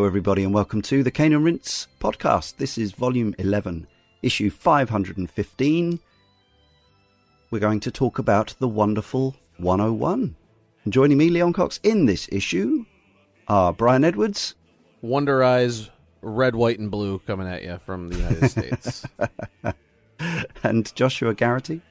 [0.00, 2.56] Hello, everybody, and welcome to the Cane and Rinse podcast.
[2.56, 3.86] This is volume 11,
[4.22, 6.00] issue 515.
[7.50, 10.36] We're going to talk about the wonderful 101.
[10.84, 12.86] And joining me, Leon Cox, in this issue
[13.46, 14.54] are Brian Edwards
[15.02, 15.90] Wonder Eyes,
[16.22, 19.04] red, white, and blue coming at you from the United States.
[20.62, 21.82] and Joshua Garrity,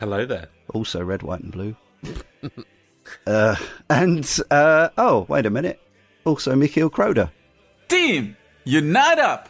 [0.00, 0.48] Hello there.
[0.74, 1.76] also red, white, and blue.
[3.26, 3.56] uh,
[3.88, 5.80] and, uh, oh, wait a minute,
[6.26, 7.30] also Michiel Kroder.
[7.88, 9.48] Team, unite up!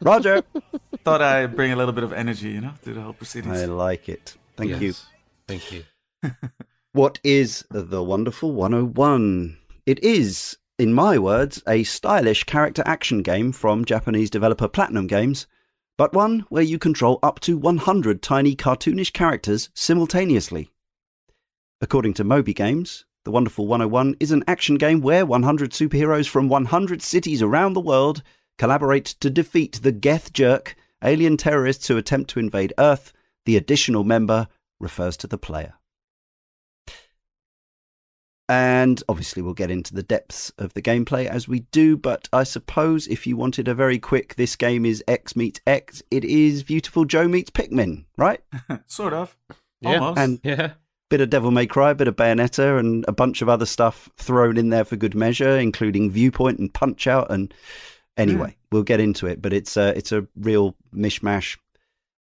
[0.00, 0.42] Roger!
[1.04, 3.60] Thought I'd bring a little bit of energy, you know, to the whole proceedings.
[3.60, 4.36] I like it.
[4.56, 4.94] Thank you.
[5.46, 5.84] Thank you.
[6.92, 9.58] What is the Wonderful 101?
[9.84, 15.46] It is, in my words, a stylish character action game from Japanese developer Platinum Games,
[15.98, 20.70] but one where you control up to 100 tiny cartoonish characters simultaneously.
[21.82, 26.48] According to Moby Games, The Wonderful 101 is an action game where 100 superheroes from
[26.48, 28.22] 100 cities around the world
[28.56, 30.72] collaborate to defeat the Geathjerk,
[31.04, 33.12] alien terrorists who attempt to invade Earth.
[33.44, 34.48] The additional member
[34.80, 35.74] refers to the player.
[38.48, 41.98] And obviously, we'll get into the depths of the gameplay as we do.
[41.98, 46.02] But I suppose if you wanted a very quick, this game is X meets X,
[46.10, 48.40] it is Beautiful Joe meets Pikmin, right?
[48.86, 49.36] sort of.
[49.82, 50.18] Yeah, Almost.
[50.18, 50.72] And Yeah.
[51.08, 54.56] Bit of Devil May Cry, bit of Bayonetta, and a bunch of other stuff thrown
[54.56, 57.30] in there for good measure, including Viewpoint and Punch Out.
[57.30, 57.52] And
[58.16, 59.40] anyway, we'll get into it.
[59.40, 61.56] But it's a it's a real mishmash.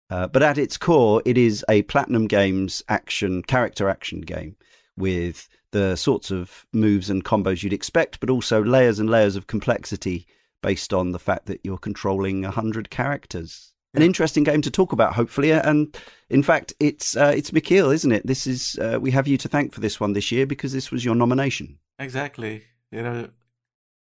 [0.09, 4.55] Uh, but at its core, it is a Platinum Games action character action game
[4.95, 9.47] with the sorts of moves and combos you'd expect, but also layers and layers of
[9.47, 10.25] complexity
[10.63, 13.73] based on the fact that you're controlling a hundred characters.
[13.97, 15.97] An interesting game to talk about, hopefully, and
[16.29, 18.25] in fact, it's uh, it's Michiel, isn't it?
[18.25, 20.91] This is uh, we have you to thank for this one this year because this
[20.91, 21.79] was your nomination.
[21.99, 22.63] Exactly.
[22.91, 23.29] You know,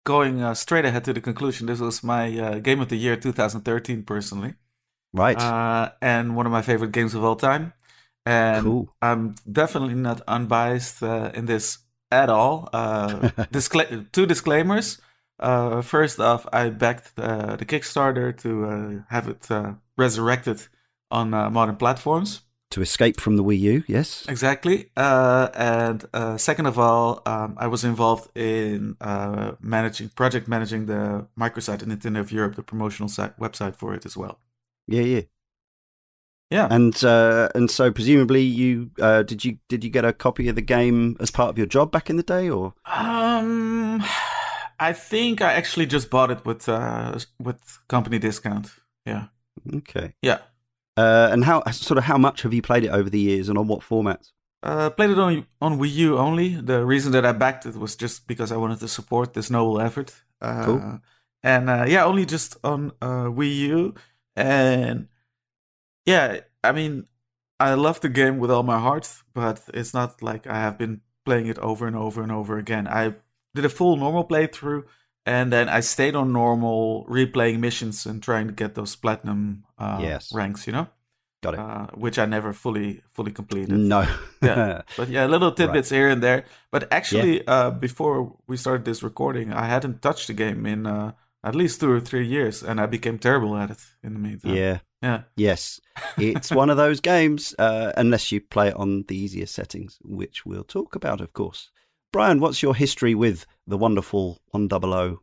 [0.06, 3.16] going uh, straight ahead to the conclusion, this was my uh, game of the year
[3.16, 4.56] 2013, personally.
[5.14, 5.38] Right.
[5.38, 7.74] Uh, and one of my favorite games of all time.
[8.26, 8.90] And Cool.
[9.02, 11.80] I'm definitely not unbiased uh, in this
[12.12, 12.70] at all.
[12.72, 13.08] Uh,
[13.52, 15.00] discla- two disclaimers.
[15.42, 20.68] Uh, first off, I backed uh, the Kickstarter to uh, have it uh, resurrected
[21.10, 22.42] on uh, modern platforms.
[22.72, 24.26] to escape from the Wii U, yes.
[24.30, 24.92] Exactly.
[24.96, 30.86] Uh, and uh, second of all, um, I was involved in uh, managing, project managing
[30.86, 34.40] the microsite of Nintendo of Europe, the promotional site, website for it as well.
[34.88, 35.22] Yeah, yeah.
[36.50, 36.68] Yeah.
[36.70, 40.56] And uh, and so presumably you uh, did you did you get a copy of
[40.56, 44.04] the game as part of your job back in the day, or Um,
[44.82, 48.68] I think I actually just bought it with uh with company discount.
[49.06, 49.26] Yeah,
[49.76, 50.14] okay?
[50.22, 50.40] yeah.
[50.98, 53.58] Uh, and how sort of how much have you played it over the years, and
[53.58, 54.32] on what formats?
[54.64, 56.50] Uh, played it on on Wii U only.
[56.56, 59.80] The reason that I backed it was just because I wanted to support this noble
[59.80, 60.14] effort.
[60.42, 61.02] Uh, Cool.
[61.44, 63.96] And uh, yeah, only just on uh, Wii U.
[64.36, 65.08] And
[66.06, 67.08] yeah, I mean,
[67.60, 71.02] I love the game with all my heart, but it's not like I have been
[71.26, 72.88] playing it over and over and over again.
[72.88, 73.16] I
[73.56, 74.84] did a full normal playthrough,
[75.26, 80.00] and then I stayed on normal, replaying missions and trying to get those platinum uh,
[80.02, 80.32] Yes.
[80.34, 80.66] ranks.
[80.68, 80.88] You know,
[81.44, 81.60] Got it?
[81.60, 84.06] uh, which I never fully fully completed no.
[84.42, 86.46] yeah, but yeah, little tidbits here and there.
[86.72, 91.12] But actually, uh, before we started this recording, I hadn't touched the game in uh,
[91.44, 94.56] at least two or three years, and I became terrible at it in the meantime.
[94.56, 94.80] yeah.
[95.02, 95.82] yeah, Yes,
[96.18, 100.46] it's one of those games, uh, unless you play it on the easier settings, which
[100.46, 101.72] we'll talk about, of course.
[102.12, 105.18] Brian, what's your history with the wonderful 100?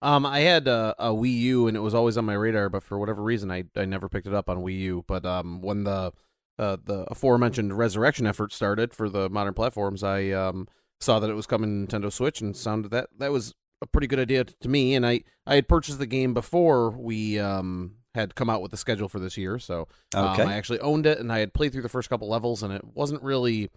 [0.00, 2.82] Um, I had a, a Wii U and it was always on my radar, but
[2.82, 5.04] for whatever reason, I, I never picked it up on Wii U.
[5.06, 6.12] But um, when the
[6.58, 10.68] uh, the aforementioned resurrection effort started for the modern platforms, I um,
[11.00, 14.06] saw that it was coming to Nintendo Switch and sounded that that was a pretty
[14.06, 14.94] good idea to me.
[14.94, 18.76] And I I had purchased the game before we um, had come out with the
[18.76, 20.42] schedule for this year, so um, Okay.
[20.44, 22.82] I actually owned it and I had played through the first couple levels, and it
[22.94, 23.70] wasn't really.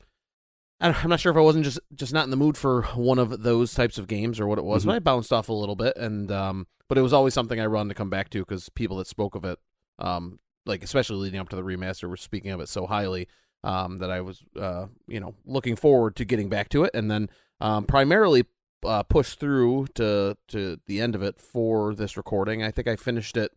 [0.82, 3.44] I'm not sure if I wasn't just just not in the mood for one of
[3.44, 4.88] those types of games or what it was, Mhm.
[4.88, 7.66] but I bounced off a little bit, and um, but it was always something I
[7.66, 9.58] run to come back to because people that spoke of it,
[10.00, 13.28] um, like especially leading up to the remaster, were speaking of it so highly,
[13.64, 17.10] um, that I was, uh, you know, looking forward to getting back to it, and
[17.10, 17.30] then
[17.62, 18.44] um, primarily
[18.84, 22.62] uh, pushed through to to the end of it for this recording.
[22.64, 23.54] I think I finished it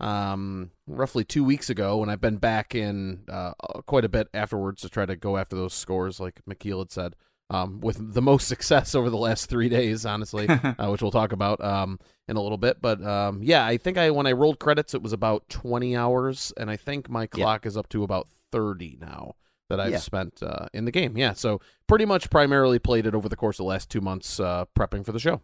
[0.00, 3.52] um, roughly two weeks ago, and I've been back in uh,
[3.86, 7.16] quite a bit afterwards to try to go after those scores, like Michiel had said,
[7.50, 11.32] um, with the most success over the last three days, honestly, uh, which we'll talk
[11.32, 11.98] about um,
[12.28, 12.80] in a little bit.
[12.80, 16.52] But um, yeah, I think I when I rolled credits, it was about 20 hours,
[16.56, 19.34] and I think my clock is up to about 30 now
[19.68, 19.98] that I've Yeah.
[19.98, 21.16] spent uh, in the game.
[21.16, 24.40] Yeah, so pretty much primarily played it over the course of the last two months
[24.40, 25.42] uh, prepping for the show.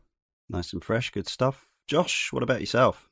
[0.49, 1.69] Nice and fresh, good stuff.
[1.89, 3.06] Josh, what about yourself?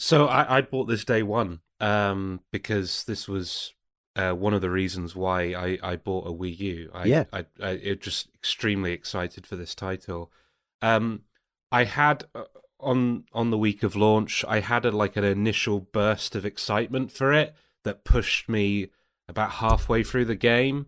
[0.00, 3.74] So I, I bought this day one um, because this was
[4.16, 6.90] uh, one of the reasons why I, I bought a Wii U.
[6.94, 7.24] I, Yeah.
[7.34, 10.32] I, I it just extremely excited for this title.
[10.80, 11.24] Um,
[11.70, 12.44] I had uh,
[12.80, 17.12] on on the week of launch, I had a, like an initial burst of excitement
[17.12, 17.54] for it
[17.84, 18.88] that pushed me
[19.28, 20.86] about halfway through the game,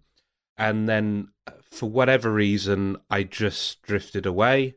[0.56, 4.76] and then uh, for whatever reason, I just drifted away.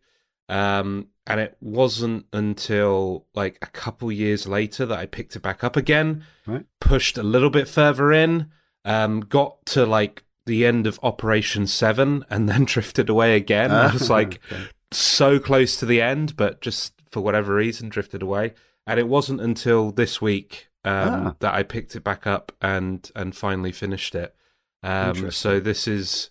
[0.50, 5.64] Um, and it wasn't until like a couple years later that I picked it back
[5.64, 6.66] up again, Right.
[6.80, 8.52] pushed a little bit further in,
[8.84, 13.72] um, got to like the end of Operation Seven, and then drifted away again.
[13.72, 14.64] I was like Okay.
[14.92, 18.54] so close to the end, but just for whatever reason drifted away.
[18.86, 20.94] And it wasn't until this week um,
[21.28, 21.36] Ah.
[21.40, 24.36] that I picked it back up and and finally finished it.
[24.84, 26.30] Um, so this is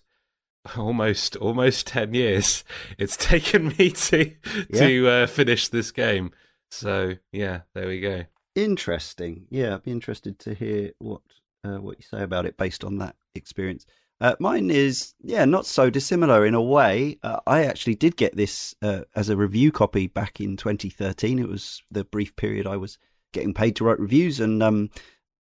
[0.77, 2.63] almost almost 10 years
[2.97, 4.33] it's taken me to
[4.73, 6.31] to uh, finish this game
[6.69, 8.25] so yeah there we go
[8.55, 9.47] Interesting.
[9.49, 11.21] Yeah, I'd be interested to hear what
[11.65, 13.85] uh, what you say about it based on that experience.
[14.21, 17.19] Uh, mine is yeah, not so dissimilar in a way.
[17.21, 21.37] Uh, I actually did get this uh, as a review copy back in 2013.
[21.37, 22.97] It was the brief period I was
[23.33, 24.89] getting paid to write reviews, and um,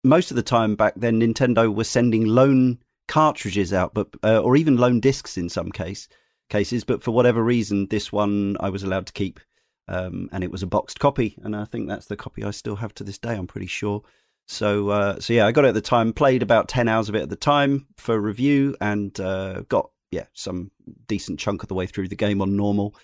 [0.03, 4.55] most of the time back then, Nintendo was sending loan cartridges out, but uh, or
[4.55, 6.07] even loan discs in some case
[6.50, 6.83] cases.
[6.83, 9.39] But for whatever reason, this one I was allowed to keep
[9.88, 12.77] um, and it was a boxed copy, and I think that's the copy I still
[12.77, 13.35] have to this day.
[13.35, 14.01] I'm pretty sure.
[14.45, 16.13] So, uh, so yeah, I got it at the time.
[16.13, 20.25] Played about ten hours of it at the time for review, and uh, got yeah
[20.33, 20.71] some
[21.07, 22.95] decent chunk of the way through the game on normal.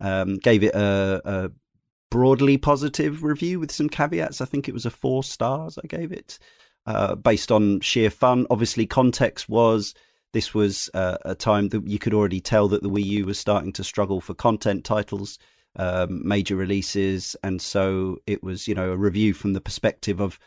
[0.00, 1.50] Um, gave it a, a
[2.10, 4.40] broadly positive review with some caveats.
[4.40, 5.76] I think it was a four stars.
[5.82, 6.38] I gave it
[6.88, 8.46] uh, based on sheer fun.
[8.48, 9.94] Obviously, context was
[10.32, 13.38] this was uh, a time that you could already tell that the Wii U was
[13.38, 15.38] starting to struggle for content titles
[15.76, 20.38] um, major releases, and so it was you know a review from the perspective of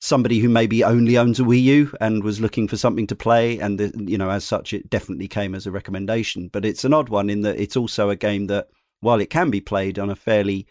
[0.00, 3.58] somebody who maybe only owns a Wii U and was looking for something to play,
[3.58, 6.48] and the, you know as such it definitely came as a recommendation.
[6.48, 8.68] But it's an odd one in that it's also a game that
[9.00, 10.66] while it can be played on a fairly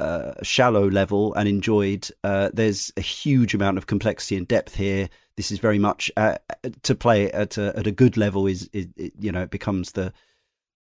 [0.00, 5.08] uh, shallow level and enjoyed, uh, there's a huge amount of complexity and depth here.
[5.36, 6.36] This is very much uh,
[6.82, 8.46] to play at a, at a good level.
[8.46, 10.12] Is, is it, you know it becomes the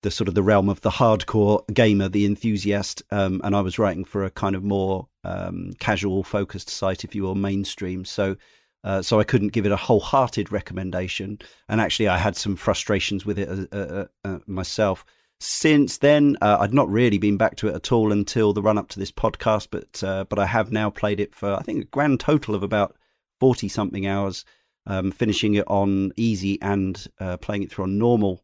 [0.01, 3.77] the sort of the realm of the hardcore gamer, the enthusiast, um, and I was
[3.77, 8.03] writing for a kind of more um, casual focused site, if you will, mainstream.
[8.03, 8.35] So,
[8.83, 11.37] uh, so I couldn't give it a wholehearted recommendation,
[11.69, 15.05] and actually, I had some frustrations with it uh, myself.
[15.43, 18.77] Since then, uh, I'd not really been back to it at all until the run
[18.77, 21.81] up to this podcast, but uh, but I have now played it for I think
[21.81, 22.95] a grand total of about
[23.39, 24.45] forty something hours,
[24.85, 28.43] um, finishing it on easy and uh, playing it through on normal.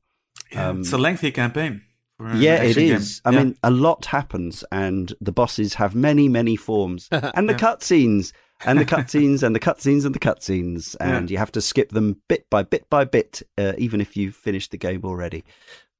[0.51, 1.83] Yeah, Um, it's a lengthy campaign.
[2.19, 2.99] Yeah, it game.
[3.25, 3.37] I Yeah.
[3.43, 7.59] mean, a lot happens, and the bosses have many, many forms, and the Yeah.
[7.59, 8.33] cutscenes,
[8.65, 12.21] and the cutscenes, and the cutscenes, and the cutscenes, and you have to skip them
[12.27, 15.43] bit by bit by bit, uh, even if you've finished the game already.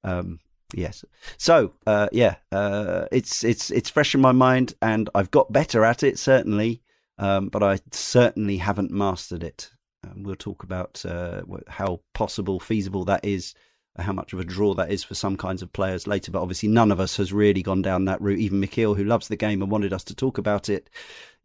[0.03, 0.39] Um,
[0.73, 1.03] yes.
[1.37, 5.83] So, uh, yeah, uh, it's it's it's fresh in my mind, and I've got better
[5.85, 6.81] at it certainly,
[7.17, 9.71] um, but I certainly haven't mastered it.
[10.03, 13.53] Um, we'll talk about uh, how possible, feasible that is
[13.99, 16.31] how much of a draw that is for some kinds of players later.
[16.31, 18.39] But obviously, none of us has really gone down that route.
[18.39, 20.87] Even Michiel, who loves the game and wanted us to talk about it,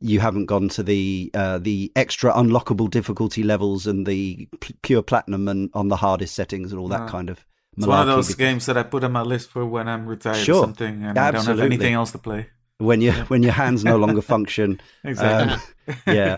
[0.00, 5.02] you haven't gone to the uh, the extra unlockable difficulty levels and the p- pure
[5.02, 7.08] platinum and on the hardest settings and all that No.
[7.08, 7.46] kind of.
[7.76, 10.06] It's one of those because games that I put on my list for when I'm
[10.06, 10.56] retired Sure.
[10.56, 12.48] or something and I don't have anything else to play.
[12.78, 15.54] When you when your hands no longer function, Exactly.
[15.88, 16.36] Um, yeah.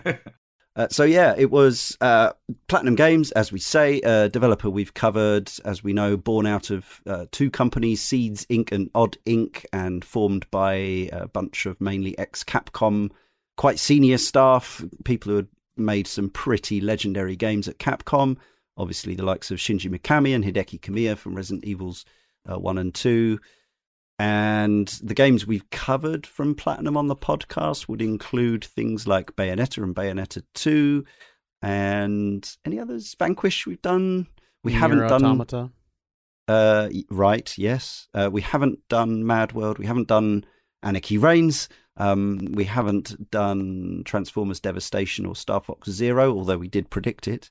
[0.77, 2.31] Uh, so yeah, it was uh,
[2.67, 7.01] Platinum Games, as we say, a developer we've covered, as we know, born out of
[7.07, 8.73] uh, two companies, Seeds Inc.
[8.73, 10.73] and Odd Inc., and formed by
[11.13, 13.11] a bunch of mainly ex-Capcom,
[13.55, 18.35] quite senior staff, people who had made some pretty legendary games at Capcom.
[18.77, 22.05] Obviously, the likes of Shinji Mikami and Hideki Kamiya from Resident Evils
[22.49, 23.39] uh, one and two.
[24.17, 29.83] And the games we've covered from Platinum on the podcast would include things like Bayonetta
[29.83, 31.03] and Bayonetta 2
[31.61, 33.13] and any others.
[33.19, 34.27] Vanquish we've done.
[34.63, 35.25] We Nier haven't done.
[35.25, 35.71] Automata.
[36.47, 38.07] Uh, right, yes.
[38.13, 39.79] Uh, we haven't done Mad World.
[39.79, 40.45] We haven't done
[40.81, 41.67] Anarchy Reigns.
[41.97, 47.49] Um, we haven't done Transformers Devastation or Star Fox Zero, although we did predict it.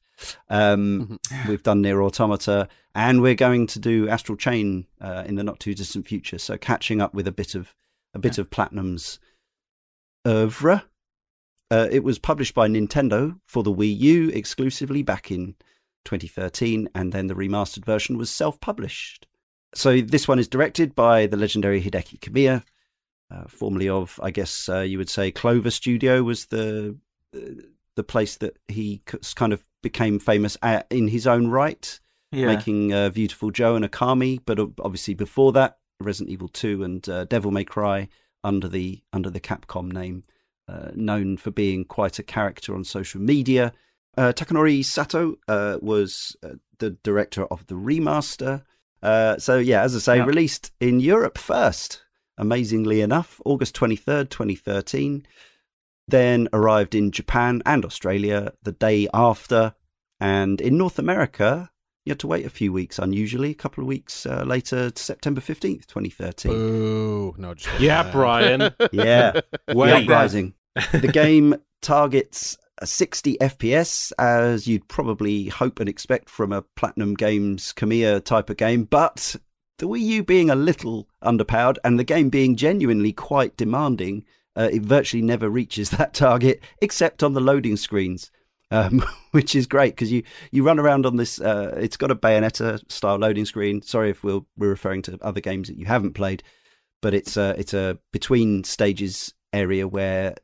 [0.51, 5.45] Um, we've done Nier Automata, and we're going to do Astral Chain uh, in the
[5.45, 6.39] not too distant future.
[6.39, 7.75] So catching up with a bit of
[8.13, 9.19] a bit of Platinum's
[10.27, 10.85] oeuvre.
[11.71, 15.57] Uh, it was published by Nintendo for the Wii U exclusively back in
[16.05, 19.27] 2013, and then the remastered version was self-published.
[19.75, 22.63] So this one is directed by the legendary Hideki Kamiya,
[23.31, 26.97] uh, formerly of, I guess uh, you would say, Clover Studio was the
[27.97, 29.03] the place that he
[29.35, 32.01] kind of became famous at, in his own right,
[32.33, 32.47] Yeah.
[32.47, 34.41] making uh, Beautiful Joe and Okami.
[34.45, 38.09] But obviously before that, Resident Evil Two and uh, Devil May Cry
[38.43, 40.25] under the under the Capcom name,
[40.69, 43.73] uh, known for being quite a character on social media.
[44.17, 48.63] Uh, Takanori Sato uh, was uh, the director of the remaster.
[49.03, 50.25] Uh, so yeah, as I say, Yeah.
[50.27, 52.04] released in Europe first
[52.39, 55.27] amazingly enough, August 23rd, 2013.
[56.07, 59.75] Then arrived in Japan and Australia the day after.
[60.21, 61.71] And in North America,
[62.05, 65.03] you had to wait a few weeks, unusually, a couple of weeks uh, later, to
[65.03, 66.53] September 15th, 2013.
[66.53, 67.35] Boo.
[67.39, 67.81] No, just.
[67.81, 68.61] Yeah, Brian.
[68.93, 70.05] Yeah, the Wait.
[70.05, 70.55] uprising.
[70.93, 77.15] the game targets a 60 FPS, as you'd probably hope and expect from a Platinum
[77.15, 79.37] Games Kamiya type of game, but
[79.79, 84.25] the Wii U being a little underpowered and the game being genuinely quite demanding,
[84.57, 88.31] uh, it virtually never reaches that target except on the loading screens.
[88.71, 91.41] Um, which is great because you, you run around on this.
[91.41, 93.83] Uh, it's got a Bayonetta style loading screen.
[93.83, 96.43] Sorry if we're, we're referring to other games that you haven't played,
[97.03, 100.35] but it's a it's a between stages area where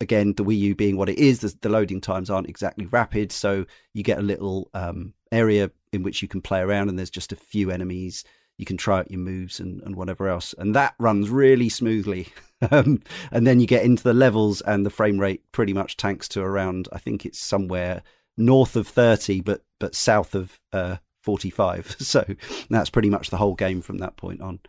[0.00, 3.32] again the Wii U being what it is, the, the loading times aren't exactly rapid,
[3.32, 7.10] so you get a little um, area in which you can play around, and there's
[7.10, 8.24] just a few enemies.
[8.58, 12.28] You can try out your moves and, and whatever else, and that runs really smoothly.
[12.70, 13.00] um,
[13.30, 16.42] and then you get into the levels, and the frame rate pretty much tanks to
[16.42, 16.88] around.
[16.92, 18.02] I think it's somewhere
[18.36, 21.96] north of 30, but but south of uh, 45.
[22.00, 22.24] So
[22.70, 24.60] that's pretty much the whole game from that point on.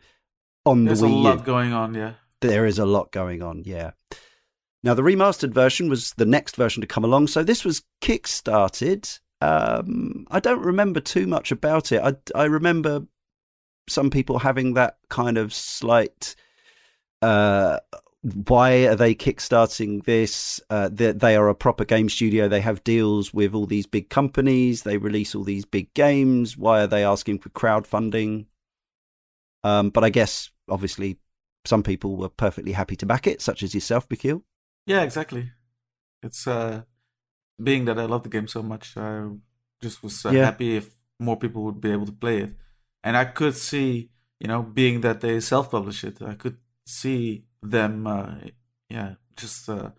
[0.66, 2.14] On There's the a Wii U lot going on, yeah.
[2.42, 3.92] there is a lot going on yeah
[4.84, 9.10] now the remastered version was the next version to come along so this was kick-started
[9.42, 13.04] um, i don't remember too much about it I, I remember
[13.90, 16.36] some people having that kind of slight
[17.22, 17.80] uh,
[18.22, 22.84] why are they kickstarting this uh, they, they are a proper game studio they have
[22.84, 27.04] deals with all these big companies they release all these big games why are they
[27.04, 28.46] asking for crowdfunding
[29.64, 31.18] um, but i guess obviously
[31.66, 34.42] some people were perfectly happy to back it, such as yourself, Michiel.
[34.86, 35.52] Yeah, exactly.
[36.24, 36.84] It's uh
[37.62, 39.28] being that I love the game so much, I
[39.82, 40.46] just was uh, Yeah.
[40.46, 42.54] happy if more people would be able to play it.
[43.04, 48.08] And I could see, you know, being that they self-publish it, I could see them
[48.08, 48.36] uh
[48.90, 49.92] yeah, just uh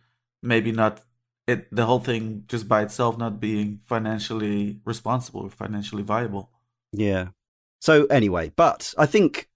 [0.42, 1.02] maybe not
[1.47, 6.50] it the whole thing just by itself not being financially responsible or financially viable.
[6.92, 7.28] Yeah.
[7.80, 9.49] So anyway, but I think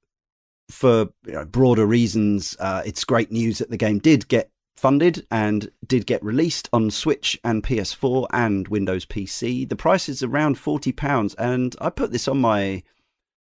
[0.70, 5.26] for you know, broader reasons, uh, it's great news that the game did get funded
[5.30, 9.68] and did get released on Switch and PS4 and Windows PC.
[9.68, 12.82] The price is around forty pounds, and I put this on my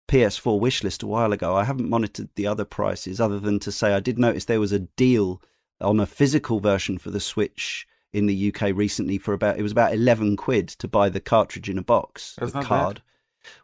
[0.09, 1.55] PS4 wishlist a while ago.
[1.55, 4.71] I haven't monitored the other prices, other than to say I did notice there was
[4.71, 5.41] a deal
[5.79, 9.71] on a physical version for the Switch in the UK recently for about it was
[9.71, 12.67] about eleven quid to buy the cartridge in a box, That's the not bad.
[12.67, 13.01] card,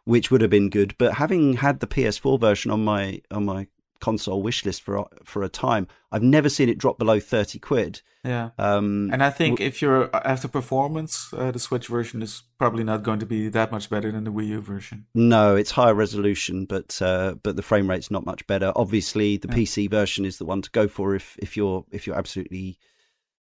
[0.04, 0.94] which would have been good.
[0.98, 3.66] But having had the PS4 version on my on my
[4.00, 7.58] console wish list for a- for a time, I've never seen it drop below thirty
[7.58, 8.02] quid.
[8.24, 8.50] Yeah.
[8.58, 13.04] Um, And I think if you're after performance, uh, the Switch version is probably not
[13.04, 15.06] going to be that much better than the Wii U version.
[15.14, 18.72] No, it's higher resolution, but uh, but the frame rate's not much better.
[18.74, 19.54] Obviously, the Yeah.
[19.54, 22.78] PC version is the one to go for if if you're if you're absolutely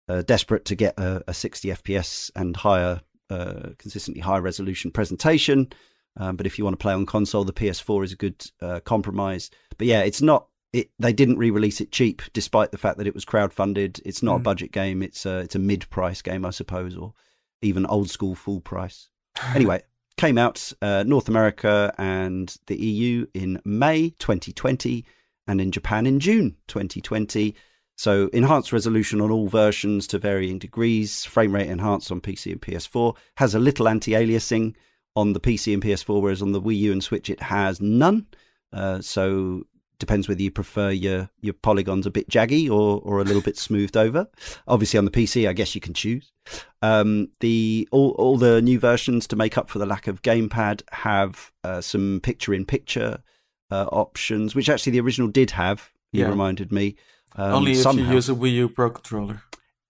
[0.07, 5.67] uh, desperate to get a, a 60 FPS and higher, uh, consistently high resolution presentation.
[6.19, 8.81] Um, but if you want to play on console, the PS4 is a good uh,
[8.81, 9.49] compromise.
[9.77, 13.15] But yeah, it's not it they didn't re-release it cheap, despite the fact that it
[13.15, 13.99] was crowdfunded.
[14.05, 14.43] It's not a Mm.
[14.43, 15.01] budget game.
[15.01, 17.13] It's a it's a mid-price game, I suppose, or
[17.61, 19.09] even old school full price.
[19.55, 19.81] Anyway,
[20.17, 25.05] came out uh, North America and the EU in May 2020,
[25.47, 27.55] and in Japan in June 2020.
[27.95, 32.61] So enhanced resolution on all versions to varying degrees, frame rate enhanced on PC and
[32.61, 34.75] PS4, has a little anti-aliasing
[35.15, 38.27] on the PC and PS4, whereas on the Wii U and Switch it has none.
[38.71, 39.63] Uh, so
[39.99, 43.57] depends whether you prefer your your polygons a bit jaggy or or a little bit
[43.57, 44.27] smoothed over.
[44.67, 46.31] Obviously on the PC, I guess you can choose.
[46.81, 50.83] Um, the all all the new versions to make up for the lack of gamepad
[50.91, 53.21] have uh, some picture in picture
[53.71, 55.91] uh, options, which actually the original did have.
[56.11, 56.29] You Yeah.
[56.29, 56.95] reminded me.
[57.35, 58.07] Um, Only if somehow.
[58.09, 59.43] you use a Wii U Pro controller.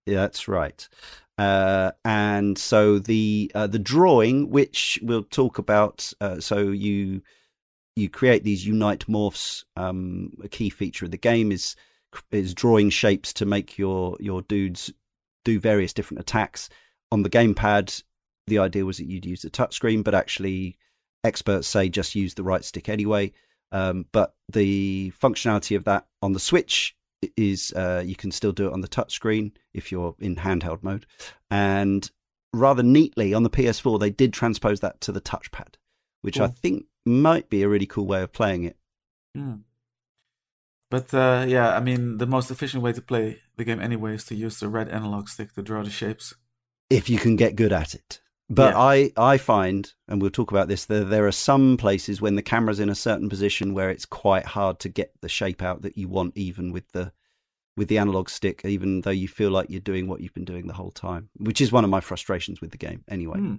[0.05, 0.89] Yeah, that's right.
[1.39, 7.22] Uh, and so the uh, the drawing, which we'll talk about, uh, so you
[7.96, 9.63] you create these unite morphs.
[9.77, 11.77] Um, a key feature of the game is
[12.31, 14.91] is drawing shapes to make your your dudes
[15.46, 16.67] do various different attacks
[17.10, 18.03] on the gamepad.
[18.48, 20.77] The idea was that you'd use the touchscreen, but actually,
[21.24, 23.31] experts say just use the right stick anyway.
[23.72, 26.98] Um, but the functionality of that on the Switch
[27.35, 31.05] is uh, you can still do it on the touchscreen if you're in handheld mode.
[31.49, 32.09] And
[32.53, 35.75] rather neatly on the PS4, they did transpose that to the touchpad,
[36.21, 38.77] which I think might be a really cool way of playing it.
[39.35, 39.55] Hmm.
[40.89, 44.25] But uh, yeah, I mean, the most efficient way to play the game anyway is
[44.25, 46.33] to use the red analog stick to draw the shapes.
[46.89, 48.21] if you can get good at it.
[48.51, 48.79] But Yeah.
[48.79, 52.42] I, I find, and we'll talk about this, there, there are some places when the
[52.42, 55.98] camera's in a certain position where it's quite hard to get the shape out that
[55.98, 57.12] you want, even with the
[57.77, 60.68] with the analog stick, even though you feel like you're doing what you've been doing
[60.68, 63.05] the whole time, which is one of my frustrations with the game.
[63.07, 63.55] Anyway, Hmm.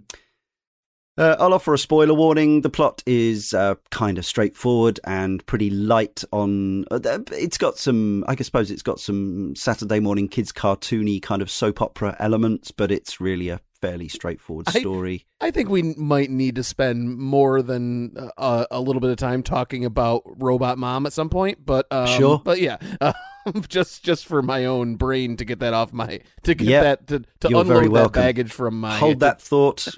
[1.16, 2.60] uh, I'll offer a spoiler warning.
[2.60, 6.84] The plot is uh, kind of straightforward and pretty light on.
[6.90, 11.50] Uh, it's got some, I suppose, it's got some Saturday morning kids cartoony kind of
[11.50, 15.26] soap opera elements, but it's really a fairly straightforward story.
[15.40, 19.42] I think we might need to spend more than uh, a little bit of time
[19.42, 22.40] talking about Robot Mom at some point, but um, Sure.
[22.44, 23.12] But yeah, uh,
[23.68, 26.82] just just for my own brain to get that off my to get Yeah.
[26.82, 29.88] that to, to unload very that baggage from my Hold that thought.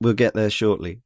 [0.00, 1.00] we'll get there shortly.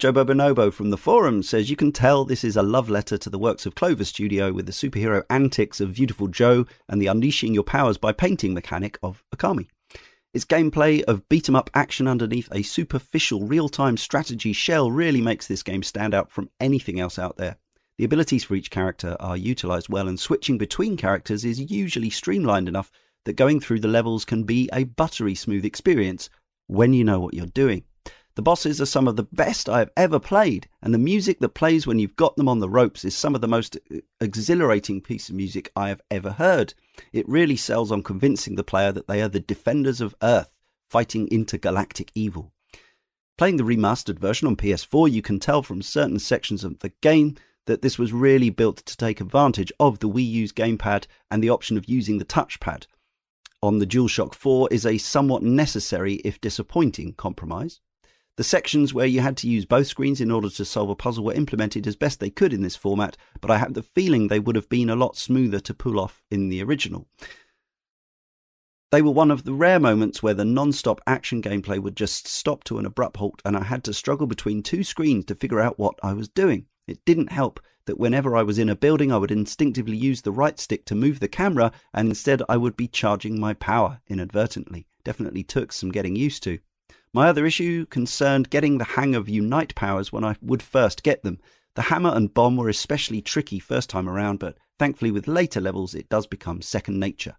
[0.00, 3.28] Jobo Bonobo from the forum says you can tell this is a love letter to
[3.28, 7.52] the works of Clover Studio with the superhero antics of Beautiful Joe and the unleashing
[7.52, 9.68] your powers by painting mechanic of Okami.
[10.32, 15.20] Its gameplay of beat 'em up action underneath a superficial real time strategy shell really
[15.20, 17.56] makes this game stand out from anything else out there.
[17.98, 22.68] The abilities for each character are utilized well, and switching between characters is usually streamlined
[22.68, 22.92] enough
[23.24, 26.30] that going through the levels can be a buttery smooth experience
[26.68, 27.84] when you know what you're doing.
[28.36, 31.50] The bosses are some of the best I have ever played, and the music that
[31.50, 35.00] plays when you've got them on the ropes is some of the most uh, exhilarating
[35.00, 36.74] piece of music I have ever heard.
[37.12, 40.54] It really sells on convincing the player that they are the defenders of Earth,
[40.88, 42.52] fighting intergalactic evil.
[43.36, 47.36] Playing the remastered version on PS4, you can tell from certain sections of the game
[47.66, 51.50] that this was really built to take advantage of the Wii U's gamepad and the
[51.50, 52.86] option of using the touchpad.
[53.62, 57.80] On the DualShock 4 is a somewhat necessary, if disappointing, compromise.
[58.40, 61.24] The sections where you had to use both screens in order to solve a puzzle
[61.24, 64.40] were implemented as best they could in this format, but I have the feeling they
[64.40, 67.06] would have been a lot smoother to pull off in the original.
[68.90, 72.26] They were one of the rare moments where the non stop action gameplay would just
[72.26, 75.60] stop to an abrupt halt, and I had to struggle between two screens to figure
[75.60, 76.64] out what I was doing.
[76.86, 80.32] It didn't help that whenever I was in a building, I would instinctively use the
[80.32, 84.86] right stick to move the camera, and instead I would be charging my power inadvertently.
[85.04, 86.60] Definitely took some getting used to.
[87.12, 91.24] My other issue concerned getting the hang of Unite powers when I would first get
[91.24, 91.40] them.
[91.74, 95.94] The hammer and bomb were especially tricky first time around, but thankfully with later levels
[95.94, 97.36] it does become second nature.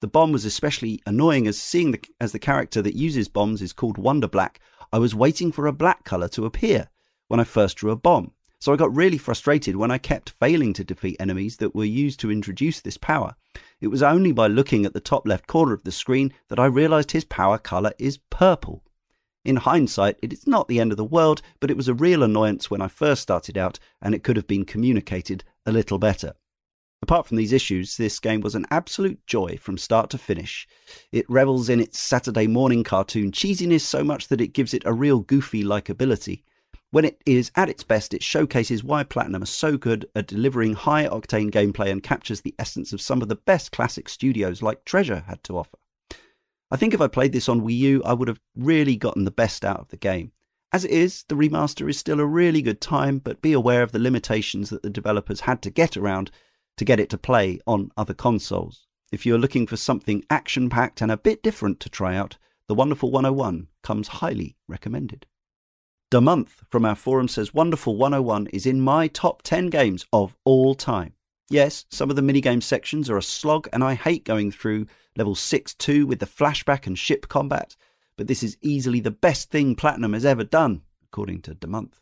[0.00, 3.72] The bomb was especially annoying as seeing the, as the character that uses bombs is
[3.72, 4.60] called Wonder Black.
[4.92, 6.88] I was waiting for a black color to appear
[7.28, 8.32] when I first drew a bomb.
[8.58, 12.18] So I got really frustrated when I kept failing to defeat enemies that were used
[12.20, 13.36] to introduce this power.
[13.80, 16.66] It was only by looking at the top left corner of the screen that I
[16.66, 18.83] realized his power color is purple.
[19.44, 22.22] In hindsight, it is not the end of the world, but it was a real
[22.22, 26.34] annoyance when I first started out, and it could have been communicated a little better.
[27.02, 30.66] Apart from these issues, this game was an absolute joy from start to finish.
[31.12, 34.94] It revels in its Saturday morning cartoon cheesiness so much that it gives it a
[34.94, 36.44] real goofy likability.
[36.90, 40.72] When it is at its best, it showcases why Platinum are so good at delivering
[40.72, 44.86] high octane gameplay and captures the essence of some of the best classic studios like
[44.86, 45.76] Treasure had to offer.
[46.74, 49.30] I think if I played this on Wii U, I would have really gotten the
[49.30, 50.32] best out of the game.
[50.72, 53.92] As it is, the remaster is still a really good time, but be aware of
[53.92, 56.32] the limitations that the developers had to get around
[56.76, 58.88] to get it to play on other consoles.
[59.12, 62.74] If you're looking for something action packed and a bit different to try out, The
[62.74, 65.26] Wonderful 101 comes highly recommended.
[66.10, 70.34] The month from our forum says Wonderful 101 is in my top 10 games of
[70.44, 71.12] all time.
[71.48, 75.34] Yes, some of the minigame sections are a slog, and I hate going through level
[75.34, 77.76] 6 2 with the flashback and ship combat,
[78.16, 81.94] but this is easily the best thing Platinum has ever done, according to DeMonth.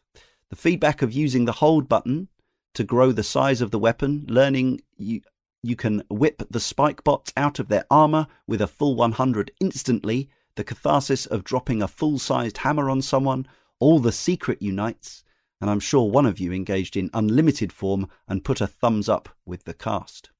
[0.50, 2.28] The feedback of using the hold button
[2.74, 5.22] to grow the size of the weapon, learning you,
[5.62, 10.28] you can whip the spike bots out of their armor with a full 100 instantly,
[10.56, 13.46] the catharsis of dropping a full sized hammer on someone,
[13.78, 15.24] all the secret unites,
[15.60, 19.28] and I'm sure one of you engaged in unlimited form and put a thumbs up
[19.46, 20.30] with the cast.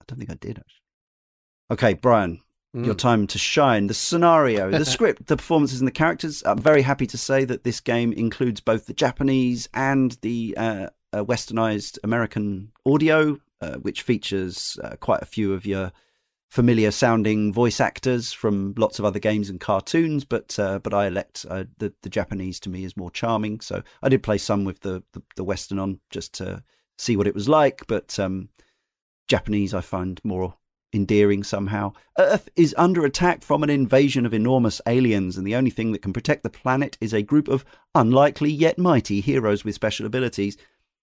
[0.00, 0.79] I don't think I did, actually.
[1.70, 2.40] Okay, Brian,
[2.74, 2.86] Mm.
[2.86, 3.88] your time to shine.
[3.88, 6.42] The scenario, the script, the performances, and the characters.
[6.46, 10.86] I'm very happy to say that this game includes both the Japanese and the uh,
[11.12, 15.90] uh, westernized American audio, uh, which features uh, quite a few of your
[16.48, 20.24] familiar sounding voice actors from lots of other games and cartoons.
[20.24, 23.60] But uh, but I elect uh, the the Japanese to me is more charming.
[23.60, 26.62] So I did play some with the the, the Western on just to
[26.98, 27.88] see what it was like.
[27.88, 28.50] But um,
[29.26, 30.54] Japanese I find more
[30.92, 31.92] endearing somehow.
[32.18, 36.02] Earth is under attack from an invasion of enormous aliens, and the only thing that
[36.02, 40.56] can protect the planet is a group of unlikely yet mighty heroes with special abilities.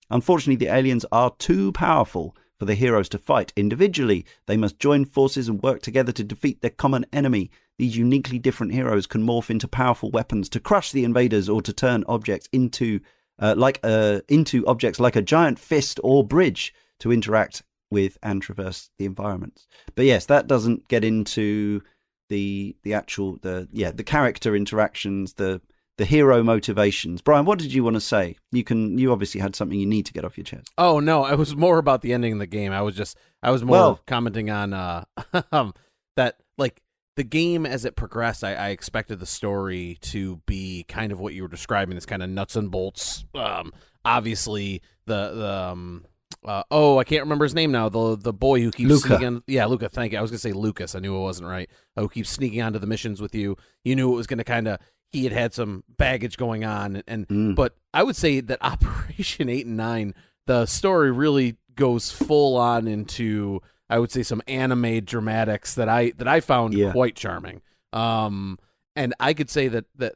[0.09, 4.25] Unfortunately, the aliens are too powerful for the heroes to fight individually.
[4.47, 7.51] They must join forces and work together to defeat their common enemy.
[7.77, 11.73] These uniquely different heroes can morph into powerful weapons to crush the invaders or to
[11.73, 12.99] turn objects into
[13.39, 18.41] uh, like uh, into objects like a giant fist or bridge to interact with and
[18.41, 19.67] traverse the environments.
[19.95, 21.81] But yes, that doesn't get into
[22.29, 25.61] the the actual the yeah the character interactions, the
[25.97, 27.21] the hero motivations.
[27.21, 28.35] Brian, what did you want to say?
[28.51, 30.71] You can you obviously had something you need to get off your chest.
[30.77, 32.71] Oh no, it was more about the ending of the game.
[32.71, 35.05] I was just I was more Well- commenting on uh
[35.51, 35.73] um,
[36.15, 36.81] that like
[37.15, 41.33] the game as it progressed, I, I expected the story to be kind of what
[41.33, 43.25] you were describing, this kind of nuts and bolts.
[43.33, 43.71] Um
[44.05, 46.05] obviously the the um
[46.47, 47.89] uh, oh, I can't remember his name now.
[47.89, 49.07] The the boy who keeps Luca.
[49.09, 49.43] sneaking.
[49.47, 49.89] Yeah, Luca.
[49.89, 50.17] Thank you.
[50.19, 50.95] I was gonna say Lucas.
[50.95, 51.69] I knew it wasn't right.
[51.95, 53.57] Uh, who keeps sneaking onto the missions with you?
[53.83, 54.79] You knew it was gonna kind of.
[55.11, 57.55] He had had some baggage going on, and Mm.
[57.55, 60.13] but I would say that Operation Eight and Nine,
[60.47, 66.11] the story really goes full on into I would say some anime dramatics that I
[66.17, 66.91] that I found Yeah.
[66.91, 67.61] quite charming.
[67.93, 68.57] Um,
[68.95, 70.15] and I could say that that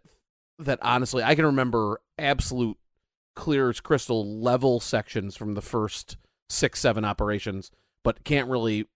[0.59, 2.77] that honestly, I can remember absolute
[3.35, 6.17] clear as crystal level sections from the first
[6.49, 7.71] six seven operations,
[8.03, 8.87] but can't really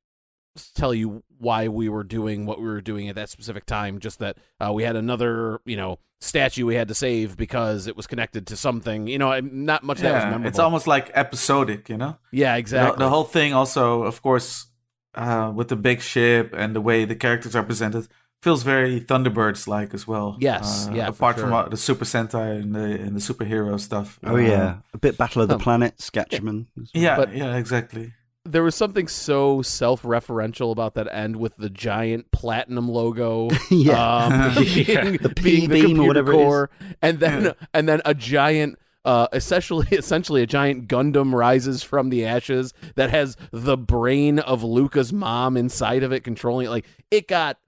[0.73, 3.99] tell you why we were doing what we were doing at that specific time.
[3.99, 7.95] Just that uh, we had another, you know, statue we had to save because it
[7.97, 9.07] was connected to something.
[9.07, 10.47] You know, not much that was Yeah, memorable.
[10.47, 12.17] it's almost like episodic, you know.
[12.31, 12.99] yeah, The- exactly.
[13.03, 14.67] The, whole thing, also, of course,
[15.13, 18.07] uh, with the big ship and the way the characters are presented,
[18.45, 20.37] feels very Thunderbirds like as well.
[20.39, 21.65] Yes, Uh, yeah, Apart from sure.
[21.65, 24.19] uh, the Super Sentai and the and the superhero stuff.
[24.23, 26.67] Oh Uh, yeah, a bit Battle of the um, Planet, Gatchaman.
[26.81, 27.03] as well.
[27.05, 28.13] Yeah, But- yeah, exactly.
[28.47, 33.49] there was something so self-referential about that end with the giant platinum logo.
[33.71, 33.97] Yeah.
[34.25, 35.03] um, being, Yeah.
[35.03, 36.43] The being the P-beam or computer whatever it is.
[36.45, 36.69] core,
[37.01, 37.51] and then Yeah.
[37.73, 38.77] and then a giant.
[39.03, 44.63] Uh, essentially, essentially, a giant Gundam rises from the ashes that has the brain of
[44.63, 46.69] Luca's mom inside of it, controlling it.
[46.71, 47.59] Like it got, uh,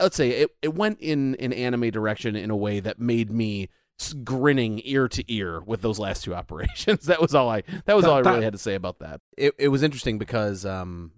[0.00, 3.68] let's say, it, it went in an anime direction in a way that made me
[4.24, 7.06] grinning ear to ear with those last two operations.
[7.06, 7.62] That was all I.
[7.86, 9.20] That was all I really had to say about that.
[9.36, 11.12] It it was interesting because um,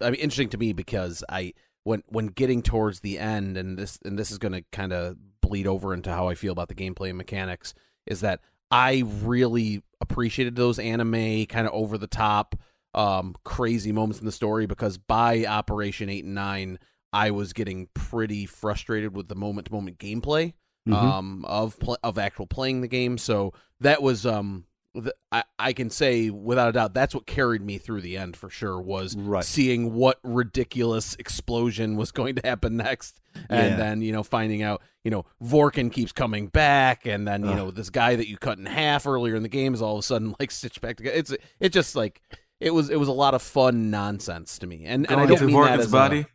[0.00, 3.98] I mean, interesting to me because I when when getting towards the end, and this
[4.04, 6.74] and this is going to kind of bleed over into how I feel about the
[6.74, 7.74] gameplay and mechanics,
[8.06, 8.40] is that
[8.70, 12.54] I really appreciated those anime kind of over the top,
[12.94, 16.78] um, crazy moments in the story because by Operation Eight and Nine,
[17.12, 20.54] I was getting pretty frustrated with the moment to moment gameplay
[20.88, 20.94] Mhm.
[20.94, 23.18] um, of pl- of actual playing the game.
[23.18, 27.62] So that was um, th- I I can say without a doubt that's what carried
[27.62, 29.44] me through the end for sure was Right.
[29.44, 33.76] seeing what ridiculous explosion was going to happen next, and Yeah.
[33.76, 37.56] then you know finding out you know Vorkken keeps coming back, and then you Ugh.
[37.56, 40.00] know this guy that you cut in half earlier in the game is all of
[40.00, 41.16] a sudden like stitched back together.
[41.16, 42.20] It's it's just like.
[42.60, 45.38] It was it was a lot of fun nonsense to me, and and I Going
[45.38, 46.20] don't mean that as body.
[46.22, 46.26] a,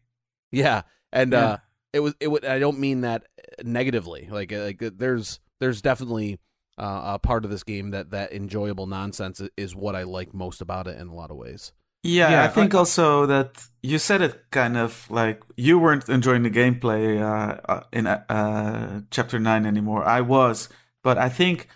[0.53, 1.39] yeah, and Yeah.
[1.45, 1.57] uh,
[1.91, 3.25] it was it would I don't mean that
[3.63, 4.27] negatively.
[4.31, 6.39] Like uh, like uh, there's there's definitely
[6.77, 10.61] uh, a part of this game that that enjoyable nonsense is what I like most
[10.61, 11.73] about it in a lot of ways.
[12.05, 16.09] Yeah, Yeah, I think I- also that you said it kind of like you weren't
[16.09, 20.03] enjoying the gameplay uh, uh, in uh, chapter nine anymore.
[20.03, 20.67] I was,
[21.03, 21.67] but I think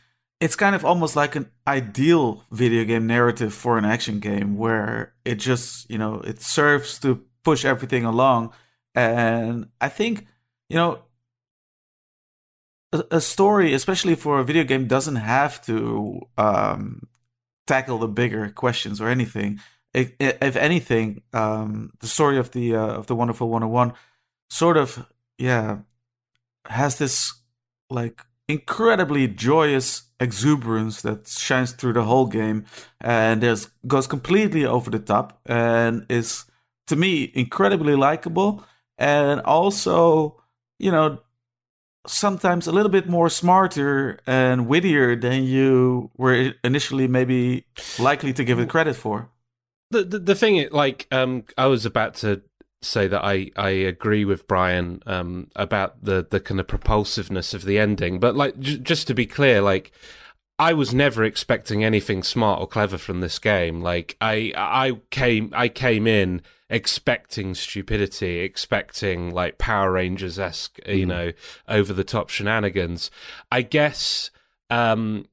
[0.41, 5.13] it's kind of almost like an ideal video game narrative for an action game where
[5.25, 8.51] it just you know it serves to push everything along
[8.97, 10.25] and i think
[10.69, 10.99] you know
[12.91, 17.07] a, a story especially for a video game doesn't have to um,
[17.67, 19.60] tackle the bigger questions or anything.
[19.93, 23.93] If, if anything um, the story of the uh, of the wonderful 101
[24.49, 25.05] sort of
[25.38, 25.79] yeah
[26.65, 27.33] has this
[27.89, 32.65] like incredibly joyous exuberance that shines through the whole game
[33.01, 36.45] and there's goes completely over the top and is
[36.86, 38.63] to me incredibly likable
[38.97, 40.41] and also
[40.79, 41.19] you know
[42.05, 47.65] sometimes a little bit more smarter and wittier than you were initially maybe
[47.99, 49.29] likely to give it credit for
[49.91, 52.41] the the, the thing is, like um i was about to
[52.81, 57.65] say that I, I agree with Brian um, about the, the kind of propulsiveness of
[57.65, 58.19] the ending.
[58.19, 59.91] But like j- just to be clear, like
[60.60, 63.81] I was never expecting anything smart or clever from this game.
[63.81, 71.06] Like I I came I came in expecting stupidity, expecting like Power Rangers esque, you
[71.06, 71.32] know,
[71.67, 73.10] over the top shenanigans.
[73.51, 74.32] I guess
[74.69, 75.25] um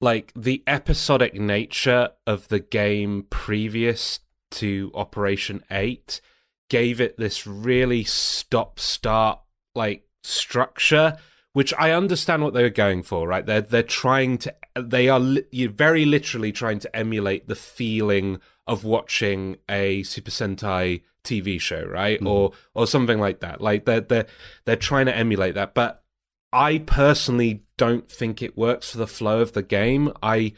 [0.00, 6.20] like the episodic nature of the game previous to Operation 8
[6.68, 9.40] gave it this really stop start
[9.74, 11.18] like structure
[11.52, 15.20] which I understand what they were going for right they're they're trying to they are
[15.20, 21.60] li- you're very literally trying to emulate the feeling of watching a Super Sentai TV
[21.60, 22.24] show right?
[22.24, 23.60] Or or something like that.
[23.60, 24.26] Like they're they're
[24.64, 25.74] they're trying to emulate that.
[25.74, 26.04] But
[26.52, 30.12] I personally don't think it works for the flow of the game.
[30.22, 30.52] I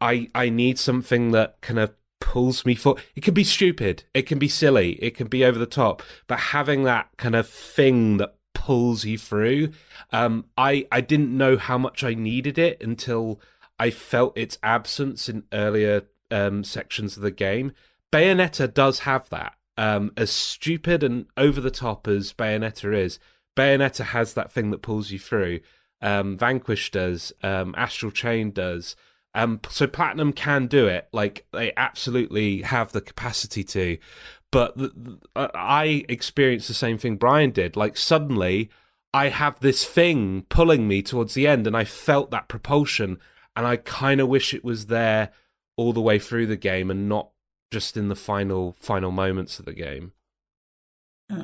[0.00, 4.04] I I need something that kind of pulls me for it can be stupid.
[4.14, 4.92] It can be silly.
[4.94, 6.02] It can be over the top.
[6.26, 9.68] But having that kind of thing that pulls you through
[10.10, 13.38] um i i didn't know how much i needed it until
[13.78, 16.04] i felt its absence in earlier
[16.34, 17.72] um sections of the game
[18.12, 23.18] bayonetta does have that um as stupid and over the top as bayonetta is
[23.56, 25.60] bayonetta has that thing that pulls you through
[26.02, 28.96] um vanquish does um astral chain does
[29.34, 31.08] um, so Platinum can do it.
[31.12, 33.98] Like they absolutely have the capacity to.
[34.50, 35.18] But th- th-
[35.54, 37.76] I experienced the same thing Brian did.
[37.76, 38.70] Like suddenly,
[39.12, 43.18] I have this thing pulling me towards the end, and I felt that propulsion.
[43.56, 45.30] And I kind of wish it was there
[45.76, 47.30] all the way through the game, and not
[47.70, 50.12] just in the final final moments of the game.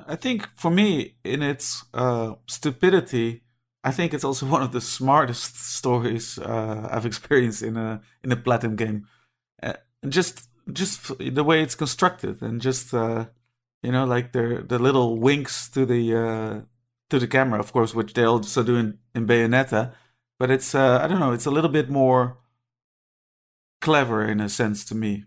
[0.07, 3.43] I think for me, in its uh, stupidity,
[3.83, 8.33] I think it's also one of the smartest stories uh, I've experienced in a in
[8.33, 9.07] a platinum game.
[9.63, 9.75] Uh,
[10.09, 13.27] just just the way it's constructed, and just uh,
[13.83, 16.61] you know, like the the little winks to the uh,
[17.11, 19.93] to the camera, of course, which they also do in, in Bayonetta.
[20.39, 22.39] But it's uh, I don't know, it's a little bit more
[23.81, 25.25] clever in a sense to me.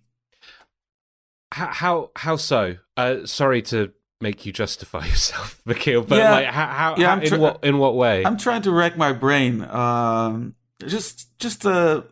[1.52, 2.78] How how, how so?
[2.98, 6.32] Uh, sorry to make you justify yourself, Michiel, but Yeah.
[6.32, 8.26] like how, how, Yeah, how in what in what way?
[8.26, 9.62] I'm trying to rack my brain.
[9.64, 12.06] Um, just just the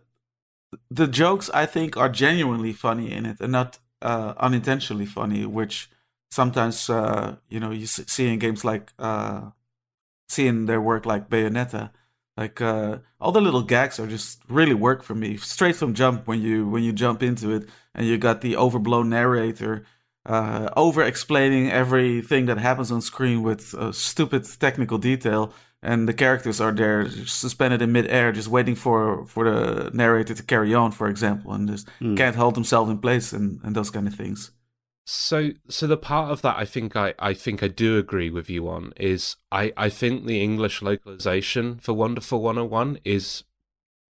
[0.90, 5.90] the jokes I think are genuinely funny in it, and not uh, unintentionally funny, which
[6.30, 9.50] sometimes uh, you know you see in games like uh,
[10.30, 11.92] see in their work like Bayonetta.
[12.38, 16.28] Like uh, all the little gags are just really work for me straight from jump
[16.28, 19.84] when you when you jump into it, and you got the overblown narrator
[20.26, 25.52] uh, over explaining everything that happens on screen with uh, stupid technical detail,
[25.84, 30.44] and the characters are there suspended in midair, just waiting for for the narrator to
[30.44, 32.15] carry on, for example, and just Hmm.
[32.15, 34.52] can't hold themselves in place and, and those kind of things.
[35.04, 38.50] So, so the part of that I think I, I think I do agree with
[38.50, 43.44] you on is I, I think the English localization for Wonderful 101 is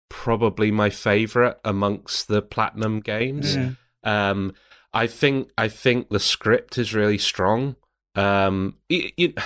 [0.09, 3.57] probably my favorite amongst the platinum games.
[4.03, 4.55] Um,
[4.95, 7.77] I think I think the script is really strong.
[8.15, 9.39] Um, it, it,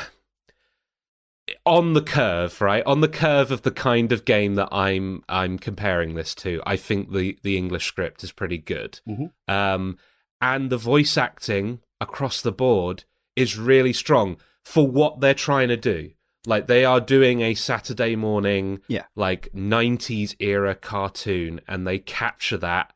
[1.66, 2.84] on the curve, right?
[2.86, 6.76] On the curve of the kind of game that I'm I'm comparing this to, I
[6.76, 9.00] think the the English script is pretty good.
[9.08, 9.32] Mhm.
[9.48, 9.98] Um,
[10.42, 13.04] and the voice acting across the board
[13.36, 16.10] is really strong for what they're trying to do.
[16.44, 19.04] Like they are doing a Saturday morning, Yeah.
[19.14, 22.92] like '90s era cartoon, and they capture that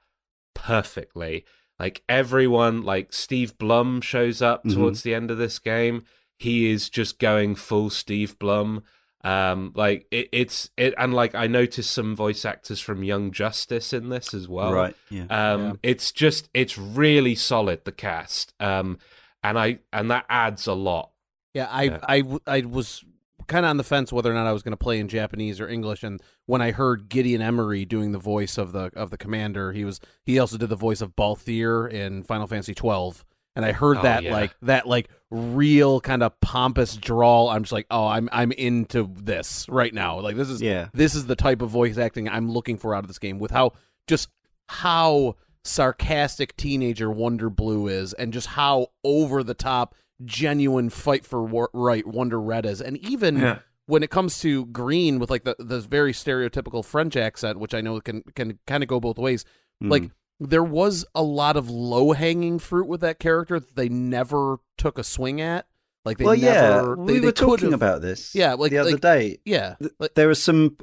[0.54, 1.44] perfectly.
[1.78, 4.74] Like everyone, like Steve Blum shows up Mhm.
[4.74, 6.04] towards the end of this game.
[6.38, 8.82] He is just going full Steve Blum.
[9.26, 13.92] Um, like it, it's it, and like I noticed some voice actors from Young Justice
[13.92, 14.72] in this as well.
[14.72, 14.94] right.
[15.10, 15.24] Yeah.
[15.30, 15.72] Um, Yeah.
[15.82, 18.54] it's just it's really solid the cast.
[18.60, 18.98] Um,
[19.42, 21.10] and I and that adds a lot.
[21.54, 21.98] Yeah, I Yeah.
[22.46, 23.04] I was
[23.48, 25.60] kind of on the fence whether or not I was going to play in Japanese
[25.60, 26.02] or English.
[26.02, 29.84] And when I heard Gideon Emery doing the voice of the of the commander, he
[29.84, 33.24] was he also did the voice of Balthier in Final Fantasy twelve.
[33.56, 34.32] And I heard Oh, that yeah.
[34.32, 37.48] like that like real kind of pompous drawl.
[37.48, 40.20] I'm just like, oh, I'm I'm into this right now.
[40.20, 40.88] Like this is Yeah.
[40.92, 43.38] this is the type of voice acting I'm looking for out of this game.
[43.38, 43.72] With how
[44.06, 44.28] just
[44.68, 51.42] how sarcastic teenager Wonder Blue is, and just how over the top genuine fight for
[51.42, 53.58] war- right Wonder Red is, and even Yeah.
[53.86, 57.80] when it comes to Green with like the the very stereotypical French accent, which I
[57.80, 59.44] know can can kind of go both ways.
[59.82, 59.90] Mm.
[59.90, 60.10] Like
[60.40, 64.98] there was a lot of low hanging fruit with that character that they never took
[64.98, 65.66] a swing at.
[66.04, 66.96] Like they well, yeah, never.
[66.96, 68.34] we they, they were talking about this.
[68.34, 69.38] Yeah, like- the other like- day.
[69.44, 70.76] Yeah, like, There are some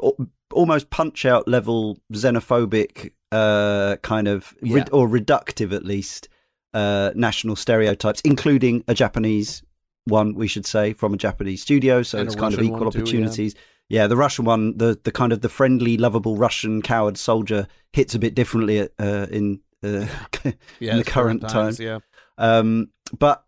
[0.52, 4.86] almost punch out level xenophobic, uh, kind of Yeah.
[4.92, 6.30] or reductive at least,
[6.74, 9.64] uh, national stereotypes, including a Japanese
[10.06, 12.04] one, we should say, from a Japanese studio.
[12.04, 13.54] So And it's kind of equal opportunities.
[13.54, 13.66] too, yeah.
[13.90, 14.02] Opportunities.
[14.02, 14.08] yeah.
[14.08, 18.20] the Russian one, the the kind of the friendly, lovable Russian coward soldier hits a
[18.20, 20.08] bit differently at, uh, in uh,
[20.80, 21.86] yeah, in the current times, time.
[21.86, 22.00] Yeah,
[22.38, 23.44] Um, but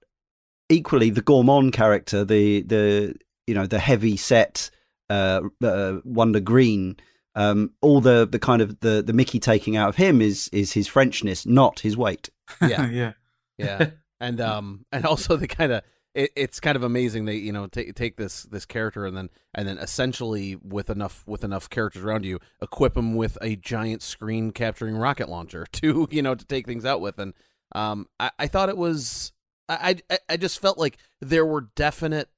[0.69, 3.15] equally, the Gourmand character, the the
[3.47, 4.69] you know the heavy set
[5.09, 6.97] uh, uh, Wonder Green,
[7.35, 10.73] um, all the the kind of the the Mickey taking out of him is is
[10.73, 12.29] his Frenchness, not his weight.
[12.61, 12.89] yeah.
[12.89, 13.13] yeah.
[13.57, 15.83] yeah and um and also the kind of
[16.15, 19.29] it, it's kind of amazing they you know take take this this character and then
[19.53, 24.01] and then essentially with enough with enough characters around you equip them with a giant
[24.01, 27.19] screen capturing rocket launcher to you know to take things out with.
[27.19, 27.33] And
[27.73, 29.33] um i, I thought it was
[29.67, 32.29] I, I i just felt like there were definite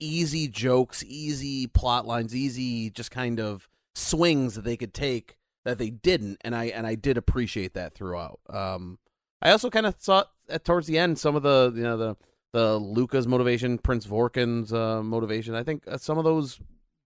[0.00, 5.78] easy jokes easy plot lines easy just kind of swings that they could take that
[5.78, 6.38] they didn't.
[6.42, 8.40] And i and i did appreciate that throughout.
[8.50, 8.98] Um
[9.40, 12.16] I also kind of saw at towards the end some of the you know the
[12.54, 15.56] the Luka's motivation, Prince Vorkken's uh, motivation.
[15.56, 16.60] I think uh, some of those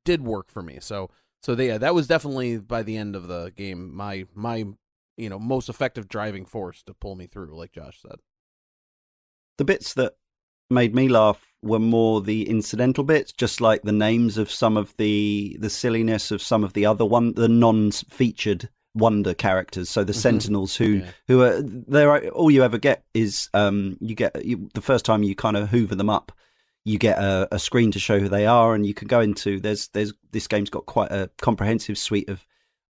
[0.05, 0.77] did work for me.
[0.79, 1.11] So
[1.43, 4.67] so they, yeah, that was definitely by the end of the game my my
[5.17, 8.19] you know most effective driving force to pull me through, like Josh said.
[9.57, 10.17] The bits that
[10.69, 14.95] made me laugh were more the incidental bits, just like the names of some of
[14.99, 19.89] the the silliness of some of the other one, the non-featured wonder characters.
[19.91, 20.17] So the Mhm.
[20.17, 21.11] Sentinels, who Yeah.
[21.29, 25.23] who are there, all you ever get is um, you get you, the first time
[25.23, 26.33] you kind of hoover them up.
[26.85, 29.61] You get a, a screen to show who they are, and you can go into.
[29.61, 32.47] There's there's this game's got quite a comprehensive suite of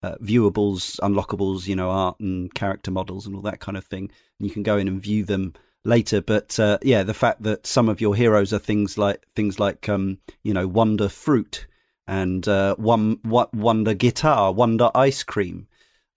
[0.03, 4.11] uh, viewables, unlockables, you know, art and character models and all that kind of thing.
[4.39, 6.21] And you can go in and view them later.
[6.21, 9.89] But uh, yeah, the fact that some of your heroes are things like things like
[9.89, 11.67] um, you know Wonder Fruit
[12.07, 15.69] and uh, one what Wonder Guitar, Wonder Ice Cream.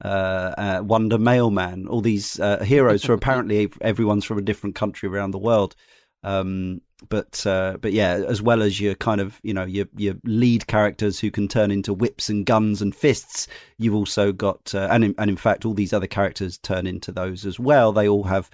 [0.04, 5.10] Uh, uh, Wonder Mailman, all these uh, heroes for apparently everyone's from a different country
[5.10, 5.76] around the world.
[6.24, 10.16] Um, but uh, but yeah, as well as your kind of you know your your
[10.24, 14.88] lead characters who can turn into whips and guns and fists, you've also got uh,
[14.90, 17.92] and in, and in fact all these other characters turn into those as well.
[17.92, 18.50] They all have.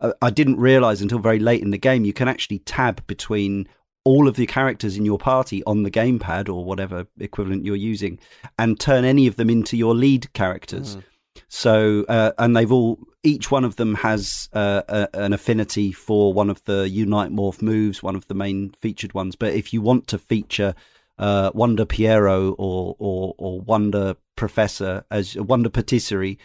[0.00, 3.68] Uh, I didn't realize until very late in the game you can actually tab between
[4.04, 8.18] all of the characters in your party on the gamepad or whatever equivalent you're using,
[8.58, 10.96] and turn any of them into your lead characters.
[10.96, 11.02] Mhm.
[11.48, 16.32] So, uh, and they've all, each one of them has uh, a, an affinity for
[16.32, 19.36] one of the Unite Morph moves, one of the main featured ones.
[19.36, 20.74] But if you want to feature
[21.18, 26.38] uh, Wonder Piero or, or, or Wonder Professor as Wonder Patisserie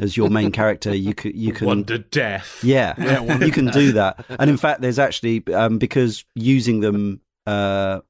[0.00, 1.66] as your main character, you could, you can.
[1.66, 2.60] Wonder Death.
[2.64, 4.24] Yeah, Yeah, Wonder you can do that.
[4.28, 8.00] And in fact, there's actually um, because using them uh,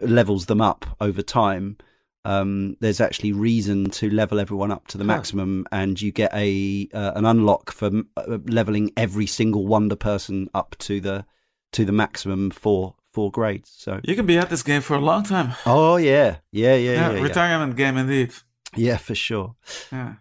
[0.00, 1.76] levels them up over time.
[2.24, 5.08] Um, there's actually reason to level everyone up to the Huh.
[5.16, 10.48] maximum, and you get a uh, an unlock for uh, leveling every single wonder person
[10.52, 11.24] up to the
[11.72, 13.70] to the maximum for four grades.
[13.74, 15.54] So, You can be at this game for a long time.
[15.64, 18.32] oh yeah, yeah, yeah, yeah, yeah, retirement game indeed.
[18.76, 19.54] yeah, for sure.
[19.90, 20.14] Yeah.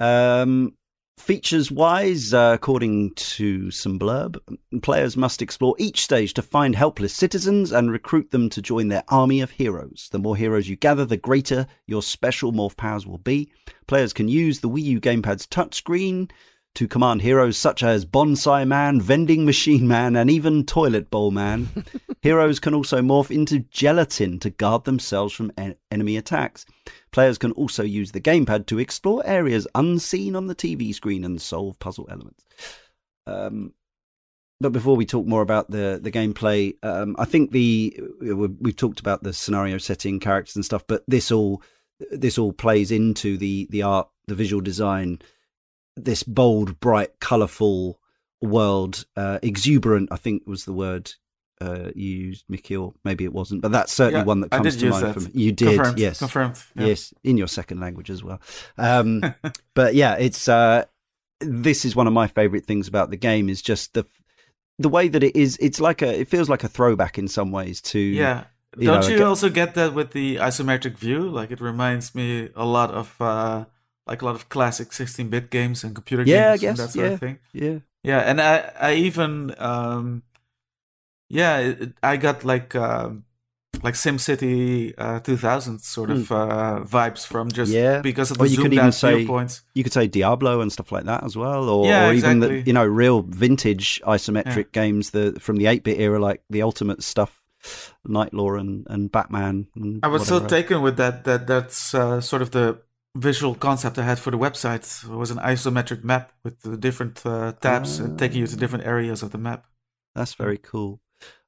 [0.00, 0.74] Um,
[1.18, 4.38] features wise, uh, according to some blurb,
[4.82, 9.04] players must explore each stage to find helpless citizens and recruit them to join their
[9.08, 10.08] army of heroes.
[10.10, 13.52] The more heroes you gather, the greater your special morph powers will be.
[13.86, 16.30] Players can use the Wii U gamepad's touchscreen
[16.74, 21.68] to command heroes such as Bonsai Man, Vending Machine Man, and even Toilet Bowl Man.
[22.22, 26.64] heroes can also morph into gelatin to guard themselves from en- enemy attacks.
[27.10, 31.40] Players can also use the gamepad to explore areas unseen on the TV screen and
[31.40, 32.44] solve puzzle elements.
[33.26, 33.74] Um,
[34.60, 38.76] but before we talk more about the the gameplay, um, I think the we- we've
[38.76, 41.62] talked about the scenario setting, characters and stuff, but this all
[42.10, 45.20] this all plays into the the art, the visual design,
[46.04, 47.98] this bold, bright, colourful
[48.40, 50.08] world, uh, exuberant.
[50.12, 51.12] I think was the word
[51.60, 54.76] uh, you used, Michiel, or maybe it wasn't, but that's certainly Yeah, one that comes
[54.76, 55.12] to mind that.
[55.14, 55.52] from you.
[55.52, 55.98] Did Confirmed.
[55.98, 56.62] yes, Confirmed.
[56.74, 56.86] Yeah.
[56.86, 58.40] yes, in your second language as well.
[58.78, 59.34] Um,
[59.74, 60.84] but yeah, it's uh,
[61.40, 64.04] this is one of my favorite things about the game is just the
[64.78, 65.58] the way that it is.
[65.60, 68.44] It's like a it feels like a throwback in some ways to Yeah.
[68.78, 71.28] you Don't know, you aga- also get that with the isometric view?
[71.28, 73.66] Like it reminds me a lot of uh
[74.10, 76.92] like a lot of classic 16-bit games and computer Yeah, I games and guess, that
[76.92, 77.12] sort yeah.
[77.12, 77.38] of thing.
[77.52, 77.78] yeah.
[78.02, 80.22] Yeah, and I I even um
[81.28, 83.24] yeah, it, I got like um
[83.82, 87.78] like SimCity uh 2000 sort of uh vibes from just Hmm.
[87.78, 88.00] Yeah.
[88.00, 89.62] because of the Or you could zoomed even out say- viewpoints.
[89.74, 92.60] You could say Diablo and stuff like that as well, or, Yeah, or even the
[92.66, 97.02] you know real vintage isometric games the from the eight bit era, like the Ultimate
[97.02, 97.32] stuff,
[98.04, 99.66] Knight Lore and, and Batman.
[99.76, 102.78] And I was so taken with that that that's uh, sort of the
[103.16, 105.04] visual concept I had for the website.
[105.04, 108.86] It was an isometric map with the different uh, tabs and taking you to different
[108.86, 109.66] areas of the map.
[110.14, 111.00] That's very cool.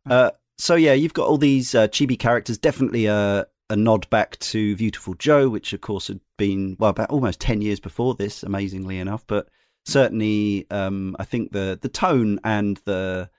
[0.08, 2.58] Uh, so yeah, you've got all these uh, chibi characters.
[2.58, 7.10] Definitely a a nod back to Beautiful Joe, which of course had been well about
[7.10, 9.24] almost ten years before this, amazingly enough.
[9.26, 9.48] But
[9.86, 13.30] certainly, um, I think the the tone and the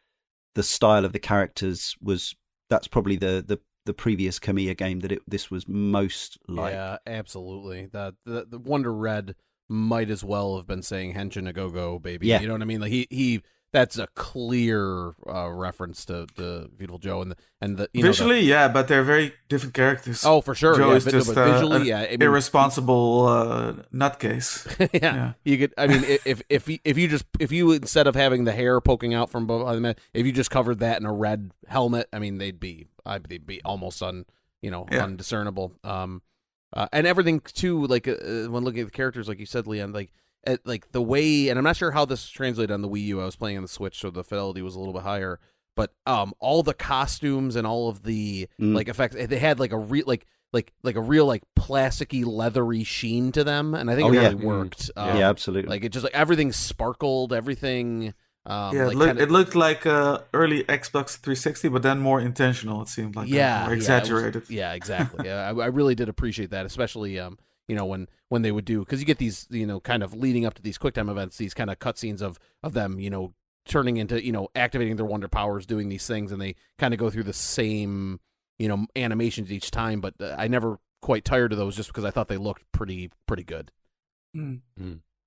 [0.56, 2.36] the style of the characters was
[2.70, 6.74] that's probably the the the previous Kamiya game that it this was most like.
[6.74, 7.88] yeah, absolutely.
[7.88, 9.36] The, the the Wonder Red
[9.70, 12.28] might as well have been saying Henshin a go go baby.
[12.28, 12.42] Yeah.
[12.42, 12.82] You know what I mean?
[12.82, 13.42] Like he he
[13.74, 18.08] that's a clear uh, reference to, to Beautiful Joe and the and the you know,
[18.08, 20.24] the- Visually, yeah, but they're very different characters.
[20.26, 20.78] oh for sure.
[20.78, 24.68] Joe yeah, is just uh, visually, an yeah, I mean, irresponsible uh, nutcase.
[24.94, 25.00] yeah.
[25.16, 25.34] Yeah.
[25.44, 25.74] You could.
[25.78, 28.80] I mean, if if you, if you just if you instead of having the hair
[28.80, 32.20] poking out from above, the if you just covered that in a red helmet, I
[32.20, 32.88] mean, they'd be
[33.28, 34.26] they'd be almost un
[34.62, 35.04] you know Yeah.
[35.04, 35.74] undiscernible.
[35.84, 36.22] Um,
[36.72, 37.86] uh, and everything too.
[37.88, 40.12] Like uh, uh, when looking at the characters, like you said, Leon, like.
[40.46, 43.22] Uh like the way, and I'm not sure how this translated on the Wii U.
[43.22, 45.40] I was playing on the Switch, so the fidelity was a little bit higher.
[45.76, 48.76] But um, all the costumes and all of the Mm.
[48.76, 52.84] like effects, they had like a real like like like a real like plasticky leathery
[52.84, 54.22] sheen to them, and I think Oh, it yeah.
[54.30, 54.44] really Mm.
[54.44, 54.92] worked.
[54.96, 55.70] Um, yeah, absolutely.
[55.70, 58.14] like it just like everything sparkled, everything.
[58.46, 62.00] Um, yeah, like it, looked, kinda- it looked like uh, early Xbox 360, but then
[62.00, 62.82] more intentional.
[62.82, 64.44] It seemed like yeah, more yeah, was- exaggerated.
[64.50, 65.26] Yeah, exactly.
[65.28, 67.38] yeah, I, I really did appreciate that, especially um,
[67.68, 70.14] you know, when when they would do because you get these, you know, kind of
[70.14, 73.10] leading up to these quick time events, these kind of cutscenes of of them, you
[73.10, 73.34] know,
[73.66, 77.00] turning into, you know, activating their wonder powers, doing these things, and they kind of
[77.00, 78.20] go through the same,
[78.60, 80.02] you know, animations each time.
[80.02, 83.12] But uh, I never quite tired of those just because I thought they looked pretty
[83.28, 83.72] pretty good.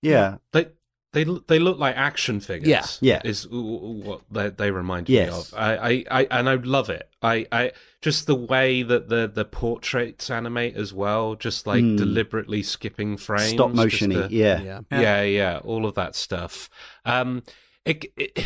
[0.03, 0.69] yeah, They
[1.13, 2.99] they they look like action figures.
[3.01, 3.21] Yeah.
[3.25, 3.31] Yeah.
[3.31, 5.31] is w- w- what they, they remind Yes.
[5.33, 5.63] me of.
[5.63, 7.09] I, I, I and I love it.
[7.23, 11.97] I, I just the way that the the portraits animate as well, just like Mm.
[11.97, 14.29] deliberately skipping frames, stop just motiony.
[14.29, 14.61] the- yeah.
[14.61, 14.81] yeah.
[14.91, 15.01] Yeah.
[15.01, 16.69] yeah, yeah, all of that stuff.
[17.05, 17.43] Um,
[17.85, 18.45] it, it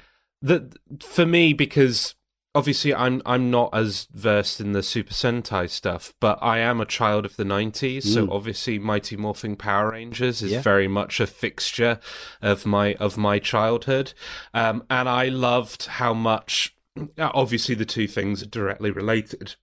[0.42, 2.14] the for me because
[2.54, 6.86] obviously I'm I'm not as versed in the Super Sentai stuff, but I am a
[6.86, 8.32] child of the '90s, so Mm.
[8.34, 10.62] obviously Mighty Morphin Power Rangers is Yeah.
[10.62, 11.98] very much a fixture
[12.40, 14.12] of my of my childhood,
[14.54, 16.74] um, and I loved how much.
[17.18, 19.54] Obviously, the two things are directly related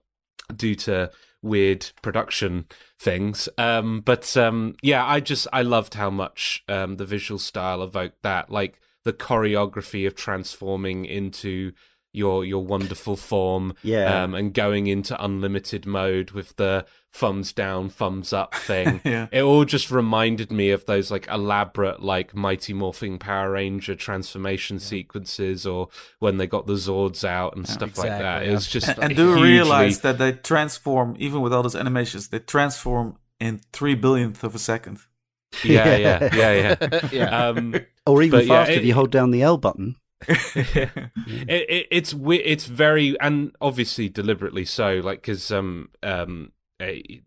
[0.55, 1.11] due to
[1.43, 2.65] weird production
[2.99, 3.47] things.
[3.57, 8.23] Um, but um, yeah, I just I loved how much um, the visual style evoked
[8.23, 11.71] that, like the choreography of transforming into
[12.11, 14.23] your your wonderful form, Yeah.
[14.23, 19.01] um, and going into unlimited mode with the thumbs down, thumbs up thing.
[19.05, 19.27] Yeah.
[19.31, 24.79] It all just reminded me of those like elaborate like Mighty Morphing Power Ranger transformation
[24.79, 25.89] sequences, or
[26.19, 28.43] when they got the Zords out and stuff like that.
[28.43, 31.63] exactly, It was just And, and do hugely- realize that they transform, even with all
[31.63, 34.99] those animations, they transform in three billionth of a second.
[35.63, 37.09] Yeah, yeah, yeah, yeah.
[37.11, 37.47] yeah.
[37.47, 39.95] Um, Or even But yeah, faster if you hold down the L button.
[40.27, 41.09] it,
[41.47, 46.51] it, it's it's very and obviously deliberately so like because um um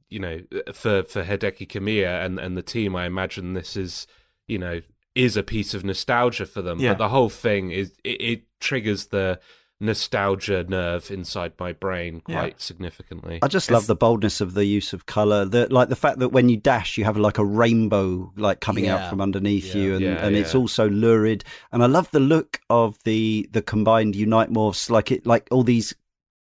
[0.09, 0.40] you know
[0.72, 4.07] for for Hideki Kamiya and and the team I imagine this is
[4.49, 4.80] you know
[5.14, 6.93] is a piece of nostalgia for them Yeah.
[6.93, 9.40] but the whole thing is it, it triggers the
[9.83, 12.51] nostalgia nerve inside my brain quite Yeah.
[12.57, 15.45] significantly I just It's- love the boldness of the use of color.
[15.45, 18.85] The like the fact that when you dash, you have like a rainbow like coming
[18.85, 18.97] Yeah.
[18.97, 19.83] out from underneath Yeah.
[19.83, 20.61] you, and, Yeah, and it's yeah.
[20.61, 21.45] also lurid.
[21.72, 25.64] And I love the look of the the combined Unite morphs, like it like all
[25.64, 25.95] these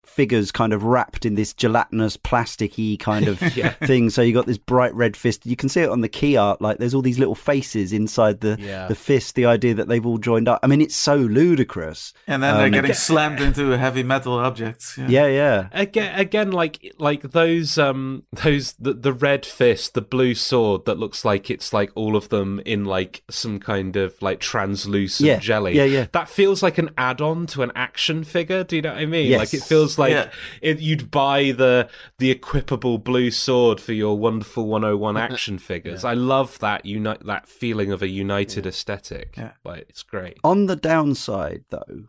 [0.10, 3.40] figures kind of wrapped in this gelatinous plasticky kind of
[3.84, 4.10] thing.
[4.10, 5.46] So you got this bright red fist.
[5.46, 6.62] You can see it on the key art.
[6.62, 8.88] Like there's all these little faces inside the Yeah.
[8.88, 9.36] the fist.
[9.36, 10.60] The idea that they've all joined up.
[10.64, 12.14] I mean, it's so ludicrous.
[12.28, 14.98] And then they're Um, getting slammed into heavy metal objects.
[14.98, 15.08] Yeah.
[15.10, 15.68] Yeah, yeah.
[15.72, 20.98] Again, again, like like those um those the, the red fist, the blue sword that
[20.98, 25.40] looks like it's like all of them in like some kind of like translucent Yeah,
[25.40, 25.76] jelly.
[25.76, 26.08] yeah, yeah.
[26.12, 28.64] That feels like an add-on to an action figure.
[28.64, 29.28] Do you know what I mean?
[29.30, 29.40] Yes.
[29.40, 30.32] Like it feels like Yeah.
[30.62, 36.04] it, you'd buy the the equipable blue sword for your wonderful 101 action figures.
[36.04, 39.36] I love that unite that feeling of a united aesthetic.
[39.38, 39.52] Yeah.
[39.64, 40.38] Like it's great.
[40.44, 42.06] On the downside, though,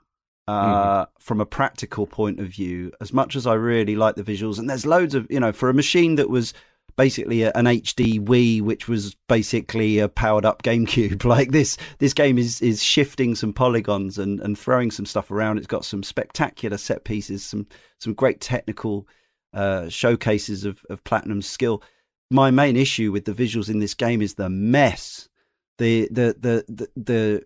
[0.49, 1.11] uh, Mm-hmm.
[1.21, 4.69] from a practical point of view, as much as I really like the visuals, and
[4.69, 6.53] there's loads of, you know, for a machine that was
[7.01, 12.13] basically a, an HD Wii, which was basically a powered up GameCube, like this, this
[12.13, 15.57] game is is shifting some polygons and, and throwing some stuff around.
[15.57, 17.67] It's got some spectacular set pieces, some
[18.01, 19.09] some great technical
[19.55, 21.83] uh, showcases of, of Platinum's skill.
[22.31, 25.27] My main issue with the visuals in this game is the mess.
[25.79, 27.43] The the the the, the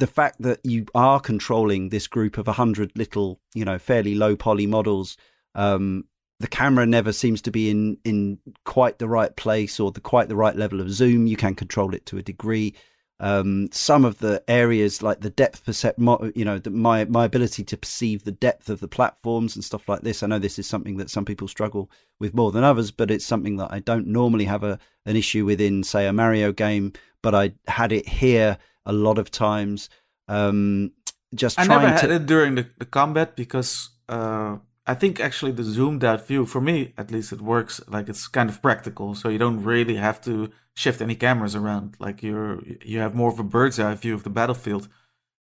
[0.00, 4.16] the fact that you are controlling this group of a hundred little, you know, fairly
[4.16, 5.16] low poly models,
[5.54, 6.04] um,
[6.40, 10.28] the camera never seems to be in in quite the right place or the quite
[10.28, 11.26] the right level of zoom.
[11.26, 12.74] You can control it to a degree.
[13.18, 17.24] Um, some of the areas, like the depth percep, mo- you know, the, my my
[17.24, 20.22] ability to perceive the depth of the platforms and stuff like this.
[20.22, 23.24] I know this is something that some people struggle with more than others, but it's
[23.24, 26.92] something that I don't normally have a an issue with in, say, a Mario game.
[27.22, 29.88] But I had it here a lot of times.
[30.28, 30.92] Um,
[31.34, 35.18] just I trying never to had it during the, the combat because uh, I think
[35.18, 38.62] actually the zoomed out view, for me at least, it works like it's kind of
[38.62, 39.14] practical.
[39.14, 41.96] So you don't really have to shift any cameras around.
[41.98, 44.88] Like you're you have more of a bird's eye view of the battlefield,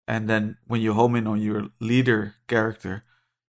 [0.08, 3.04] and then when you home in on your leader character,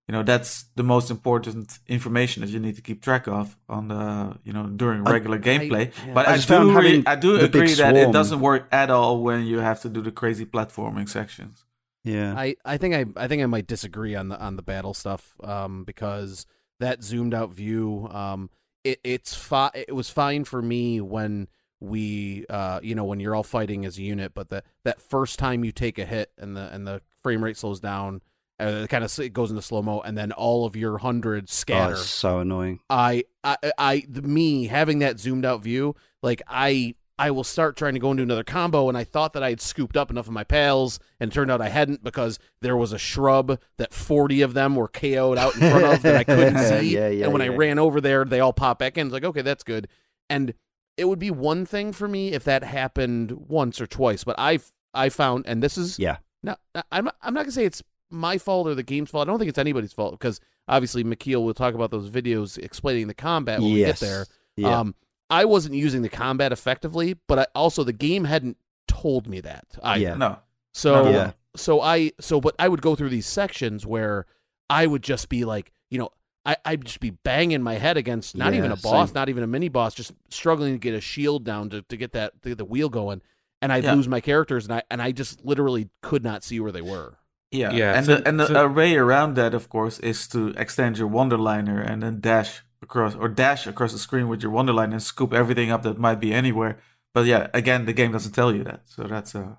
[0.07, 3.89] you know that's the most important information that you need to keep track of on
[3.89, 5.93] the you know during regular gameplay.
[6.07, 6.13] yeah.
[6.13, 9.47] but I I, do re- I do agree that it doesn't work at all when
[9.47, 11.66] you have to do the crazy platforming sections.
[12.07, 12.35] Yeah.
[12.35, 15.35] I, I think I I think I might disagree on the on the battle stuff
[15.43, 16.47] um, because
[16.81, 18.49] that zoomed out view um,
[18.85, 21.49] it it's fi- it was fine for me when
[21.81, 25.39] we uh, you know when you're all fighting as a unit but that that first
[25.39, 28.23] time you take a hit and the and the frame rate slows down
[28.59, 31.53] uh, it kind of it goes into slow mo and then all of your hundreds
[31.53, 32.81] Oh, scatter it's so annoying.
[32.89, 37.77] I, I, I, the, me having that zoomed out view, like I, I will start
[37.77, 40.27] trying to go into another combo, and I thought that I had scooped up enough
[40.27, 44.43] of my pals, and turned out I hadn't because there was a shrub that forty
[44.43, 47.33] of them were KO'd out in front of that I couldn't see, Yeah, yeah, and
[47.33, 49.07] when I ran over there, they all pop back in.
[49.07, 49.89] It's like okay, that's good,
[50.29, 50.53] and
[50.97, 54.59] it would be one thing for me if that happened once or twice, but I,
[54.95, 56.19] I found, and this is Yeah.
[56.43, 56.57] no,
[56.91, 59.27] I'm not, I'm not gonna say it's my fault or the game's fault.
[59.29, 63.09] I don't think it's anybody's fault because obviously Michiel will talk about those videos explaining
[63.09, 64.01] the combat when we get yes.
[64.01, 64.27] there.
[64.57, 64.81] Yeah.
[64.81, 64.95] Um,
[65.31, 68.57] I wasn't using the combat effectively, but I, also the game hadn't
[68.89, 69.65] told me that.
[69.83, 70.01] Either.
[70.03, 70.15] Yeah.
[70.15, 70.39] No,
[70.73, 71.11] So No.
[71.11, 71.33] Yeah.
[71.57, 74.27] so I so but I would go through these sections where
[74.71, 76.11] I would just be like, you know,
[76.45, 79.15] I, I'd just be banging my head against not even a boss, same.
[79.15, 82.13] not even a mini boss, just struggling to get a shield down to, to get
[82.13, 83.21] that to get the wheel going.
[83.63, 83.95] And I'd Yeah.
[83.95, 87.19] lose my characters and I and I just literally could not see where they were.
[87.51, 90.49] Yeah, Yeah, and for- the and the for- array around that, of course, is to
[90.57, 94.93] extend your Wonderliner and then dash across or dash across the screen with your Wonderliner
[94.93, 96.79] and scoop everything up that might be anywhere.
[97.15, 99.59] But yeah, again, the game doesn't tell you that, so that's a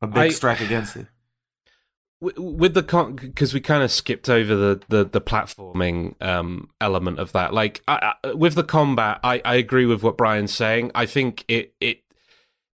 [0.00, 1.06] a, big I- strike against it.
[2.20, 2.82] With- the
[3.20, 7.52] because we kind of skipped over the the, the platforming um, element of that.
[7.52, 10.90] Like I, I, with the combat, I, I agree with what Brian's saying.
[10.94, 12.03] I think it it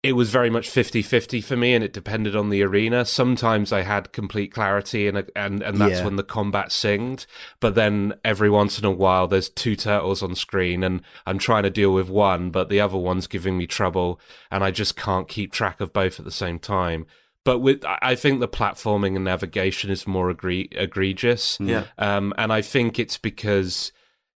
[0.02, 3.04] it was very much 50-50 for me, and it depended on the arena.
[3.04, 6.06] Sometimes I had complete clarity, and and and that's Yeah.
[6.06, 7.26] when the combat singed.
[7.60, 11.64] But then every once in a while, there's two turtles on screen, and I'm trying
[11.64, 15.28] to deal with one, but the other one's giving me trouble, and I just can't
[15.28, 17.06] keep track of both at the same time.
[17.44, 21.58] But with, I think the platforming and navigation is more agree- egregious.
[21.60, 23.92] Yeah, Um, and I think it's because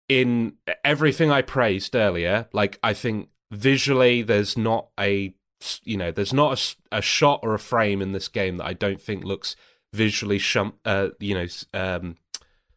[0.07, 0.53] in
[0.84, 5.34] everything I praised earlier, like I think visually, there's not a
[5.84, 9.01] you know, there's not a shot or a frame in this game that I don't
[9.01, 9.55] think looks
[9.93, 12.18] visually shum- uh, you know, um,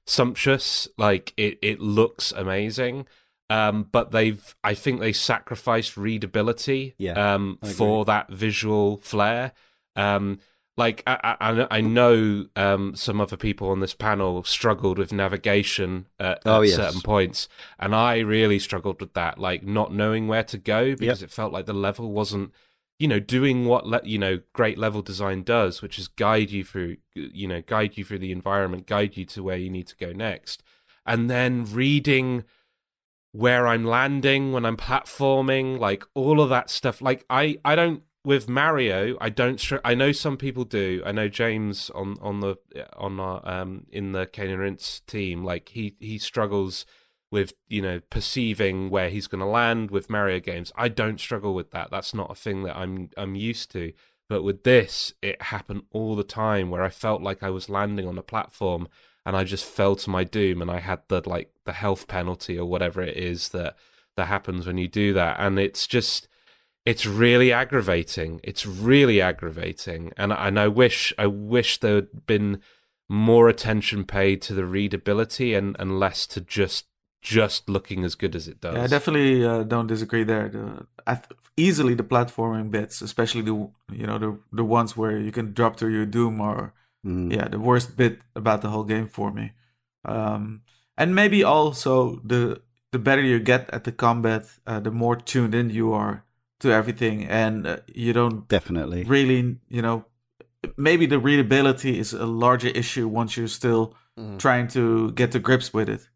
[0.07, 0.89] sumptuous.
[0.99, 3.07] Like it, it looks amazing.
[3.51, 9.53] Um, but they've, I think they sacrificed readability Yeah, um, for that visual flair.
[9.97, 10.39] Um,
[10.77, 16.07] like I, I, I- know um, some other people on this panel struggled with navigation
[16.19, 16.77] at, Oh, at yes.
[16.77, 21.23] certain points, and I really struggled with that, like not knowing where to go because
[21.23, 22.51] it felt like the level wasn't
[22.99, 26.65] you know doing what le- you know great level design does which is guide you
[26.65, 29.97] through you know guide you through the environment guide you to where you need to
[29.97, 30.63] go next.
[31.07, 32.45] And then reading
[33.33, 37.03] where i'm landing when i'm platforming like all of that stuff.
[37.03, 41.03] Like i i don't with mario i don't str- i know some people do.
[41.05, 42.57] I know james on on the
[42.97, 45.45] on our um in the Cane Rinse team.
[45.45, 46.87] Like he he struggles
[47.35, 50.73] with you know perceiving where he's going to land with Mario games.
[50.77, 51.91] I don't struggle with that.
[51.91, 53.93] That's not a thing that I'm I'm used to.
[54.29, 58.07] But with this, it happened all the time where I felt like I was landing
[58.07, 58.87] on a platform
[59.27, 62.57] and I just fell to my doom and I had the like the health penalty
[62.57, 63.75] or whatever it is that
[64.17, 66.29] that happens when you do that and it's just
[66.87, 68.41] it's really aggravating.
[68.45, 72.61] It's really aggravating and and I wish I wish there had been
[73.09, 76.87] more attention paid to the readability and, and less to just
[77.25, 78.75] just looking as good as it does.
[78.75, 80.49] Yeah, I definitely uh, don't disagree there.
[80.51, 83.55] The, I th- easily the platforming bits, especially the
[84.01, 86.73] you know the the ones where you can drop to your doom, are
[87.07, 87.31] Mm.
[87.37, 89.53] yeah the worst bit about the whole game for me.
[90.07, 90.63] Um,
[90.97, 92.63] and maybe also the
[92.93, 96.25] the better you get at the combat, uh, the more tuned in you are
[96.61, 99.05] to everything, and uh, you don't Definitely.
[99.05, 100.05] really you know
[100.79, 104.39] maybe the readability is a larger issue once you're still Mhm.
[104.39, 106.09] trying to get to grips with it.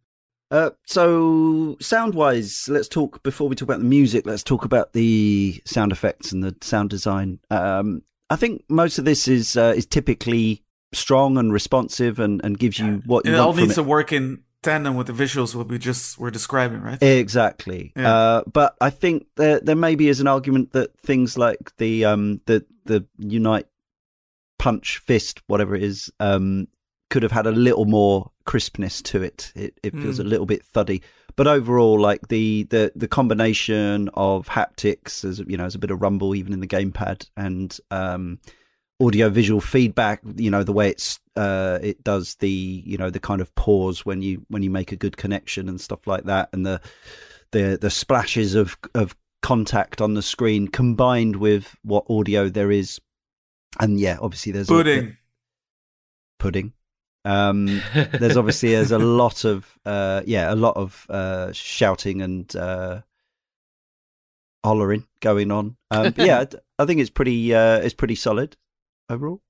[0.51, 4.27] Uh, so sound wise, let's talk before we talk about the music.
[4.27, 7.41] Let's talk about the sound effects and the sound design.
[7.51, 12.59] Um, I think most of this is uh, is typically strong and responsive and, and
[12.59, 13.77] gives you what you it all needs it.
[13.77, 17.03] to work in tandem with the visuals what we just were describing, right?
[17.03, 17.93] Exactly.
[17.95, 18.15] Yeah.
[18.15, 22.41] Uh, but I think there there maybe is an argument that things like the um
[22.47, 23.67] the the unite
[24.59, 26.67] punch fist whatever it is um
[27.11, 29.53] could have had a little more crispness to it.
[29.55, 30.25] It it feels Mm.
[30.25, 31.03] a little bit thuddy.
[31.37, 35.93] But overall, like the, the, the combination of haptics, as you know, as a bit
[35.93, 38.41] of rumble even in the gamepad, and um,
[39.01, 40.21] audio visual feedback.
[40.37, 44.05] You know, the way it's uh, it does the you know the kind of pause
[44.07, 46.81] when you when you make a good connection and stuff like that, and the
[47.53, 53.01] the the splashes of of contact on the screen combined with what audio there is,
[53.79, 55.17] and yeah, obviously there's a- Pudding.
[56.39, 56.73] pudding.
[57.25, 62.55] Um, there's obviously there's a lot of uh, yeah a lot of uh, shouting and
[62.57, 63.03] uh,
[64.65, 65.77] hollering going on.
[65.91, 66.45] Um, yeah,
[66.79, 68.57] I think it's pretty uh, it's pretty solid
[69.09, 69.43] overall.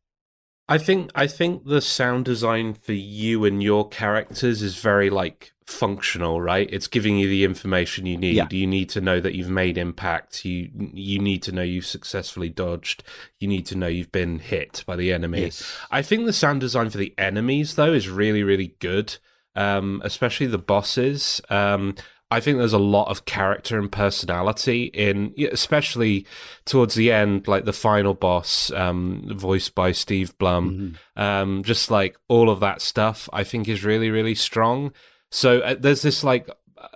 [0.69, 5.53] I think I think the sound design for you and your characters is very like
[5.67, 6.69] functional, right?
[6.71, 8.37] It's giving you the information you need.
[8.37, 8.49] Yeah.
[8.51, 10.45] You need to know that you've made impact.
[10.45, 13.03] You you need to know you've successfully dodged.
[13.39, 15.43] You need to know you've been hit by the enemy.
[15.43, 15.79] Yes.
[15.91, 19.17] I think the sound design for the enemies though is really really good,
[19.55, 21.41] um, especially the bosses.
[21.49, 21.95] Um,
[22.31, 26.27] I think there's a lot of character and personality in, especially
[26.67, 30.97] towards the end, like the final boss, um, voiced by Steve Blum.
[31.17, 31.23] Mhm.
[31.23, 34.93] Um, just like all of that stuff, I think is really really strong.
[35.31, 36.51] So uh, there's this like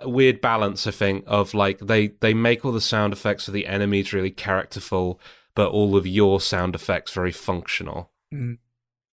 [0.05, 3.65] weird balance, I think, of like they they make all the sound effects of the
[3.67, 5.19] enemies really characterful,
[5.55, 8.11] but all of your sound effects very functional.
[8.33, 8.59] Mhm.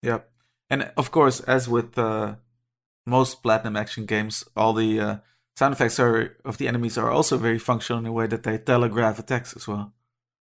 [0.03, 0.31] Yep.
[0.69, 2.37] And of course, as with uh,
[3.07, 5.17] most platinum action games, all the uh,
[5.61, 8.57] sound effects are of the enemies are also very functional in a way that they
[8.59, 9.93] telegraph attacks as well.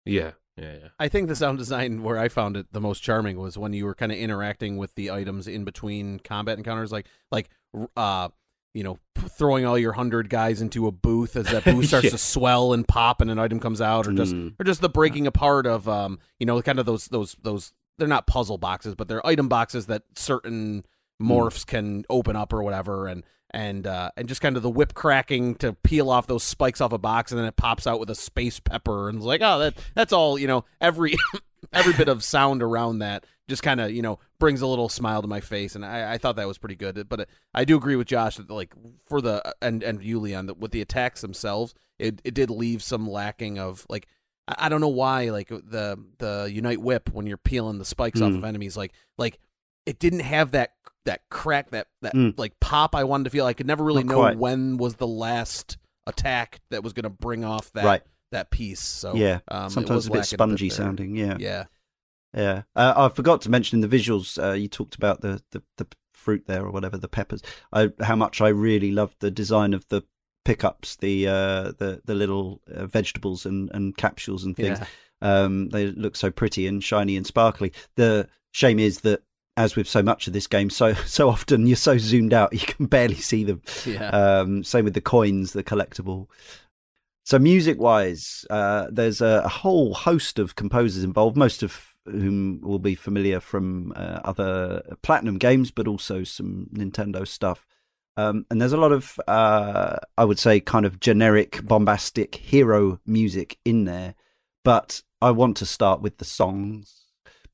[0.04, 0.88] Yeah, yeah, yeah.
[0.98, 3.84] I think the sound design where I found it the most charming was when you
[3.84, 7.50] were kind of interacting with the items in between combat encounters, like like
[7.96, 8.28] uh
[8.74, 12.04] you know p- throwing all your hundred guys into a booth as that booth starts
[12.04, 12.10] Yeah.
[12.12, 14.54] to swell and pop and an item comes out, or just Mm.
[14.58, 18.08] or just the breaking apart of um you know kind of those those those they're
[18.08, 20.84] not puzzle boxes, but they're item boxes that certain
[21.22, 23.22] morphs can open up or whatever, and
[23.52, 26.92] and uh, and just kind of the whip cracking to peel off those spikes off
[26.92, 29.58] a box, and then it pops out with a space pepper, and it's like, oh,
[29.58, 30.64] that that's all you know.
[30.80, 31.14] Every
[31.72, 35.20] every bit of sound around that just kind of you know brings a little smile
[35.22, 37.08] to my face, and I, I thought that was pretty good.
[37.08, 38.74] But I do agree with Josh that like
[39.06, 42.82] for the and and you Leon that with the attacks themselves, it it did leave
[42.82, 44.06] some lacking of like.
[44.48, 48.32] I don't know why, like the the Unite Whip when you're peeling the spikes off
[48.32, 48.38] Mm.
[48.38, 49.38] of enemies, like like
[49.86, 50.72] it didn't have that
[51.04, 52.38] that crack that that Mm.
[52.38, 53.46] like pop I wanted to feel.
[53.46, 54.38] I could never really Not know quite.
[54.38, 55.76] when was the last
[56.06, 58.02] attack that was going to bring off that Right.
[58.32, 58.80] that piece.
[58.80, 59.40] So yeah.
[59.48, 60.76] um, it Sometimes was a bit spongy there.
[60.76, 61.16] sounding.
[61.16, 61.36] Yeah.
[61.38, 61.64] Yeah,
[62.34, 64.42] Yeah, uh, I forgot to mention in the visuals.
[64.42, 67.42] Uh, you talked about the, the, the fruit there or whatever the peppers.
[67.72, 70.02] I, how much I really loved the design of the
[70.44, 74.78] pickups, the uh, the the little uh, vegetables and, and capsules and things.
[74.80, 74.86] yeah.
[75.20, 77.72] Um, they look so pretty and shiny and sparkly.
[77.94, 79.22] The shame is that,
[79.56, 82.60] as with so much of this game, so so often you're so zoomed out you
[82.60, 83.62] can barely see them.
[83.86, 84.08] yeah.
[84.08, 86.28] Um, same with the coins, the collectible.
[87.24, 92.60] So, music wise, uh, there's a, a, whole host of composers involved, most of whom
[92.62, 97.64] will be familiar from uh, other Platinum games, but also some Nintendo stuff.
[98.16, 103.00] Um, and there's a lot of, uh, I would say, kind of generic, bombastic hero
[103.06, 104.16] music in there.
[104.64, 107.04] But I want to start with the songs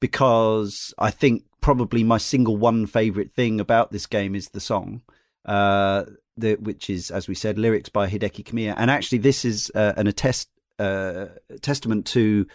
[0.01, 5.03] because I think probably my single one favorite thing about this game is the song.
[5.45, 6.05] Uh,
[6.37, 8.75] the, which is, as we said, lyrics by Hideki Kamiya.
[8.77, 10.49] And actually, this is uh, an attest,
[10.79, 11.27] uh,
[11.61, 12.47] testament to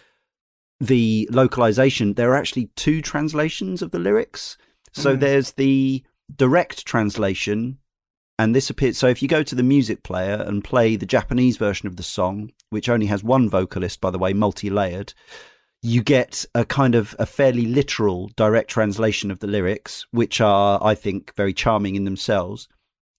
[0.80, 2.14] the localization.
[2.14, 4.56] There are actually two translations of the lyrics.
[4.92, 5.20] So mm.
[5.20, 6.02] there's the
[6.34, 7.78] direct translation,
[8.38, 8.98] and this appears.
[8.98, 12.02] So if you go to the music player and play the Japanese version of the
[12.02, 15.14] song, which only has one vocalist, by the way, multi layered,
[15.84, 20.82] you get a kind of a fairly literal direct translation of the lyrics, which are,
[20.82, 22.68] I think, very charming in themselves.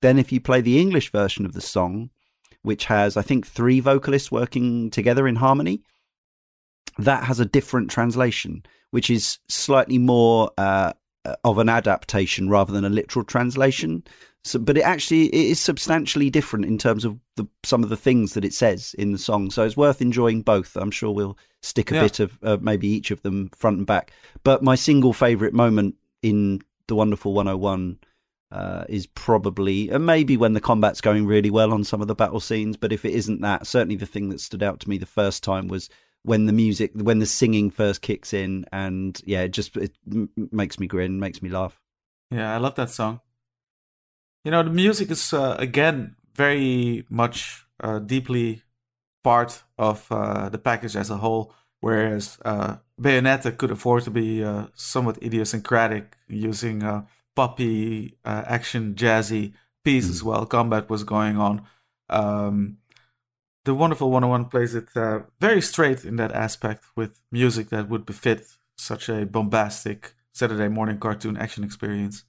[0.02, 2.10] Then, if you play the English version of the song,
[2.64, 5.84] which has, I think, three vocalists working together in harmony,
[6.98, 10.94] that has a different translation, which is slightly more uh,
[11.44, 14.04] of an adaptation rather than a literal translation.
[14.46, 17.98] So, but it actually it is substantially different in terms of the, some of the
[17.98, 19.50] things that it says in the song.
[19.50, 20.76] So it's worth enjoying both.
[20.76, 22.02] I'm sure we'll stick a yeah.
[22.04, 24.12] bit of uh, maybe each of them front and back.
[24.44, 27.98] But my single favorite moment in the Wonderful 101
[28.52, 32.14] uh, is probably and maybe when the combat's going really well on some of the
[32.14, 32.78] battle scenes.
[32.78, 35.44] But if it isn't that, certainly the thing that stood out to me the first
[35.44, 35.90] time was
[36.22, 40.30] when the music, when the singing first kicks in, and yeah, it just it m-
[40.52, 41.82] makes me grin, makes me laugh.
[42.30, 43.22] Yeah, I love that song.
[44.46, 48.62] You know, the music is uh, again very much uh, deeply
[49.24, 54.44] part of uh, the package as a whole, whereas uh, Bayonetta could afford to be
[54.44, 60.26] uh, somewhat idiosyncratic, using uh, poppy, action, jazzy pieces mm.
[60.26, 61.64] while combat was going on.
[62.08, 62.78] Um,
[63.64, 68.06] the wonderful 101 plays it uh, very straight in that aspect with music that would
[68.06, 68.46] befit
[68.78, 72.26] such a bombastic Saturday morning cartoon action experience.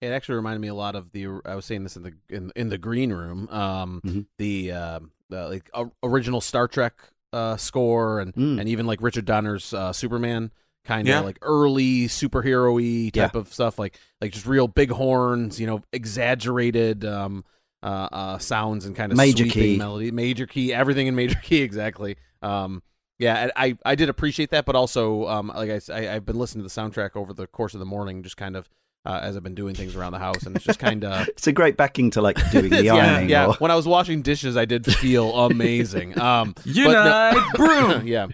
[0.00, 1.40] It actually reminded me a lot of the.
[1.44, 3.48] I was saying this in the in, in the green room.
[3.50, 4.20] Um, mm-hmm.
[4.38, 6.94] the, uh, the like uh, original Star Trek
[7.32, 8.60] uh, score and mm.
[8.60, 10.52] and even like Richard Donner's uh, Superman
[10.84, 11.20] kind of yeah.
[11.20, 13.40] like early superhero-y type yeah.
[13.40, 17.44] of stuff like like just real big horns you know exaggerated um
[17.86, 21.62] uh, uh, sounds and kind of major key melody, major key, everything in major key
[21.62, 22.16] exactly.
[22.42, 22.82] Um,
[23.18, 26.66] yeah, I I did appreciate that, but also um, like I, I have been listening
[26.66, 28.68] to the soundtrack over the course of the morning, just kind of.
[29.06, 31.46] Uh, as I've been doing things around the house, and it's just kind of it's
[31.46, 33.30] a great backing to like doing the yeah, ironing.
[33.30, 33.54] Yeah, or...
[33.54, 36.18] when I was washing dishes, I did feel amazing.
[36.18, 37.44] Um, Unite, no...
[37.54, 38.06] broom.
[38.06, 38.26] yeah,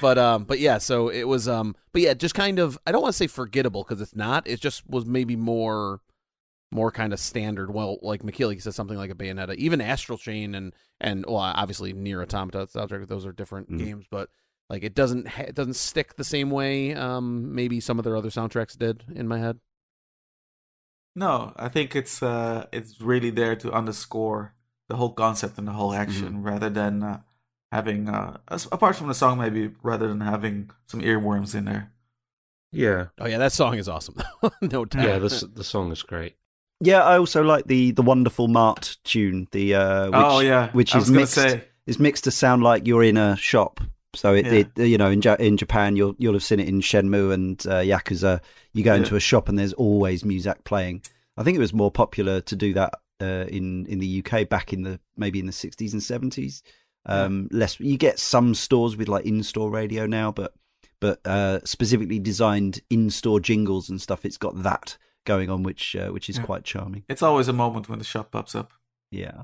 [0.00, 3.02] but um, but yeah, so it was um, but yeah, just kind of I don't
[3.02, 4.46] want to say forgettable because it's not.
[4.46, 6.00] It just was maybe more
[6.70, 7.74] more kind of standard.
[7.74, 11.92] Well, like Michiel says something like a Bayonetta, even Astral Chain, and and well, obviously
[11.92, 13.08] Nier Automata soundtrack.
[13.08, 13.84] Those are different mm-hmm.
[13.84, 14.30] games, but
[14.68, 16.94] like it doesn't ha- it doesn't stick the same way.
[16.94, 19.60] Um, maybe some of their other soundtracks did in my head.
[21.14, 24.54] No, I think it's uh, it's really there to underscore
[24.88, 26.42] the whole concept and the whole action, mm-hmm.
[26.42, 27.20] rather than uh,
[27.72, 31.92] having uh, apart from the song, maybe rather than having some earworms in there.
[32.72, 33.06] Yeah.
[33.18, 34.16] Oh yeah, that song is awesome.
[34.60, 35.04] no doubt.
[35.04, 36.36] Yeah, the the song is great.
[36.80, 39.48] Yeah, I also like the the wonderful Mart tune.
[39.52, 41.64] The uh, which, oh yeah, which is mixed say.
[41.86, 43.80] is mixed to sound like you're in a shop.
[44.16, 44.64] So it, yeah.
[44.76, 47.80] it you know in in Japan you'll you'll have seen it in Shenmue and uh,
[47.80, 48.40] Yakuza.
[48.72, 48.98] You go yeah.
[48.98, 51.02] into a shop and there's always music playing.
[51.36, 54.72] I think it was more popular to do that uh, in in the UK back
[54.72, 56.62] in the maybe in the 60s and 70s.
[57.04, 57.58] Um, yeah.
[57.58, 60.54] Less you get some stores with like in store radio now, but
[61.00, 64.24] but uh, specifically designed in store jingles and stuff.
[64.24, 66.44] It's got that going on, which uh, which is yeah.
[66.44, 67.04] quite charming.
[67.08, 68.72] It's always a moment when the shop pops up.
[69.10, 69.42] Yeah.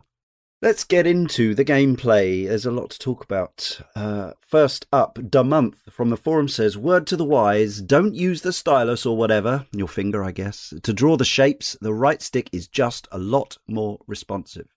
[0.63, 2.47] Let's get into the gameplay.
[2.47, 3.81] There's a lot to talk about.
[3.97, 8.43] Uh, first up, Da Month from the forum says, Word to the wise, don't use
[8.43, 11.77] the stylus or whatever, your finger, I guess, to draw the shapes.
[11.81, 14.69] The right stick is just a lot more responsive.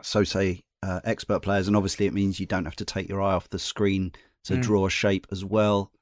[0.00, 3.22] So say uh, expert players, and obviously it means you don't have to take your
[3.22, 4.10] eye off the screen
[4.42, 4.62] to mm.
[4.62, 5.92] draw a shape as well.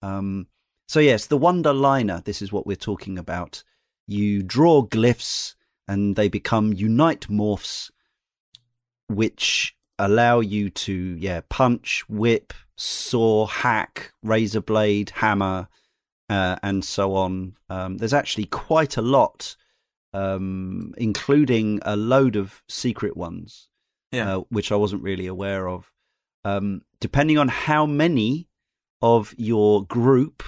[0.00, 0.46] Um,
[0.88, 3.62] so, yes, the Wonder Liner, this is what we're talking about.
[4.06, 5.56] You draw glyphs
[5.88, 7.90] and they become unite morphs,
[9.08, 15.68] which allow you to, yeah, punch, whip, saw, hack, razor blade, hammer,
[16.28, 17.54] uh, and so on.
[17.68, 19.56] Um, there's actually quite a lot,
[20.12, 23.68] um, including a load of secret ones,
[24.10, 24.36] yeah.
[24.36, 25.92] uh, which I wasn't really aware of.
[26.44, 28.48] Um, depending on how many
[29.00, 30.42] of your group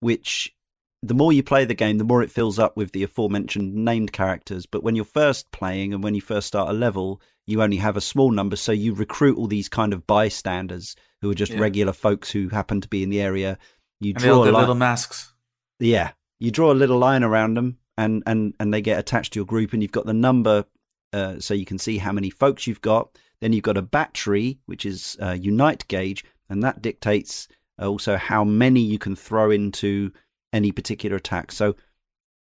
[0.00, 0.54] which
[1.02, 4.12] the more you play the game, the more it fills up with the aforementioned named
[4.12, 4.66] characters.
[4.66, 7.96] But when you're first playing and when you first start a level, you only have
[7.96, 11.60] a small number, so you recruit all these kind of bystanders who are just Yeah.
[11.60, 13.58] regular folks who happen to be in the area.
[14.00, 15.32] You And draw a line, little masks.
[15.78, 19.38] yeah, you draw a little line around them, and and and they get attached to
[19.38, 20.64] your group, and you've got the number,
[21.12, 23.16] uh, so you can see how many folks you've got.
[23.40, 28.44] Then you've got a battery, which is uh, unite gauge, and that dictates also how
[28.44, 30.12] many you can throw into
[30.52, 31.52] any particular attack.
[31.52, 31.76] So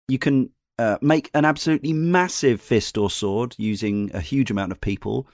[0.08, 4.80] you can uh, make an absolutely massive fist or sword using a huge amount of
[4.80, 5.28] people,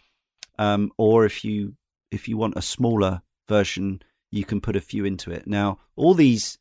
[0.58, 1.74] um, or if you
[2.10, 5.46] if you want a smaller version, you can put a few into it.
[5.46, 6.58] Now, all these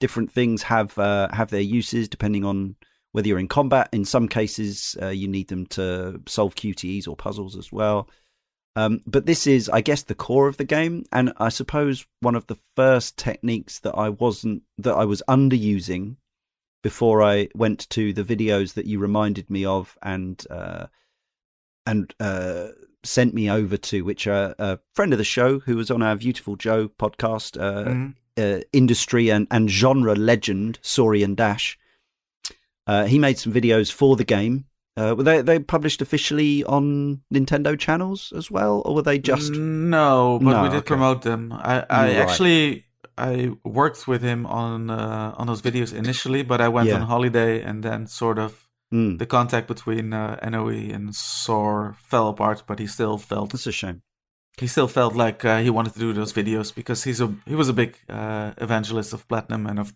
[0.00, 2.76] different things have uh, have their uses depending on
[3.12, 3.88] whether you're in combat.
[3.92, 8.08] In some cases, uh, you need them to solve QTEs or puzzles as well.
[8.74, 12.34] Um, but this is, I guess, the core of the game, and I suppose one
[12.34, 16.16] of the first techniques that I wasn't that I was underusing
[16.82, 20.86] before I went to the videos that you reminded me of and uh,
[21.86, 22.68] and uh,
[23.04, 26.16] sent me over to, which are a friend of the show who was on our
[26.16, 28.14] Beautiful Joe podcast, uh, Mhm.
[28.38, 31.78] uh, industry and, and genre legend Saurian Dash.
[32.86, 34.64] Uh, he made some videos for the game.
[34.96, 39.52] Uh, were they they published officially on Nintendo channels as well, or were they just?
[39.52, 40.86] no, but No, we did okay.
[40.94, 41.52] promote them.
[41.52, 42.16] I, I Right.
[42.18, 42.84] actually
[43.16, 46.96] I worked with him on uh, on those videos initially, but I went Yeah.
[46.96, 52.28] on holiday and then sort of Mm, the contact between uh, NOE and SOR fell
[52.28, 52.62] apart.
[52.66, 54.02] But he still felt that's a shame.
[54.60, 57.54] he still felt like uh, he wanted to do those videos because he's a he
[57.54, 59.94] was a big uh, evangelist of platinum and of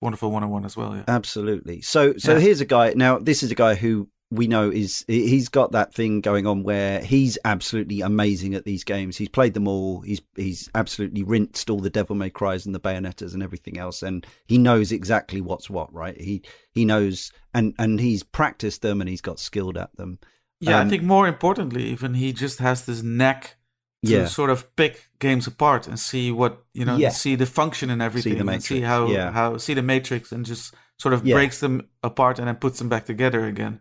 [0.00, 0.96] wonderful 101 as well.
[0.96, 1.04] Yeah.
[1.06, 1.82] Absolutely.
[1.82, 2.40] So so Yeah.
[2.40, 2.94] here's a guy.
[2.96, 6.62] Now this is a guy who we know is he's got that thing going on
[6.62, 9.16] where he's absolutely amazing at these games.
[9.16, 10.02] He's played them all.
[10.02, 14.02] He's he's absolutely rinsed all the Devil May Cries and the Bayonettas and everything else,
[14.04, 15.92] and he knows exactly what's what.
[15.92, 16.20] Right?
[16.20, 20.18] He he knows and and he's practiced them and he's got skilled at them.
[20.60, 23.56] Yeah, Um, I think more importantly, even he just has this knack
[24.04, 24.26] to Yeah.
[24.26, 27.08] sort of pick games apart and see what you know, Yeah.
[27.08, 29.32] see the function and everything, and see matrix, how yeah.
[29.32, 32.88] how see the matrix and just sort of breaks them apart and then puts them
[32.88, 33.80] back together again.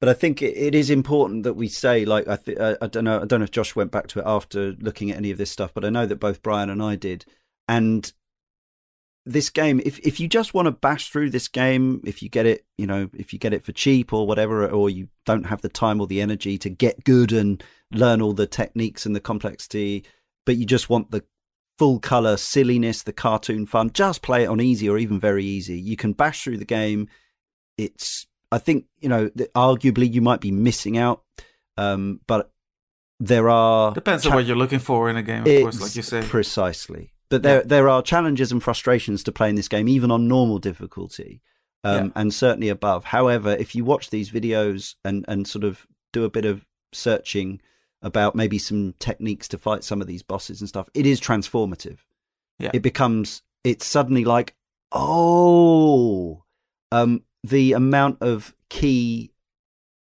[0.00, 2.86] But I think it, it is important that we say, like, I, th- I, I
[2.86, 5.30] don't know, I don't know if Josh went back to it after looking at any
[5.30, 7.24] of this stuff, but I know that both Brian and I did.
[7.68, 8.12] And
[9.26, 12.46] this game, if if you just want to bash through this game, if you get
[12.46, 15.62] it, you know, if you get it for cheap or whatever, or you don't have
[15.62, 17.62] the time or the energy to get good and
[17.92, 20.04] learn all the techniques and the complexity,
[20.44, 21.24] but you just want the
[21.76, 25.78] full color silliness, the cartoon fun, just play it on easy or even very easy.
[25.78, 27.08] You can bash through the game.
[27.76, 31.22] It's I think you know that arguably you might be missing out,
[31.76, 32.50] um, but
[33.18, 35.96] there are Depends cha- on what you're looking for in a game, of course, like
[35.96, 36.22] you say.
[36.22, 37.12] precisely.
[37.28, 41.42] But there there are challenges and frustrations to playing this game, even on normal difficulty,
[41.82, 42.12] um, Yeah.
[42.14, 43.04] and certainly above.
[43.06, 47.60] However, if you watch these videos and and sort of do a bit of searching
[48.02, 51.98] about maybe some techniques to fight some of these bosses and stuff, it is transformative.
[52.60, 52.70] Yeah.
[52.72, 54.54] It becomes it's suddenly like
[54.92, 56.44] oh,
[56.92, 59.32] um, the amount of key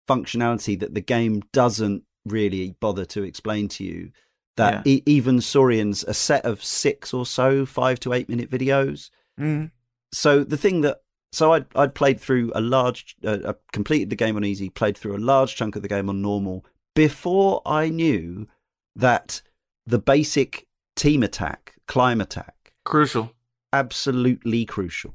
[0.08, 4.12] functionality that the game doesn't really bother to explain to you
[4.58, 9.10] that e- even Saurian's a set of six or so five to eight minute videos.
[9.40, 9.72] Mm.
[10.12, 14.16] So the thing that so I'd I'd played through a large, uh, I completed the
[14.16, 16.66] game on easy, played through a large chunk of the game on normal
[16.96, 18.48] before I knew
[18.96, 19.42] that
[19.86, 23.34] the basic team attack, climb attack, Crucial.
[23.74, 25.14] absolutely crucial.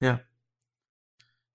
[0.00, 0.18] Yeah,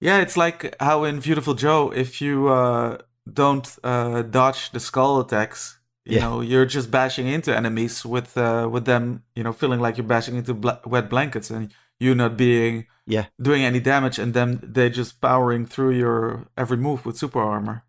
[0.02, 2.98] Yeah, it's like how in Beautiful Joe, if you uh,
[3.32, 6.22] don't uh, dodge the skull attacks, you Yeah.
[6.22, 10.08] know, you're just bashing into enemies with uh, with them, you know, feeling like you're
[10.08, 14.60] bashing into bla- wet blankets and you not being Yeah, doing any damage, and then
[14.64, 17.84] they just powering through your every move with super armor.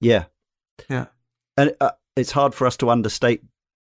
[0.00, 0.24] yeah,
[0.88, 1.06] Yeah.
[1.56, 3.42] and uh, it's hard for us to understate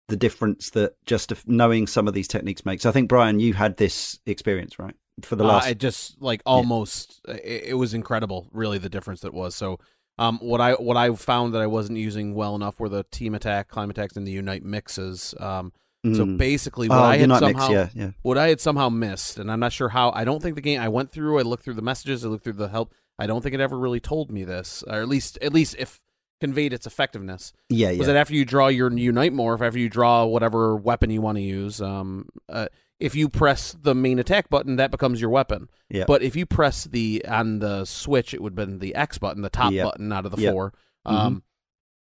[0.09, 2.85] the difference that just knowing some of these techniques makes.
[2.87, 4.95] I think Brian, you had this experience, right?
[5.27, 9.21] For the Uh, last, I just like almost it, it was incredible, really the difference
[9.21, 9.55] that was.
[9.55, 9.79] So
[10.19, 13.35] um what I what I found that I wasn't using well enough were the team
[13.35, 15.35] attack, climb attacks, and the unite mixes.
[15.41, 16.39] Um so Mm.
[16.39, 18.11] basically what oh, I had somehow Mix, yeah, yeah.
[18.23, 20.11] what I had somehow missed, and I'm not sure how.
[20.13, 20.81] I don't think the game.
[20.81, 21.39] I went through.
[21.39, 22.25] I looked through the messages.
[22.25, 22.95] I looked through the help.
[23.19, 26.01] I don't think it ever really told me this, or at least at least if
[26.41, 27.99] conveyed its effectiveness Yeah, yeah.
[27.99, 28.15] was yeah.
[28.15, 31.43] that after you draw your unite morph, after you draw whatever weapon you want to
[31.43, 32.69] use, um, uh,
[33.01, 35.69] if you press the main attack button, that becomes your weapon.
[35.89, 36.05] Yeah.
[36.07, 39.43] But if you press the on the switch, it would have been the X button,
[39.43, 39.85] the top Yeah.
[39.85, 40.53] button out of the Yeah.
[40.53, 40.75] four.
[41.07, 41.43] Um,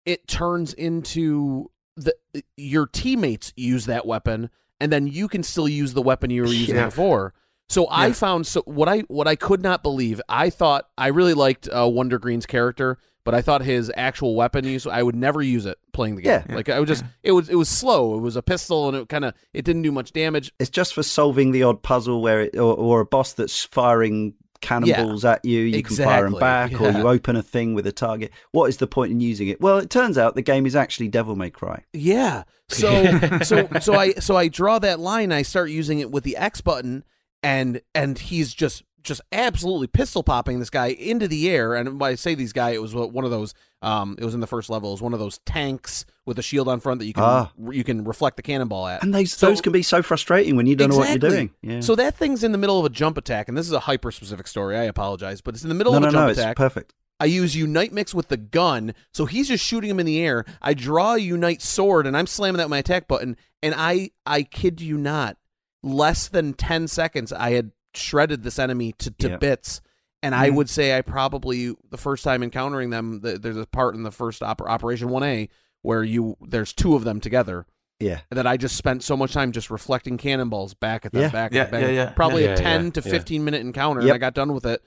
[0.07, 2.15] it turns into the
[2.57, 4.49] your teammates use that weapon,
[4.81, 6.87] and then you can still use the weapon you were using Yeah.
[6.87, 7.35] before.
[7.69, 8.13] So I Yeah.
[8.15, 10.21] found so what I what I could not believe.
[10.29, 14.65] I thought I really liked uh, Wonder Green's character, but I thought his actual weapon
[14.65, 16.43] use I would never use it playing the game.
[16.49, 16.55] Yeah.
[16.55, 18.17] Like I would just it was it was slow.
[18.17, 20.53] It was a pistol and it kind of it didn't do much damage.
[20.59, 24.35] It's just for solving the odd puzzle where it, or, or a boss that's firing
[24.61, 25.61] cannonballs at you.
[25.61, 28.31] You can fire them Exactly, back, or you open a thing with a target.
[28.53, 29.61] What is the point in using it?
[29.61, 31.85] Well, it turns out the game is actually Devil May Cry.
[31.93, 32.45] Yeah.
[32.69, 35.33] So so so I so I draw that line.
[35.33, 37.05] I start using it with the X button,
[37.43, 41.75] and and he's just just absolutely pistol popping this guy into the air.
[41.75, 43.55] And when I say these guy, it was one of those.
[43.83, 44.91] Um, it was in the first level.
[44.91, 47.51] It was one of those tanks with a shield on front that you can Ah.
[47.71, 49.03] you can reflect the cannonball at.
[49.03, 51.51] And those So- those can be so frustrating when you don't know what you're doing.
[51.63, 51.81] Yeah.
[51.81, 54.11] So that thing's in the middle of a jump attack, and this is a hyper
[54.13, 54.77] specific story.
[54.77, 56.57] I apologize, but it's in the middle no, of no, a jump no, it's attack.
[56.57, 56.95] perfect.
[57.19, 60.45] I use Unite Mix with the gun, so he's just shooting him in the air.
[60.63, 63.37] I draw a Unite Sword, and I'm slamming that with my attack button.
[63.63, 65.37] And I, I kid you not,
[65.83, 69.37] less than ten seconds, I had shredded this enemy to, to Yeah.
[69.37, 69.81] bits.
[70.23, 70.55] And I Mhm.
[70.57, 74.11] would say I probably the first time encountering them, th there's a part in the
[74.11, 75.49] first oper- Operation One A
[75.83, 77.67] where you there's two of them together
[77.99, 78.21] Yeah.
[78.31, 81.29] that I just spent so much time just reflecting cannonballs back at them, Yeah.
[81.31, 81.83] back Yeah, at them.
[81.83, 82.51] yeah, yeah, Probably yeah.
[82.53, 83.11] a ten Yeah, to yeah.
[83.11, 84.15] fifteen minute encounter, and Yep.
[84.15, 84.83] I got done with it.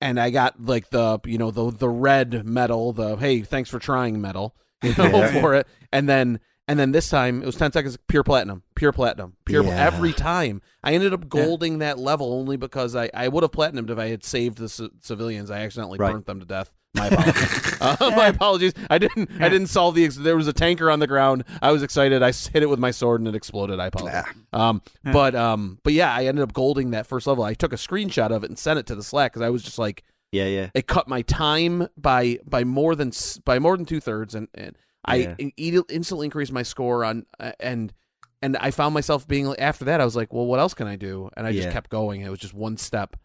[0.00, 3.78] And I got like the you know the the red medal, the hey thanks for
[3.78, 5.40] trying medal, you know Yeah.
[5.40, 5.68] for it.
[5.92, 9.64] And then and then this time it was ten seconds pure platinum, pure platinum, pure
[9.64, 9.70] Yeah.
[9.86, 10.62] every time.
[10.84, 14.08] I ended up golding that level only because I I would have platinumed if I
[14.08, 15.50] had saved the c- civilians.
[15.50, 16.12] I accidentally Right.
[16.12, 16.72] burnt them to death.
[16.94, 17.76] My apologies.
[17.80, 18.74] uh, my apologies.
[18.90, 19.30] I didn't.
[19.40, 20.04] I didn't solve the.
[20.04, 21.44] Ex- there was a tanker on the ground.
[21.62, 22.22] I was excited.
[22.22, 23.80] I hit it with my sword and it exploded.
[23.80, 24.24] I apologize.
[24.52, 25.12] Um, Yeah.
[25.12, 27.44] but um, but yeah, I ended up golding that first level.
[27.44, 29.62] I took a screenshot of it and sent it to the Slack because I was
[29.62, 30.02] just like,
[30.32, 30.68] Yeah, yeah.
[30.74, 33.10] it cut my time by by more than
[33.46, 35.34] by more than two thirds, and, and I Yeah.
[35.38, 35.52] in-
[35.88, 37.92] instantly increased my score on uh, and
[38.40, 40.96] and I found myself being after that I was like, well, what else can I
[40.96, 41.30] do?
[41.36, 41.72] And I just Yeah.
[41.72, 42.20] kept going.
[42.22, 43.16] It was just one step,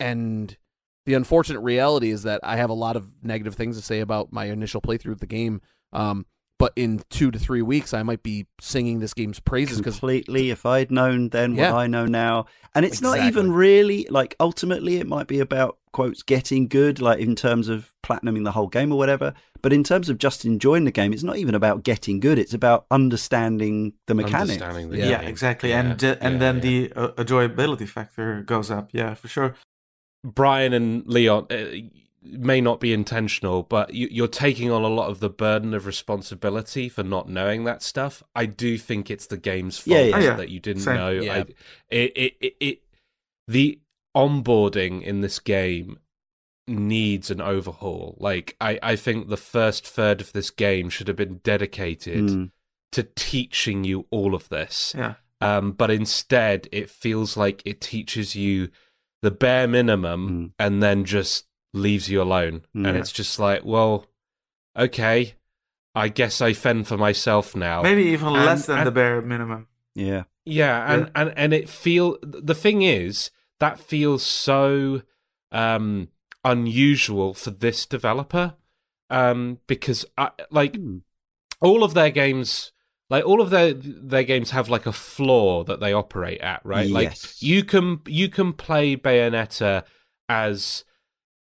[0.00, 0.56] and
[1.06, 4.32] the unfortunate reality is that I have a lot of negative things to say about
[4.32, 5.60] my initial playthrough of the game.
[5.92, 6.26] Um,
[6.58, 10.50] but in two to three weeks, I might be singing this game's praises because completely.
[10.50, 11.72] If I'd known then Yeah.
[11.72, 15.78] what I know now, and it's not even really like ultimately it might be about
[15.92, 19.34] quotes getting good, like in terms of platinuming the whole game or whatever.
[19.60, 22.38] But in terms of just enjoying the game, it's not even about getting good.
[22.38, 24.60] It's about understanding the mechanics.
[24.62, 25.28] Understanding the Yeah, game.
[25.28, 25.70] exactly.
[25.70, 26.60] Yeah, And uh, and then yeah.
[26.62, 28.90] the uh, enjoyability factor goes up.
[28.92, 29.56] Yeah, for sure.
[30.24, 31.64] Brian and Leon uh,
[32.32, 35.86] may not be intentional, but you, you're taking on a lot of the burden of
[35.86, 38.22] responsibility for not knowing that stuff.
[38.34, 40.16] I do think it's the game's fault Yeah, yeah.
[40.16, 40.36] Oh, yeah.
[40.36, 40.96] that you didn't Same.
[40.96, 41.10] know.
[41.10, 41.34] Yeah.
[41.34, 41.38] I,
[41.90, 42.82] it, it, it, it,
[43.46, 43.80] the
[44.16, 45.98] onboarding in this game
[46.66, 48.16] needs an overhaul.
[48.18, 52.50] Like, I, I think the first third of this game should have been dedicated Mm.
[52.92, 55.14] to teaching you all of this Yeah.
[55.40, 58.68] um, but instead it feels like it teaches you
[59.22, 60.52] the bare minimum Mm.
[60.58, 62.88] and then just leaves you alone Mm.
[62.88, 64.06] and it's just like well
[64.76, 65.34] okay
[65.94, 69.20] i guess i fend for myself now Maybe even And- less than and- the bare
[69.22, 69.66] minimum.
[69.94, 70.24] Yeah.
[70.44, 75.02] yeah and, and and it feel the thing is that feels so
[75.52, 76.08] um
[76.44, 78.54] unusual for this developer
[79.10, 80.98] um because I, like Hmm.
[81.60, 82.72] all of their games
[83.10, 86.88] like all of their their games have like a floor that they operate at right
[86.90, 89.82] like you can you can play bayonetta
[90.28, 90.84] as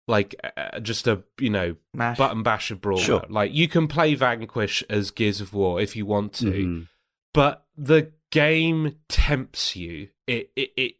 [0.09, 2.17] like uh, just a you know Mash.
[2.19, 3.25] button basher brawler Sure.
[3.29, 6.89] like you can play vanquish as gears of war if you want to Mhm.
[7.35, 10.93] but the game tempts you it it, it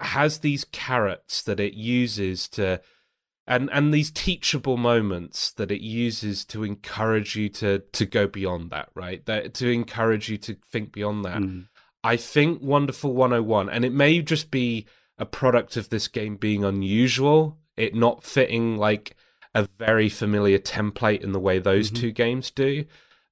[0.00, 2.80] has these carrots that it uses to
[3.46, 8.70] and and these teachable moments that it uses to encourage you to to go beyond
[8.70, 11.66] that right that to encourage you to think beyond that Mm.
[12.04, 14.86] i think wonderful 101 and it may just be
[15.18, 19.16] a product of this game being unusual it not fitting like
[19.54, 21.96] a very familiar template in the way those Mhm.
[22.00, 22.84] two games do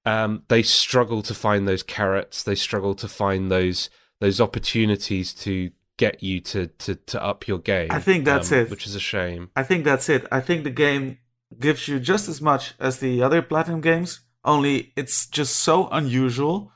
[0.06, 5.70] um, they struggle to find those carrots they struggle to find those those opportunities to
[5.98, 8.70] get you to to, to up your game I think that's um, it.
[8.70, 10.26] which is a shame I think that's it.
[10.32, 11.18] I think the game
[11.58, 16.72] gives you just as much as the other Platinum games, only it's just so unusual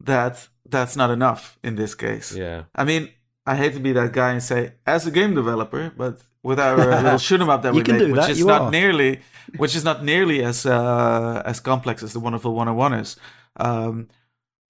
[0.00, 2.34] that that's not enough in this case.
[2.34, 3.10] yeah I mean,
[3.44, 6.76] I hate to be that guy and say, as a game developer, but with our
[6.76, 8.70] little shoot 'em up that we do which that, is you not are.
[8.70, 9.20] nearly,
[9.56, 13.16] which is not nearly as uh, as complex as the Wonderful 101 is.
[13.56, 14.08] Um,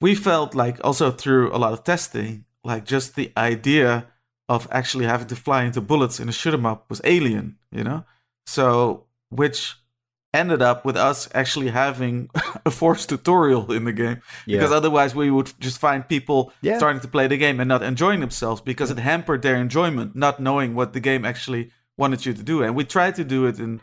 [0.01, 4.07] we felt like also through a lot of testing, like just the idea
[4.49, 7.85] of actually having to fly into bullets in a shoot 'em up was alien, you
[7.85, 8.05] know.
[8.47, 9.77] So which
[10.35, 12.31] ended up with us actually having
[12.67, 14.59] a forced tutorial in the game Yeah.
[14.59, 16.79] because otherwise we would just find people Yeah.
[16.79, 20.41] starting to play the game and not enjoying themselves because it hampered their enjoyment not
[20.41, 23.59] knowing what the game actually wanted you to do and we tried to do it
[23.59, 23.81] in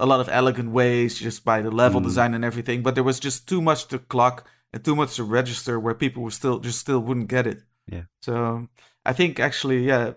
[0.00, 2.04] a lot of elegant ways just by the level Mm.
[2.04, 5.22] design and everything but there was just too much to clock and too much to
[5.24, 8.04] register where people were still just still wouldn't get it Yeah.
[8.22, 8.68] so
[9.06, 10.14] i think actually yeah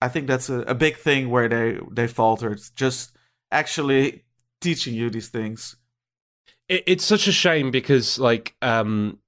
[0.00, 3.16] i think that's a, a big thing where they they faltered just
[3.50, 4.22] actually
[4.60, 5.76] teaching you these things.
[6.68, 9.18] It, it's such a shame because like um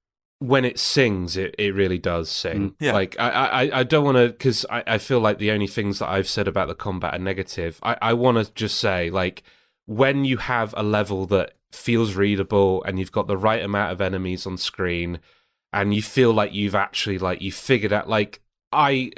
[0.40, 2.70] when it sings it, it really does sing.
[2.70, 2.92] Mm, yeah.
[2.92, 5.98] like i i, I don't want to because I, I feel like the only things
[5.98, 7.78] that i've said about the combat are negative.
[7.82, 9.42] I, I want to just say like
[9.86, 14.00] when you have a level that feels readable and you've got the right amount of
[14.00, 15.20] enemies on screen
[15.72, 18.40] and you feel like you've actually like you figured out like
[18.72, 19.10] i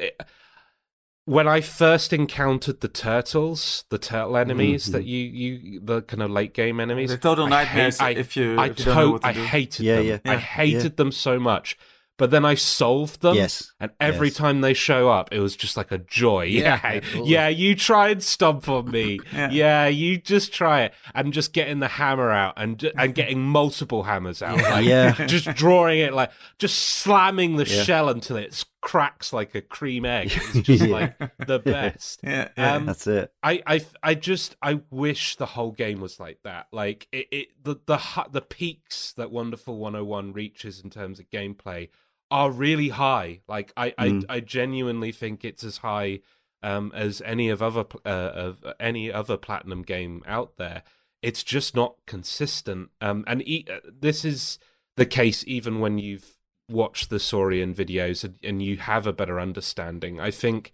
[1.30, 4.92] when I first encountered the turtles, the turtle enemies Mhm.
[4.92, 8.36] that you you the kind of late game enemies, They're total I nightmares I- if
[8.36, 9.42] you, I, if you don't know to- what to I do.
[9.44, 10.06] hated Yeah, them.
[10.24, 10.32] yeah.
[10.32, 10.88] I hated Yeah.
[10.96, 11.76] them so much.
[12.18, 13.34] But then I solved them.
[13.34, 13.72] Yes.
[13.80, 14.36] And every Yes.
[14.36, 16.42] time they show up, it was just like a joy.
[16.44, 17.00] Yeah, Yeah.
[17.24, 19.20] Yeah, you try and stomp on me.
[19.32, 19.48] Yeah.
[19.50, 19.86] yeah.
[19.86, 20.92] you just try it.
[21.14, 24.58] And just getting the hammer out and and getting multiple hammers out.
[24.60, 25.12] Like, Yeah.
[25.26, 27.84] just drawing it like just slamming the Yeah.
[27.84, 30.32] shell until it cracks like a cream egg.
[30.54, 30.88] It's just Yeah.
[31.18, 32.20] like the best.
[32.22, 32.74] yeah, yeah.
[32.76, 33.32] Um, That's it.
[33.42, 36.68] I, I, I just I wish the whole game was like that.
[36.72, 38.00] Like it, it the the
[38.30, 41.88] the peaks that Wonderful 101 reaches in terms of gameplay
[42.30, 43.40] are really high.
[43.48, 44.24] Like I Mm.
[44.28, 46.20] I, I genuinely think it's as high
[46.62, 50.82] um, as any of other uh, of any other platinum game out there.
[51.22, 52.90] It's just not consistent.
[53.02, 54.58] Um, and e- uh, this is
[54.96, 56.36] the case even when you've
[56.70, 60.20] watched the Saurian videos and, and you have a better understanding.
[60.20, 60.72] I think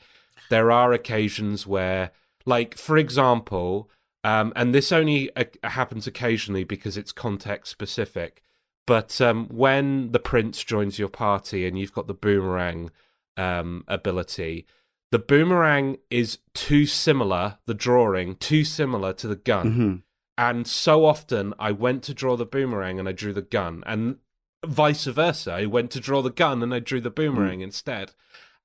[0.50, 2.10] there are occasions where,
[2.44, 3.90] like for example,
[4.24, 8.42] um, and this only uh, happens occasionally because it's context specific.
[8.86, 12.90] But um, when the prince joins your party and you've got the boomerang
[13.36, 14.66] um, ability,
[15.10, 19.72] the boomerang is too similar, the drawing too similar to the gun.
[19.72, 20.02] Mhm.
[20.38, 24.18] And so often I went to draw the boomerang and I drew the gun, and
[24.66, 25.52] vice versa.
[25.52, 28.12] I went to draw the gun and I drew the boomerang instead.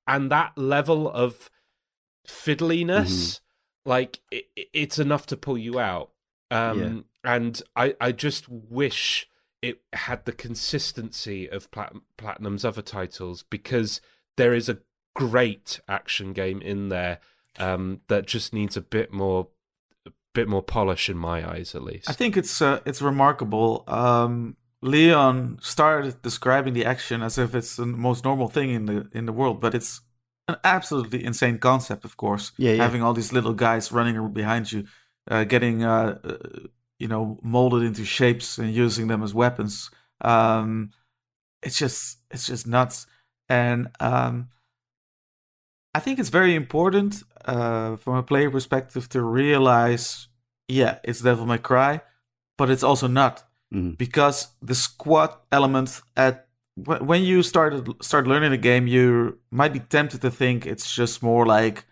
[0.06, 1.50] And that level of
[2.26, 3.40] fiddliness,
[3.84, 6.10] like it, it's enough to pull you out.
[6.50, 9.28] Um, And I, I just wish
[9.62, 14.00] it had the consistency of Plat- Platinum's other titles because
[14.36, 14.78] there is a
[15.14, 17.20] great action game in there
[17.58, 19.48] um, that just needs a bit more,
[20.04, 22.10] a bit more polish in my eyes, at least.
[22.10, 23.84] I think it's uh, it's remarkable.
[23.86, 29.08] Um, Leon started describing the action as if it's the most normal thing in the
[29.12, 30.00] in the world, but it's
[30.48, 32.04] an absolutely insane concept.
[32.04, 32.82] Of course, Yeah, yeah.
[32.82, 34.84] having all these little guys running behind you,
[35.30, 36.66] uh, getting uh, uh,
[36.98, 39.90] you know molded into shapes and using them as weapons.
[40.20, 40.90] Um,
[41.62, 43.06] it's just it's just nuts,
[43.48, 44.48] and um,
[45.94, 50.26] I think it's very important uh, from a player perspective to realize,
[50.66, 52.00] yeah, it's Devil May Cry,
[52.58, 53.96] but it's also not Mhm.
[53.98, 56.46] because the squad element at
[56.76, 61.22] when you started start learning the game, you might be tempted to think it's just
[61.22, 61.84] more like,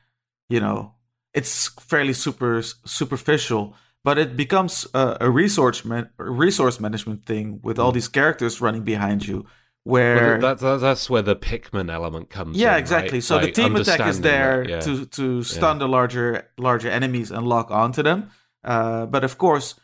[0.49, 0.95] you know,
[1.35, 3.74] it's fairly super superficial,
[4.05, 8.61] but it becomes a, a resource man, a resource management thing with all these characters
[8.61, 9.45] running behind you,
[9.85, 12.62] where Well, that, that, that's where the Pikmin element comes in.
[12.62, 12.78] yeah, right?
[12.81, 13.20] exactly.
[13.20, 14.81] So the team attack is there that, yeah.
[14.81, 18.31] to to stun the larger larger enemies and lock onto them.
[18.64, 19.74] Uh, but of course,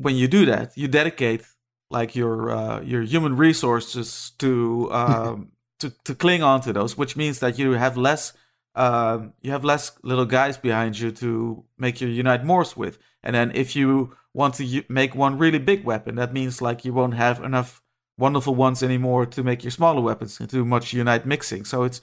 [0.00, 1.44] when you do that, you dedicate
[1.90, 7.40] like your uh, your human resources to um, to to cling onto those, which means
[7.40, 8.32] that you have less
[8.74, 12.98] um, you have less little guys behind you to make your unite morphs with.
[13.22, 16.84] And then if you want to u- make one really big weapon, that means like
[16.84, 17.82] you won't have enough
[18.16, 21.64] wonderful ones anymore to make your smaller weapons and too much unite mixing.
[21.64, 22.00] So it's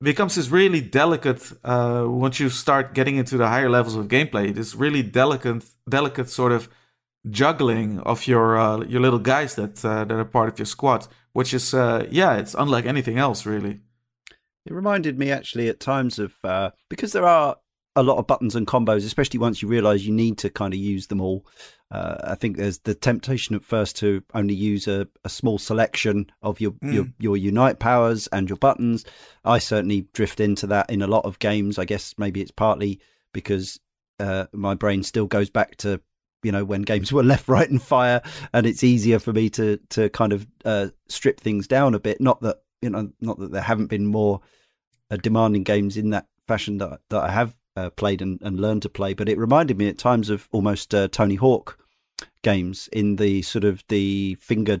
[0.00, 4.54] becomes this really delicate uh, once you start getting into the higher levels of gameplay.
[4.54, 6.68] This really delicate, delicate sort of
[7.30, 11.06] juggling of your uh, your little guys that uh, that are part of your squad,
[11.32, 13.80] which is uh, yeah, it's unlike anything else really.
[14.64, 17.56] It reminded me actually at times of uh, because there are
[17.94, 20.78] a lot of buttons and combos, especially once you realise you need to kind of
[20.80, 21.46] use them all.
[21.90, 26.26] Uh, I think there's the temptation at first to only use a, a small selection
[26.42, 26.92] of your, Mm.
[26.92, 29.04] your your unite powers and your buttons.
[29.44, 31.78] I certainly drift into that in a lot of games.
[31.78, 33.00] I guess maybe it's partly
[33.32, 33.78] because
[34.18, 36.00] uh, my brain still goes back to
[36.46, 39.78] you know when games were left, right, and fire, and it's easier for me to
[39.90, 42.20] to kind of uh, strip things down a bit.
[42.20, 44.40] Not that you know, not that there haven't been more
[45.10, 48.82] uh, demanding games in that fashion that that I have uh, played and, and learned
[48.82, 51.78] to play, but it reminded me at times of almost uh, Tony Hawk
[52.42, 54.80] games in the sort of the finger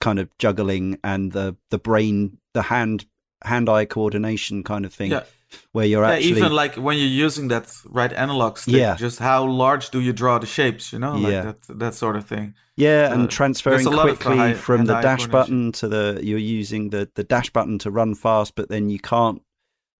[0.00, 3.06] kind of juggling and the the brain, the hand
[3.42, 5.24] hand eye coordination kind of thing, Yeah.
[5.72, 8.96] Where you're Yeah, actually even like when you're using that right analog stick, Yeah.
[8.96, 11.42] just how large do you draw the shapes, you know, like Yeah.
[11.42, 12.54] that that sort of thing.
[12.76, 16.20] Yeah, and transferring there's a lot of quickly high- from the dash button to the
[16.22, 19.40] you're using the the dash button to run fast, but then you can't.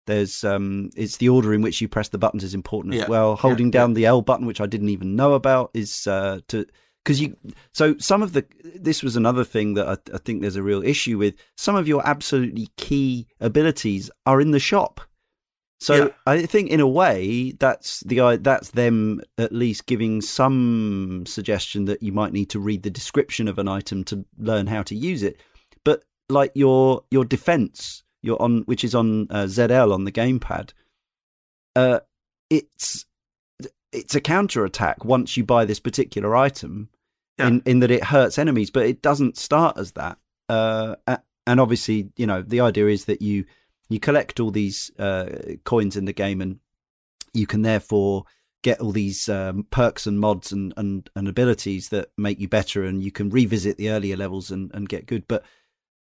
[0.06, 3.08] There's um, it's the order in which you press the buttons is important as Yeah,
[3.08, 3.34] well.
[3.36, 6.64] Holding down the L button, which I didn't even know about, is uh, to
[7.04, 7.36] because you.
[7.72, 8.44] So some of the
[8.76, 11.34] this was another thing that I, I think there's a real issue with.
[11.56, 15.00] Some of your absolutely key abilities are in the shop.
[15.78, 16.08] So Yeah.
[16.26, 22.02] I think in a way that's the that's them at least giving some suggestion that
[22.02, 25.22] you might need to read the description of an item to learn how to use
[25.22, 25.40] it.
[25.84, 30.72] But like your your defense, your on which is on uh, ZL on the gamepad,
[31.74, 32.00] uh,
[32.48, 33.04] it's
[33.92, 36.88] it's a counter attack once you buy this particular item.
[37.38, 37.48] Yeah.
[37.48, 40.16] In in that it hurts enemies, but it doesn't start as that.
[40.48, 40.96] Uh,
[41.46, 43.44] and obviously, you know, the idea is that you
[43.88, 45.26] you collect all these uh,
[45.64, 46.58] coins in the game, and
[47.32, 48.24] you can therefore
[48.62, 52.84] get all these um, perks and mods and, and, and abilities that make you better,
[52.84, 55.44] and you can revisit the earlier levels and, and get good, but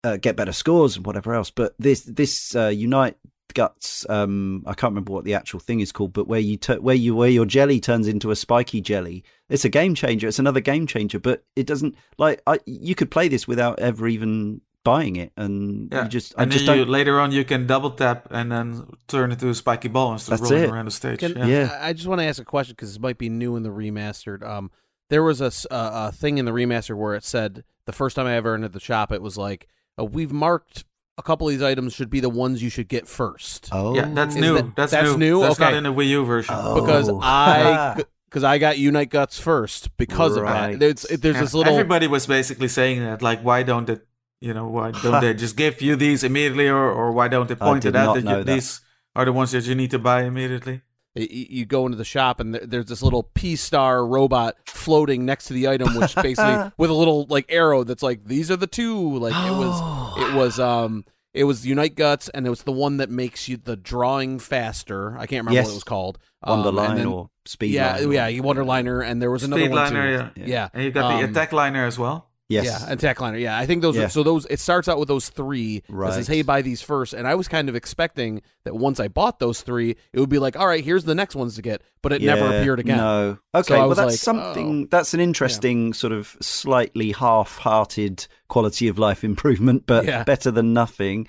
[0.03, 1.49] uh, get better scores and whatever else.
[1.49, 3.17] But this this uh, Unite
[3.53, 6.95] Guts, um, I can't remember what the actual thing is called, but where you where
[6.95, 10.27] you where your jelly turns into a spiky jelly, it's a game changer.
[10.27, 14.07] It's another game changer, but it doesn't like I you could play this without ever
[14.07, 14.61] even
[14.93, 16.91] buying it, and Yeah, you just I and just then you, don't.
[16.91, 20.35] later on you can double tap and then turn it to a spiky ball instead
[20.35, 20.69] of rolling it.
[20.69, 21.19] around the stage.
[21.19, 21.45] Can, yeah.
[21.45, 21.77] Yeah.
[21.81, 23.69] I I just want to ask a question because this might be new in the
[23.69, 24.41] remastered.
[24.43, 24.71] Um,
[25.09, 28.35] there was a a thing in the remaster where it said the first time I
[28.35, 29.67] ever entered the shop, it was like
[29.99, 30.85] uh, we've marked
[31.19, 33.69] a couple of these items should be the ones you should get first.
[33.71, 34.53] Oh, Yeah, that's Is new.
[34.55, 35.17] that- that's, that's new.
[35.17, 35.41] new?
[35.41, 36.53] That's not in the Wii U version.
[36.57, 36.79] Oh.
[36.81, 40.73] because I because I got Unite Guts first because Right.
[40.75, 40.79] of that.
[40.79, 44.05] There's there's Yeah, this little Everybody was basically saying that, like, why don't it,
[44.41, 47.55] you know, why don't they just give you these immediately, or, or why don't they
[47.55, 48.45] point it out that, you, that.
[48.45, 48.81] these
[49.15, 50.81] are the ones that you need to buy immediately?
[51.15, 55.53] you go into the shop and there's this little P star robot floating next to
[55.53, 59.17] the item, which basically with a little like arrow that's like these are the two.
[59.17, 62.97] Like it was it was um it was Unite Guts and it was the one
[62.97, 65.17] that makes you the drawing faster.
[65.17, 65.65] I can't remember Yes.
[65.65, 66.19] what it was called.
[66.43, 69.63] Um, Wonderline and then- or Speed yeah Line or- yeah Wonderliner and there was another
[69.63, 70.41] one liner, too.
[70.41, 70.45] yeah.
[70.47, 70.69] Yeah.
[70.71, 72.26] And you got the Um, attack liner as well.
[72.49, 72.65] Yes.
[72.65, 73.37] Yeah, attack liner.
[73.37, 73.97] Yeah, I think those.
[73.97, 74.05] Yeah.
[74.05, 74.45] Are, so those.
[74.45, 75.83] It starts out with those three.
[75.89, 77.13] It says, "Hey, buy these first.
[77.13, 80.39] And I was kind of expecting that once I bought those three, it would be
[80.39, 82.97] like, "All right, here's the next ones to get," but it never appeared again.
[82.97, 83.37] No.
[83.53, 84.15] Okay, So well, that's like, oh.
[84.15, 84.87] something.
[84.87, 90.23] That's an interesting sort of slightly half-hearted quality of life improvement, but Yeah.
[90.23, 91.27] better than nothing.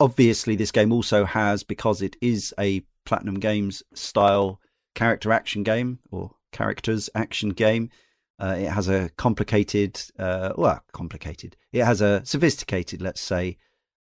[0.00, 4.60] Obviously, this game also has because it is a Platinum Games style
[4.96, 7.90] character action game or characters action game.
[8.38, 11.56] Uh, it has a complicated, uh, well, complicated.
[11.72, 13.58] It has a sophisticated, let's say,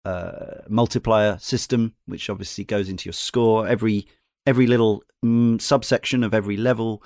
[0.04, 3.66] uh, multiplier system, which obviously goes into your score.
[3.66, 4.06] Every
[4.46, 7.02] every little mm, subsection of every level,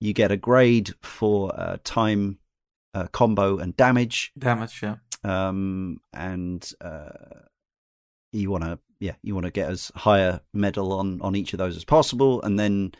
[0.00, 2.38] you get a grade for uh, time,
[2.94, 4.32] uh, combo, and damage.
[4.38, 4.96] Damage, yeah.
[5.22, 7.10] Um, and uh,
[8.32, 11.52] you want to, yeah, you want to get as high a medal on on each
[11.52, 12.92] of those as possible, and then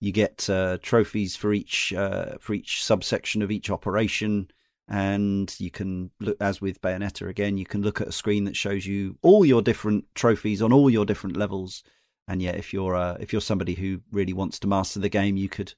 [0.00, 4.50] you get uh, trophies for each uh, for each subsection of each operation.
[4.90, 8.56] And you can look, as with Bayonetta again, you can look at a screen that
[8.56, 11.82] shows you all your different trophies on all your different levels.
[12.26, 15.36] And yet, if you're uh, if you're somebody who really wants to master the game,
[15.36, 15.74] you could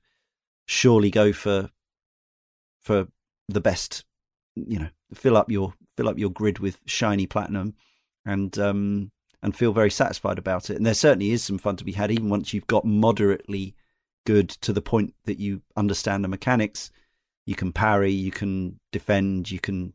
[0.66, 1.70] surely go for
[2.82, 3.08] for
[3.48, 4.04] the best.
[4.54, 7.74] You know, fill up your fill up your grid with shiny platinum,
[8.24, 9.10] and um
[9.42, 10.76] and feel very satisfied about it.
[10.76, 13.74] And there certainly is some fun to be had, even once you've got moderately
[14.24, 16.90] good to the point that you understand the mechanics.
[17.46, 19.94] You can parry, you can defend, you can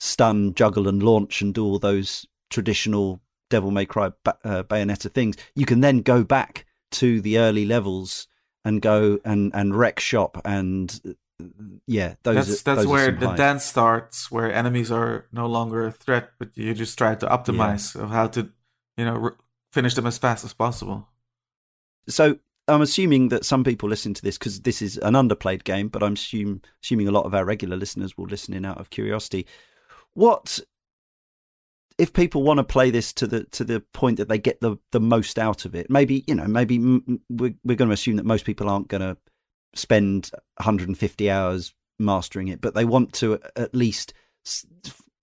[0.00, 3.20] stun, juggle, and launch, and do all those traditional
[3.50, 5.36] Devil May Cry ba- uh, Bayonetta things.
[5.54, 8.28] You can then go back to the early levels
[8.64, 11.12] and go and and wreck shop and uh,
[11.86, 15.92] yeah, those that's are, that's where the dance starts, where enemies are no longer a
[15.92, 18.50] threat, but you just try to optimize of how to,
[18.96, 19.36] you know, r-
[19.70, 21.08] finish them as fast as possible.
[22.08, 25.88] so I'm assuming that some people listen to this because this is an underplayed game,
[25.88, 28.90] but I'm assume, assuming a lot of our regular listeners will listen in out of
[28.90, 29.46] curiosity.
[30.14, 30.60] What
[31.98, 34.76] if people want to play this to the to the point that they get the
[34.90, 35.88] the most out of it?
[35.90, 36.78] Maybe you know, maybe
[37.30, 39.16] we're we're going to assume that most people aren't going to
[39.74, 44.12] spend 150 hours mastering it, but they want to at least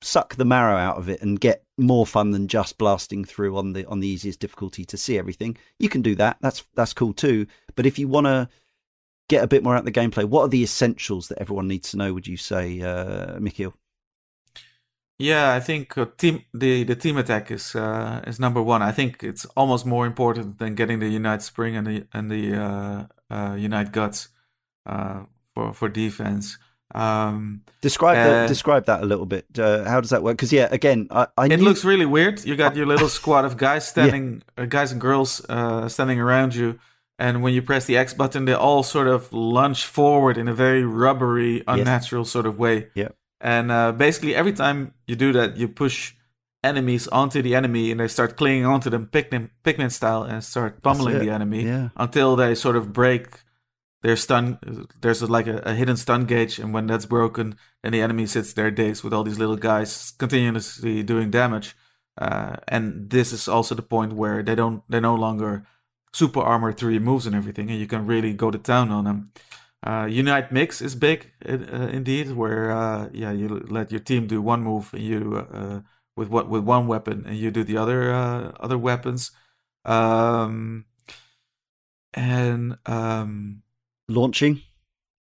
[0.04, 3.74] suck the marrow out of it and get more fun than just blasting through on
[3.74, 6.38] the on the easiest difficulty to see everything, you can do that.
[6.42, 7.48] That's that's cool too.
[7.76, 8.50] But if you want to
[9.30, 11.92] get a bit more out of the gameplay, what are the essentials that everyone needs
[11.92, 12.14] to know?
[12.14, 13.74] Would you say, uh, Michiel?
[15.20, 18.82] Yeah, I think uh, team the, the team attack is uh, is number one.
[18.82, 22.56] I think it's almost more important than getting the Unite Spring and the and the
[22.56, 24.30] uh, uh, Unite Guts
[24.86, 25.24] uh,
[25.54, 26.58] for for defense.
[26.94, 29.46] Um, Describe Uh, the, describe that a little bit.
[29.60, 30.38] Uh, how does that work?
[30.38, 32.46] Because yeah, again, I, I it knew, looks really weird.
[32.46, 36.56] You got your little squad of guys standing, uh, guys and girls uh, standing around
[36.56, 36.80] you,
[37.20, 40.54] and when you press the X button, they all sort of lunge forward in a
[40.54, 42.88] very rubbery, unnatural sort of way.
[42.96, 43.10] Yeah.
[43.42, 46.14] And uh, basically, every time you do that, you push
[46.64, 50.82] enemies onto the enemy, and they start clinging onto them, Pikmin, Pikmin style, and start
[50.82, 51.90] pummeling the enemy Yeah.
[51.98, 53.28] until they sort of break
[54.04, 54.60] their stun.
[55.02, 58.54] There's like a, a hidden stun gauge, and when that's broken, then the enemy sits
[58.54, 61.76] there dazed with all these little guys continuously doing damage.
[62.18, 65.66] Uh, and this is also the point where they don't they no longer
[66.14, 69.32] super armor three moves and everything, and you can really go to town on them.
[69.86, 71.54] Uh, Unite Mix is big, uh,
[71.92, 75.80] indeed, where uh, yeah you let your team do one move and you uh,
[76.16, 79.32] with what with one weapon and you do the other uh, other weapons.
[79.86, 80.86] Um,
[82.14, 83.63] and um,
[84.08, 84.62] launching.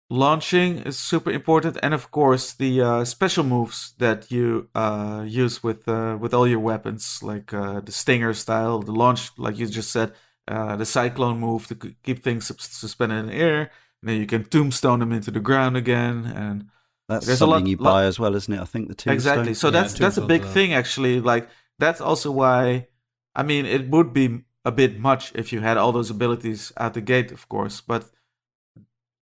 [0.09, 5.63] launching is super important, and of course the uh, special moves that you uh, use
[5.63, 9.67] with uh, with all your weapons, like uh, the stinger style, the launch, like you
[9.67, 10.13] just said,
[10.47, 13.71] uh, the cyclone move to keep things suspended in the air.
[14.01, 16.65] And then you can tombstone them into the ground again, and
[17.09, 18.61] That's There's a lot- you lot- buy as well, isn't it?
[18.61, 19.53] I think the two exactly.
[19.53, 21.19] So Yeah, that's that's a big thing, actually.
[21.19, 22.87] Like that's also why.
[23.35, 26.93] I mean, it would be a bit much if you had all those abilities out
[26.93, 28.03] the gate, of course, but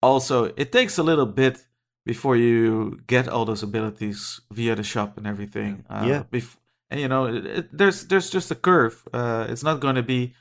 [0.02, 1.66] also it takes a little bit
[2.06, 5.86] before you get all those abilities via the shop and everything.
[5.90, 6.24] Uh, Yeah.
[6.32, 6.58] bef-
[6.90, 9.08] and you know, it, it, there's there's just a curve.
[9.14, 10.34] Uh, it's not going to be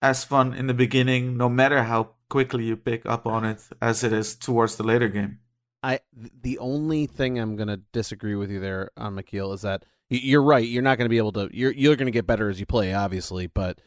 [0.00, 4.02] as fun in the beginning, no matter how quickly you pick up on it, as
[4.04, 5.40] it is towards the later game.
[5.82, 6.00] I
[6.42, 10.66] the only thing I'm gonna disagree with you there on Michiel is that you're right.
[10.66, 11.48] You're not gonna be able to.
[11.52, 13.46] You're you're gonna get better as you play, obviously.
[13.46, 13.80] But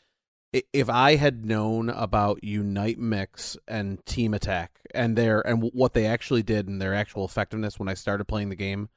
[0.71, 6.05] if I had known about Unite Mix and Team Attack and their and what they
[6.05, 8.89] actually did and their actual effectiveness when I started playing the game,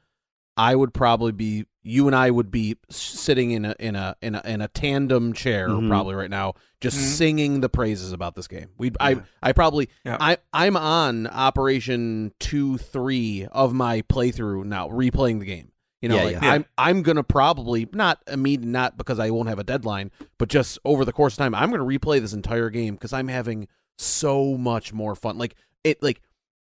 [0.56, 1.66] I would probably be.
[1.88, 5.32] You and I would be sitting in a in a in a in a tandem
[5.32, 5.88] chair Mhm.
[5.88, 7.02] probably right now, just Mhm.
[7.16, 8.70] singing the praises about this game.
[8.76, 10.16] We would I I probably Yeah.
[10.18, 15.70] I I'm on Operation two three of my playthrough now, replaying the game.
[16.06, 16.52] You know, Yeah, like yeah.
[16.52, 20.78] I'm I'm gonna probably not immediate not because I won't have a deadline, but just
[20.84, 23.66] over the course of time, I'm gonna replay this entire game because I'm having
[23.98, 25.36] so much more fun.
[25.38, 26.20] Like it like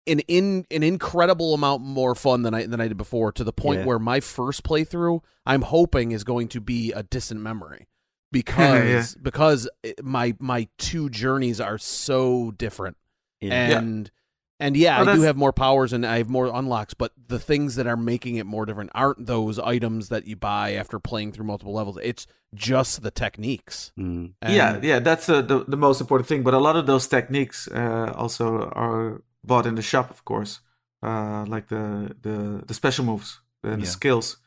[0.06, 3.52] an in an incredible amount more fun than I than I did before to the
[3.52, 3.86] point Yeah.
[3.86, 7.88] where my first playthrough I'm hoping is going to be a distant memory
[8.32, 9.70] because because
[10.02, 12.96] my my two journeys are so different
[13.42, 13.80] Yeah.
[13.80, 14.10] and
[14.60, 17.40] and yeah, Well, I do have more powers and I have more unlocks, but the
[17.40, 21.32] things that are making it more different aren't those items that you buy after playing
[21.34, 21.98] through multiple levels.
[22.02, 22.26] It's
[22.56, 23.92] just the techniques.
[24.00, 24.34] Mm.
[24.48, 26.44] yeah, And- yeah, that's uh, the the most important thing.
[26.44, 30.62] But a lot of those techniques uh, also are bought in the shop, of course,
[31.04, 34.38] uh, like the the the special moves and the skills.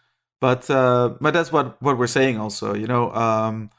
[0.40, 2.38] But uh, but that's what what we're saying.
[2.40, 3.70] Also, you know, um,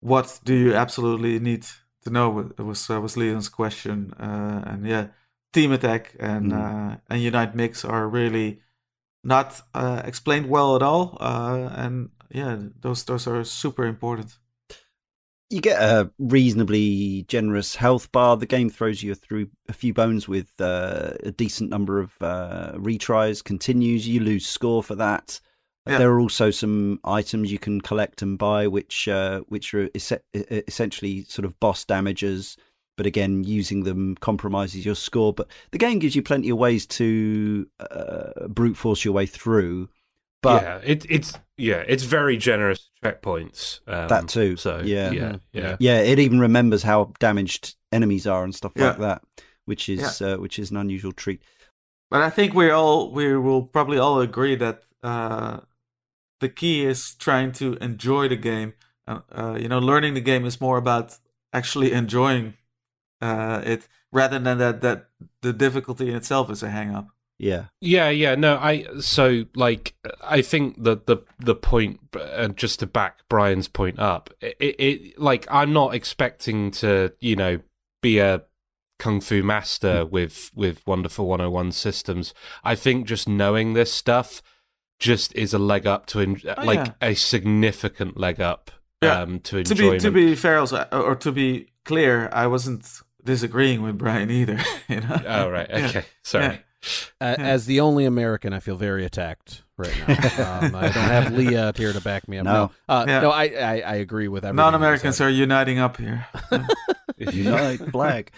[0.00, 1.64] what do you absolutely need
[2.04, 2.50] to know?
[2.58, 5.08] It was uh, was Leon's question, uh, and yeah,
[5.54, 6.58] team attack and Mm.
[6.58, 8.60] uh, and unite mix are really
[9.22, 11.16] not uh, explained well at all.
[11.20, 14.38] Uh, and yeah, those those are super important.
[15.50, 18.36] you get a reasonably generous health bar.
[18.36, 22.72] The game throws you through a few bones with uh, a decent number of uh,
[22.74, 24.08] retries, continues.
[24.08, 25.40] You lose score for that.
[25.86, 25.98] Yeah.
[25.98, 30.12] There are also some items you can collect and buy, which uh, which are es-
[30.34, 32.56] essentially sort of boss damages.
[32.96, 35.32] But again, using them compromises your score.
[35.32, 39.88] But the game gives you plenty of ways to uh, brute force your way through.
[40.42, 43.80] But yeah, it, it's yeah, it's very generous checkpoints.
[43.86, 45.10] Um, That too, So yeah.
[45.10, 45.76] yeah, yeah.
[45.80, 49.22] Yeah, it even remembers how damaged enemies are and stuff like that,
[49.64, 51.42] which is uh, which is an unusual treat.
[52.10, 55.60] But I think we all we will probably all agree that uh,
[56.40, 58.74] the key is trying to enjoy the game.
[59.06, 61.18] Uh, uh, you know, learning the game is more about
[61.52, 62.54] actually enjoying
[63.20, 65.06] uh, it rather than that that
[65.42, 67.08] the difficulty in itself is a hang up.
[67.36, 72.78] Yeah, Yeah, yeah, no, I so like I think that the the point, uh, just
[72.80, 77.58] to back Brian's point up, it, it like I'm not expecting to you know
[78.02, 78.42] be a
[79.00, 82.32] kung fu master with with wonderful 101 systems.
[82.62, 84.40] I think just knowing this stuff
[85.00, 87.08] just is a leg up to en- Oh, like yeah.
[87.10, 88.70] a significant leg up
[89.02, 89.22] Yeah.
[89.22, 92.86] um, to to be to be fair also, or to be clear, I wasn't
[93.24, 94.58] disagreeing with Brian either.
[94.88, 95.22] You know?
[95.26, 95.86] Oh right, Yeah.
[95.86, 96.44] okay, sorry.
[96.44, 96.58] Yeah.
[97.20, 97.46] A- Yeah.
[97.46, 100.60] As the only American, I feel very attacked right now.
[100.60, 102.44] um, I don't have Leah here to back me up.
[102.44, 102.52] No.
[102.88, 103.20] No, uh, Yeah.
[103.20, 104.56] no, I, I I agree with everything.
[104.56, 106.26] Non-Americans are uniting up here.
[107.16, 108.32] Unite black.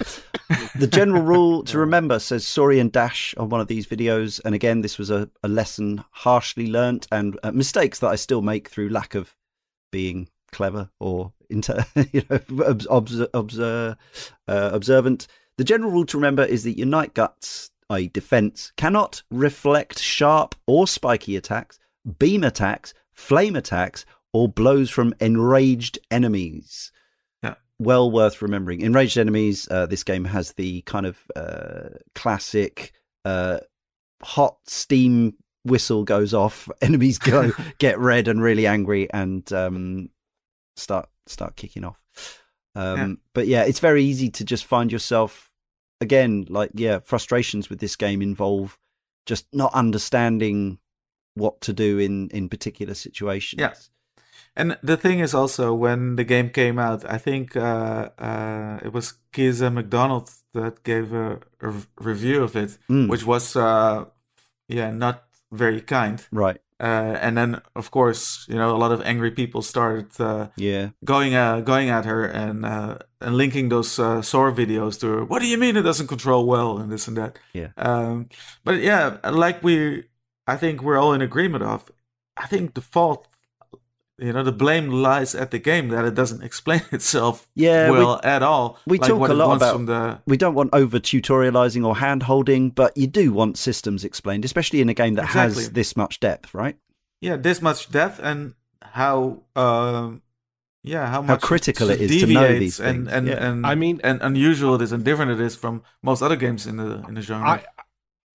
[0.79, 4.41] The general rule to remember says Saurian Dash on one of these videos.
[4.45, 8.43] And again, this was a, a lesson harshly learnt and uh, mistakes that I still
[8.43, 9.35] make through lack of
[9.91, 13.95] being clever or inter- you know, obs- obs- obs- uh,
[14.47, 15.27] observant.
[15.59, 20.87] The general rule to remember is that Unite Guts, i.e., defense, cannot reflect sharp or
[20.87, 21.79] spiky attacks,
[22.19, 26.93] beam attacks, flame attacks, or blows from enraged enemies
[27.79, 28.81] well worth remembering.
[28.81, 29.69] Enraged enemies.
[29.71, 32.93] Uh, this game has the kind of uh, classic
[33.25, 33.59] uh,
[34.23, 35.35] hot steam
[35.65, 36.69] whistle goes off.
[36.83, 40.09] Enemies go get red and really angry and um,
[40.77, 42.01] start start kicking off.
[42.75, 43.15] Um, Yeah.
[43.35, 45.53] But yeah, it's very easy to just find yourself
[46.01, 46.47] again.
[46.49, 48.79] Like yeah, frustrations with this game involve
[49.27, 50.79] just not understanding
[51.35, 53.61] what to do in in particular situations.
[53.61, 53.75] Yeah.
[54.59, 58.93] And the thing is also when the game came out, I think uh, uh, it
[58.93, 61.39] was Keza MacDonald that gave a
[62.01, 64.05] review of it, Mm, which was uh,
[64.69, 66.27] yeah not very kind.
[66.33, 66.61] right.
[66.79, 70.91] Uh, and then of course you know a lot of angry people started uh, Yeah.
[71.05, 75.25] going uh, going at her and uh, and linking those uh, SOAR videos to her.
[75.25, 77.39] What do you mean it doesn't control well and this and that?
[77.55, 77.71] Yeah.
[77.79, 78.29] Um,
[78.65, 80.05] but yeah, like we,
[80.47, 81.91] I think we're all in agreement of.
[82.37, 83.27] I think the fault,
[84.19, 87.91] you know, the blame lies at the game that it doesn't explain itself Yeah.
[87.91, 88.79] we- well at all.
[88.87, 92.71] we like talk a lot about- the we don't want over tutorializing or hand holding,
[92.71, 95.63] but you do want systems explained, especially in a game that Exactly.
[95.65, 96.77] has this much depth, right?
[97.23, 98.53] yeah this much depth and
[98.83, 100.21] how um
[100.83, 103.47] yeah how much critical it is to know these and things, and, yeah.
[103.47, 106.67] and I mean- and unusual it is and different it is from most other games
[106.67, 107.49] in the in the genre.
[107.49, 107.65] I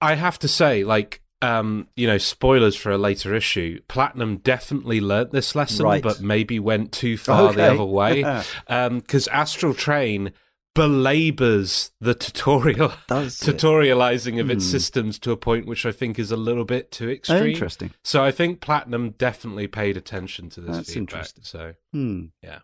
[0.02, 3.80] I have to say, like, um, you know, spoilers for a later issue.
[3.88, 6.04] Platinum definitely learnt this lesson, Right.
[6.04, 8.24] but maybe went too far the other way.
[8.68, 10.32] Because Astral Chain
[10.74, 14.72] belabors the tutorial tutorializing of its Hmm.
[14.72, 17.48] systems to a point which I think is a little bit too extreme.
[17.48, 17.92] Interesting.
[18.04, 21.00] So I think Platinum definitely paid attention to this That's feedback.
[21.02, 21.44] interesting.
[21.44, 22.26] So Hmm.
[22.42, 22.60] Yeah.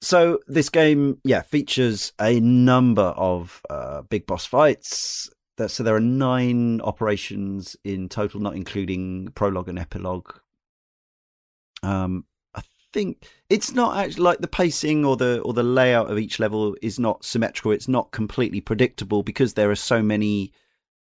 [0.00, 5.30] So this game, yeah, features a number of uh, big boss fights.
[5.56, 10.34] That- So there are nine operations in total, not including prologue and epilogue.
[11.82, 12.24] Um,
[12.54, 12.62] I
[12.92, 16.76] think it's not actually like the pacing or the or the layout of each level
[16.80, 17.72] is not symmetrical.
[17.72, 20.52] It's not completely predictable because there are so many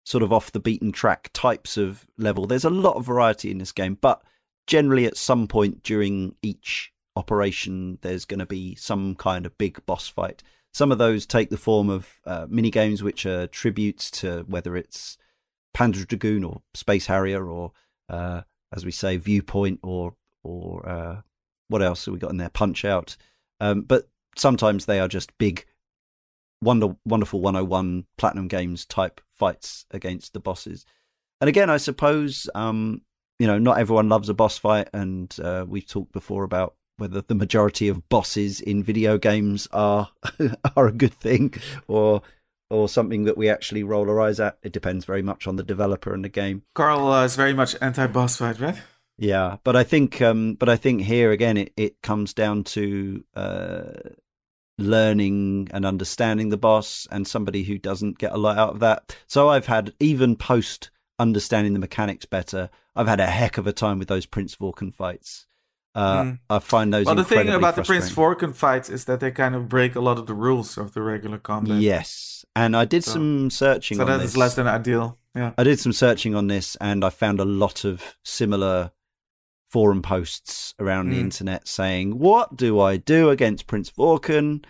[0.04, 2.48] sort of off the beaten track types of level.
[2.48, 4.24] There's a lot of variety in this game, but
[4.66, 9.86] generally at some point during each operation there's going to be some kind of big
[9.86, 10.42] boss fight.
[10.74, 14.76] Some of those take the form of uh, mini games which are tributes to whether
[14.76, 15.18] it's
[15.76, 17.72] Panzer Dragoon or Space Harrier or
[18.10, 18.42] uh,
[18.74, 21.22] as we say Viewpoint or or uh,
[21.68, 23.18] what else have we got in there Punch Out.
[23.60, 25.66] Um, but sometimes they are just big
[26.62, 30.86] wonder wonderful 101 platinum games type fights against the bosses.
[31.42, 33.02] And again I suppose um,
[33.40, 37.20] you know not everyone loves a boss fight and uh, we've talked before about whether
[37.20, 40.12] the majority of bosses in video games are
[40.76, 41.54] are a good thing
[41.88, 42.22] or
[42.70, 44.58] or something that we actually roll our eyes at.
[44.64, 46.62] It depends very much on the developer and the game.
[46.74, 48.78] Carl uh, is very much anti-boss fight, right?
[49.18, 53.24] Yeah, but I think um, but I think here again it, it comes down to
[53.36, 53.94] uh,
[54.78, 59.18] learning and understanding the boss and somebody who doesn't get a lot out of that.
[59.28, 60.92] So I've had even post
[61.22, 64.94] understanding the mechanics better, I've had a heck of a time with those Prince Vorkken
[64.94, 65.46] fights.
[65.94, 66.40] Uh, Mm.
[66.50, 68.12] I find those Well, the thing about the Prince.
[68.12, 71.02] Vorkken fights is that they kind of break a lot of the rules of the
[71.02, 71.82] regular combat.
[71.82, 75.18] Yes, and I did So- some searching so on that is less than ideal.
[75.36, 75.52] Yeah.
[75.58, 78.92] I did some searching on this, and I found a lot of similar
[79.68, 81.22] forum posts around the Mm.
[81.22, 84.64] internet saying, "What do I do against Prince Vorkken?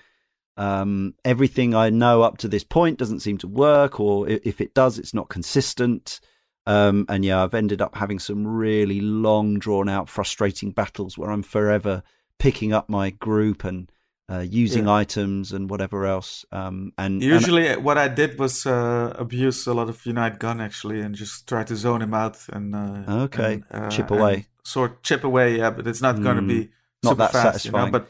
[0.58, 4.74] Um, everything I know up to this point doesn't seem to work, or if it
[4.74, 6.20] does, it's not consistent."
[6.68, 11.32] Um, and yeah, I've ended up having some really long, drawn out, frustrating battles where
[11.32, 12.04] I'm forever
[12.38, 13.92] picking up my group and
[14.32, 14.94] uh, using Yeah.
[14.94, 16.46] items and whatever else.
[16.52, 20.62] Um, and and- Usually, what I did was uh, abuse a lot of Unite Gun
[20.62, 23.64] actually, and just try to zone him out and uh, Okay.
[23.72, 24.46] and, uh, Chip away.
[24.64, 25.58] sort chip away.
[25.58, 26.70] Yeah, but it's not going to be
[27.04, 27.80] not that fast, you know.
[27.80, 27.92] satisfying.
[27.92, 28.08] But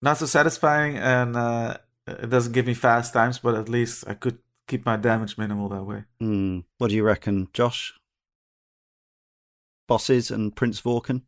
[0.00, 1.76] not so satisfying, and uh,
[2.06, 3.38] it doesn't give me fast times.
[3.40, 4.38] But at least I could
[4.68, 6.04] keep my damage minimal that way.
[6.20, 6.60] Hmm.
[6.78, 7.94] What do you reckon, Josh?
[9.88, 11.22] bosses and Prince Vorkken?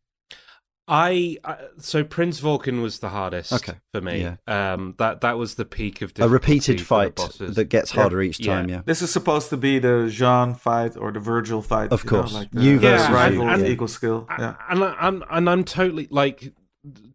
[0.87, 3.75] I, I so Prince Vorkken was the hardest Okay.
[3.93, 4.21] for me.
[4.21, 4.37] Yeah.
[4.47, 7.57] Um, that that was the peak of A difficulty repeated for the fight bosses.
[7.57, 8.01] that gets Yeah.
[8.03, 8.69] harder each time.
[8.69, 8.83] Yeah.
[8.85, 11.91] This is supposed to be the Jeanne fight or the Virgil fight.
[11.91, 12.35] Of you know, course.
[12.35, 14.27] like the You versus rival you, with equal skill.
[14.39, 14.57] Yeah.
[14.69, 16.53] and I'm and I'm totally like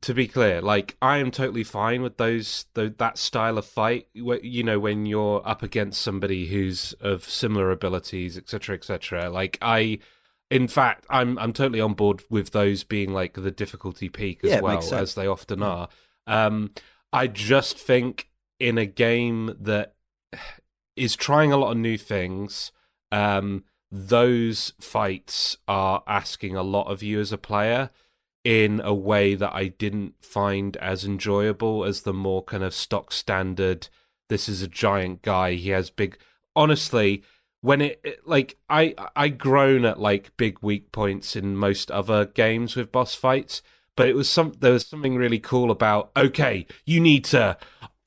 [0.02, 4.08] to be clear, like I am totally fine with those tho- that style of fight.
[4.14, 9.30] You know, when you're up against somebody who's of similar abilities, etc., etc.
[9.30, 10.00] Like I,
[10.50, 14.52] in fact, I'm I'm totally on board with those being like the difficulty peak as
[14.52, 15.90] Yeah, well as they often are.
[16.26, 16.72] Um,
[17.14, 18.30] I just think
[18.60, 19.96] in a game that
[20.96, 22.72] is trying a lot of new things.
[23.12, 27.90] Um, those fights are asking a lot of you as a player
[28.50, 33.12] in a way that I didn't find as enjoyable as the more kind of stock
[33.12, 33.90] standard.
[34.28, 35.54] This is a giant guy.
[35.54, 36.18] He has big.
[36.56, 37.22] Honestly,
[37.62, 42.26] when it, it like I I groan at like big weak points in most other
[42.26, 43.62] games with boss fights,
[43.96, 46.10] but it was some there was something really cool about.
[46.18, 47.56] Okay, you need to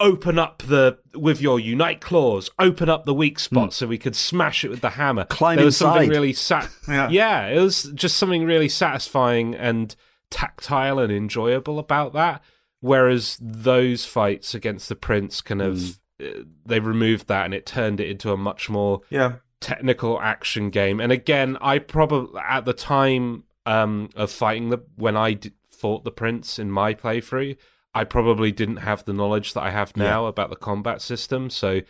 [0.01, 3.71] open up the with your unite claws open up the weak spot hmm.
[3.71, 7.09] so we could smash it with the hammer Climb there was something really sat Yeah.
[7.09, 9.95] yeah it was just something really satisfying and
[10.33, 12.43] tactile and enjoyable about that
[12.81, 16.27] whereas those fights against the prince kind of uh,
[16.67, 19.35] they removed that and it turned it into a much more Yeah.
[19.61, 20.99] technical action game.
[21.01, 26.03] And again, I probably at the time um, of fighting the when I d- fought
[26.03, 27.57] the prince in my playthrough,
[27.95, 31.51] I probably didn't have the knowledge that I have now about the combat system.
[31.51, 31.83] So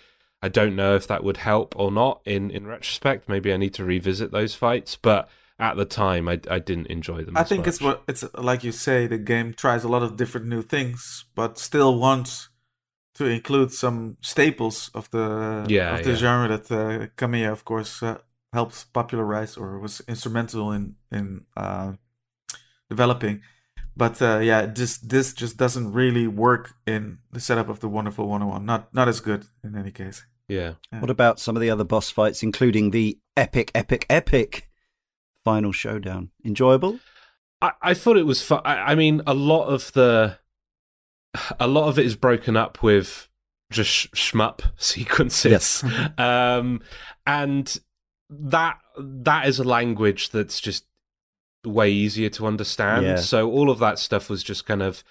[0.43, 3.29] I don't know if that would help or not in in retrospect.
[3.31, 5.29] Maybe I need to revisit those fights, but.
[5.59, 7.37] At the time, I, I didn't enjoy them.
[7.37, 9.07] I as think it's what it's like you say.
[9.07, 12.49] The game tries a lot of different new things, but still wants
[13.15, 16.17] to include some staples of the Yeah, of the yeah.
[16.17, 18.19] genre that uh, Kamiya, of course, uh,
[18.53, 21.93] helped popularize or was instrumental in in uh,
[22.89, 23.43] developing.
[23.97, 28.27] But uh, yeah, just this just doesn't really work in the setup of the Wonderful
[28.27, 28.65] 101.
[28.65, 30.25] Not not as good in any case.
[30.49, 30.75] yeah.
[30.99, 34.69] What about some of the other boss fights, including the epic, epic, epic
[35.45, 36.31] final showdown?
[36.45, 36.99] Enjoyable?
[37.61, 38.61] I, I thought it was fun.
[38.65, 40.39] I, I mean, a lot of the,
[41.59, 43.29] a lot of it is broken up with
[43.71, 45.85] just sh- shmup sequences.
[46.19, 46.81] um,
[47.27, 47.79] and
[48.31, 50.85] that that is a language that's just
[51.65, 53.05] way easier to understand.
[53.05, 53.17] Yeah.
[53.17, 55.05] So all of that stuff was just kind of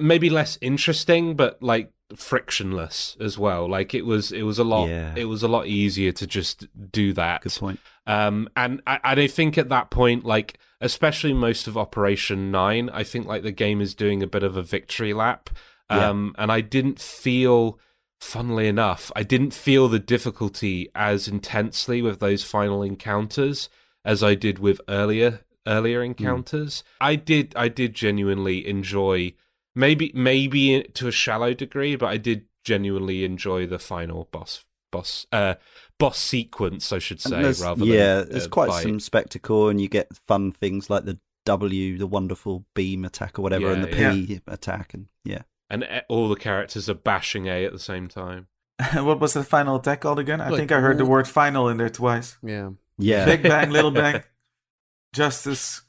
[0.00, 3.68] maybe less interesting, but like frictionless as well.
[3.68, 4.88] Like it was, it was a lot.
[4.88, 5.14] Yeah.
[5.16, 7.42] It was a lot easier to just do that.
[7.42, 7.80] Good point.
[8.06, 12.90] Um, and I, and I think at that point, like especially most of Operation Nine,
[12.90, 15.50] I think like the game is doing a bit of a victory lap.
[15.90, 16.10] Yeah.
[16.10, 17.78] Um, and I didn't feel,
[18.20, 23.68] funnily enough, I didn't feel the difficulty as intensely with those final encounters
[24.04, 26.84] as I did with earlier earlier encounters.
[27.00, 29.34] I did I did genuinely enjoy
[29.74, 35.26] maybe maybe to a shallow degree, but I did genuinely enjoy the final boss boss
[35.32, 35.54] uh
[35.98, 38.82] boss sequence, I should say, rather yeah, than there's uh, quite fight.
[38.82, 43.42] some spectacle, and you get fun things like the W, the wonderful beam attack or
[43.42, 45.42] whatever, and the Yeah, P attack, and yeah.
[45.68, 48.46] and uh, all the characters are bashing A at the same time.
[48.94, 50.40] what was the final attack called again?
[50.40, 52.38] I Like, think I heard the word "final" in there twice.
[52.42, 52.70] Yeah.
[52.96, 54.22] Yeah, Big bang, little bang,
[55.12, 55.82] justice.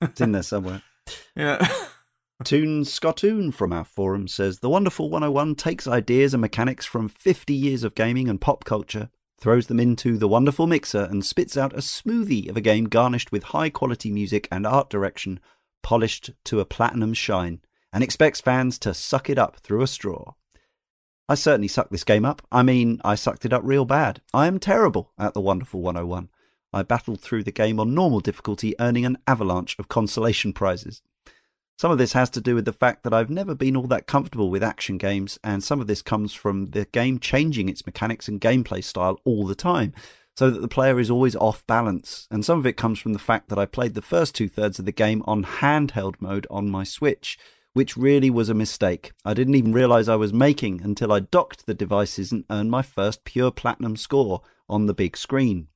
[0.00, 0.82] it's in there somewhere.
[1.34, 1.66] Yeah.
[2.44, 7.54] Toon Scottoon from our forum says The Wonderful 101 takes ideas and mechanics from 50
[7.54, 11.72] years of gaming and pop culture, throws them into the wonderful mixer, and spits out
[11.72, 15.38] a smoothie of a game garnished with high quality music and art direction,
[15.82, 17.60] polished to a platinum shine,
[17.92, 20.32] and expects fans to suck it up through a straw.
[21.28, 22.42] I certainly sucked this game up.
[22.50, 24.20] I mean, I sucked it up real bad.
[24.34, 26.28] I am terrible at The Wonderful 101.
[26.72, 31.02] I battled through the game on normal difficulty, earning an avalanche of consolation prizes.
[31.82, 34.06] Some of this has to do with the fact that I've never been all that
[34.06, 38.28] comfortable with action games, and some of this comes from the game changing its mechanics
[38.28, 39.92] and gameplay style all the time,
[40.36, 42.28] so that the player is always off balance.
[42.30, 44.78] And some of it comes from the fact that I played the first two thirds
[44.78, 47.36] of the game on handheld mode on my Switch,
[47.72, 49.10] which really was a mistake.
[49.24, 52.82] I didn't even realize I was making until I docked the devices and earned my
[52.82, 55.66] first pure platinum score on the big screen.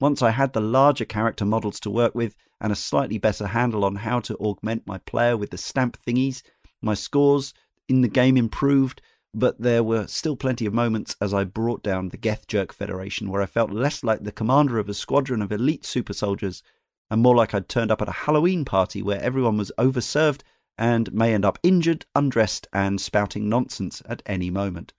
[0.00, 3.84] Once I had the larger character models to work with and a slightly better handle
[3.84, 6.42] on how to augment my player with the stamp thingies,
[6.80, 7.52] my scores
[7.88, 9.02] in the game improved,
[9.34, 13.42] but there were still plenty of moments as I brought down the Geathjerk Federation where
[13.42, 16.62] I felt less like the commander of a squadron of elite super soldiers
[17.10, 20.42] and more like I'd turned up at a Halloween party where everyone was overserved
[20.76, 24.92] and may end up injured, undressed, and spouting nonsense at any moment.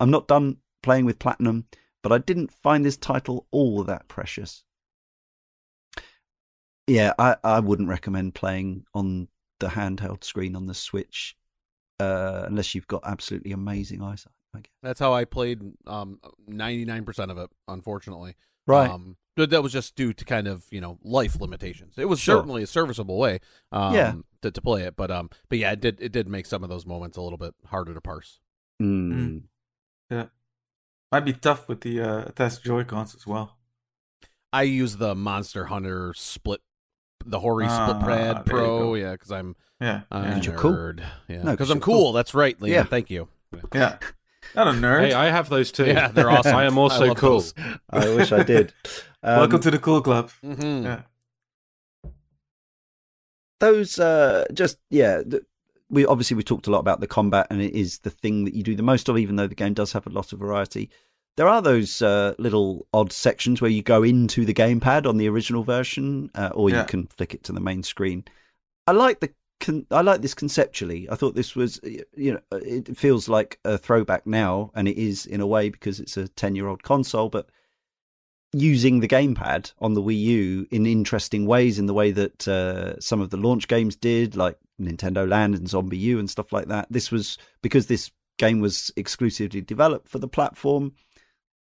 [0.00, 1.66] I'm not done playing with Platinum,
[2.02, 4.64] but I didn't find this title all that precious.
[6.86, 9.28] Yeah, I, I wouldn't recommend playing on
[9.60, 11.36] the handheld screen on the Switch
[12.00, 14.32] uh, unless you've got absolutely amazing eyesight.
[14.54, 14.72] I guess.
[14.82, 16.18] That's how I played um
[16.50, 18.34] 99% of it, unfortunately.
[18.66, 18.90] Right.
[18.90, 21.94] Um, but that was just due to kind of, you know, life limitations.
[21.96, 22.36] It was Sure.
[22.38, 23.38] certainly a serviceable way
[23.70, 24.14] um Yeah.
[24.42, 26.68] to, to play it, but um but yeah, it did it did make some of
[26.68, 28.40] those moments a little bit harder to parse.
[28.82, 29.44] Mm.
[31.12, 33.58] Might be tough with the uh, attached Joy Cons as well.
[34.52, 36.60] I use the Monster Hunter split
[37.24, 40.42] the Hori split Ah, pad there pro, yeah, cuz I'm Yeah, I'm yeah.
[40.42, 40.94] you're cool.
[41.28, 41.42] Yeah.
[41.42, 41.98] No, 'cause cuz I'm cool.
[41.98, 42.12] cool.
[42.12, 42.68] That's right, Liam.
[42.68, 42.82] Yeah.
[42.84, 43.28] Thank you.
[43.74, 43.98] yeah.
[44.56, 45.00] Not a nerd.
[45.00, 45.84] Hey, I have those too.
[45.86, 46.56] Yeah, they're awesome.
[46.56, 47.40] I am also love cool.
[47.40, 47.54] those.
[47.90, 48.72] I wish I did.
[49.24, 50.32] Um, Welcome to the cool club.
[50.44, 50.82] Mhm.
[50.82, 51.02] Yeah.
[53.60, 55.44] those uh just yeah th-
[55.92, 58.54] we obviously we talked a lot about the combat and it is the thing that
[58.54, 60.90] you do the most of even though the game does have a lot of variety.
[61.36, 65.28] There are those uh, little odd sections where you go into the gamepad on the
[65.28, 68.24] original version uh, or you can flick it to the main screen.
[68.86, 69.30] I like the
[69.92, 71.08] i like this conceptually.
[71.08, 75.26] I thought this was you know it feels like a throwback now and it is
[75.26, 77.48] in a way because it's a 10 year old console but
[78.52, 83.00] using the gamepad on the Wii U in interesting ways, in the way that uh,
[83.00, 86.66] some of the launch games did, like Nintendo Land and Zombie U and stuff like
[86.68, 86.86] that.
[86.90, 90.92] This was because this game was exclusively developed for the platform.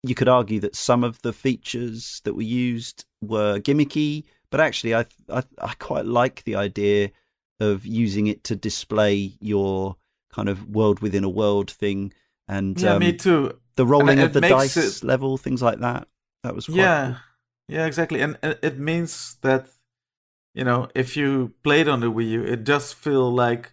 [0.03, 4.95] You could argue that some of the features that were used were gimmicky, but actually,
[4.95, 7.11] I I, I quite like the idea
[7.61, 9.97] of using it to display your
[10.33, 12.13] kind of world within a world thing
[12.49, 13.59] and Yeah, um, me too.
[13.77, 16.09] the rolling of the dice it- level, things like that.
[16.45, 17.17] That was Yeah,
[17.69, 18.21] yeah, exactly.
[18.21, 19.67] And and it means that
[20.55, 23.73] you know if you played on the Wii U, it does feel like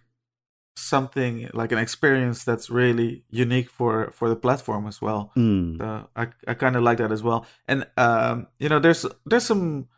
[0.74, 5.30] something like an experience that's really unique for for the platform as well.
[5.36, 5.78] Mm.
[5.78, 7.46] So I I kind of like that as well.
[7.68, 9.88] And um, you know, there's there's some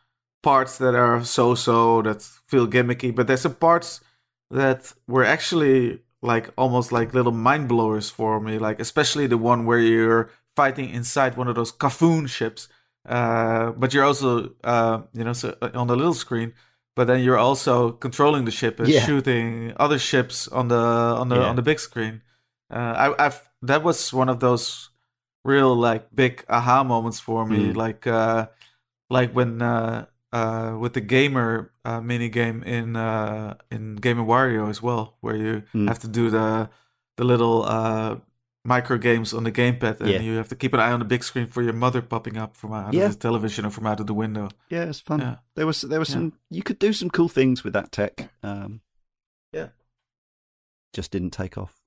[0.42, 4.00] parts that are so-so that feel gimmicky, but there's some parts
[4.50, 8.58] that were actually like almost like little mind blowers for me.
[8.58, 12.68] Like especially the one where you're fighting inside one of those Kafoon ships,
[13.08, 16.52] uh, but you're also uh, you know so on the little screen.
[16.96, 19.04] But then you're also controlling the ship and Yeah.
[19.04, 20.76] shooting other ships on the
[21.20, 21.48] on the Yeah.
[21.50, 22.22] on the big screen.
[22.70, 24.90] Uh, I, I've that was one of those
[25.44, 27.76] real like big aha moments for me Mm.
[27.76, 28.46] like uh
[29.10, 34.26] like when uh uh with the gamer uh mini game in uh in Game &
[34.26, 35.88] Wario as well where you Mm.
[35.88, 36.70] have to do the
[37.16, 38.16] the little uh
[38.64, 40.20] micro games on the gamepad and Yeah.
[40.20, 42.56] you have to keep an eye on the big screen for your mother popping up
[42.56, 43.06] from out Yeah.
[43.06, 45.20] of the television or from out of the window Yeah, it's fun.
[45.20, 45.36] Yeah.
[45.54, 46.14] There was there was Yeah.
[46.14, 48.30] some you could do some cool things with that tech.
[48.42, 48.80] Um,
[49.52, 49.68] Yeah.
[50.94, 51.80] just didn't take off.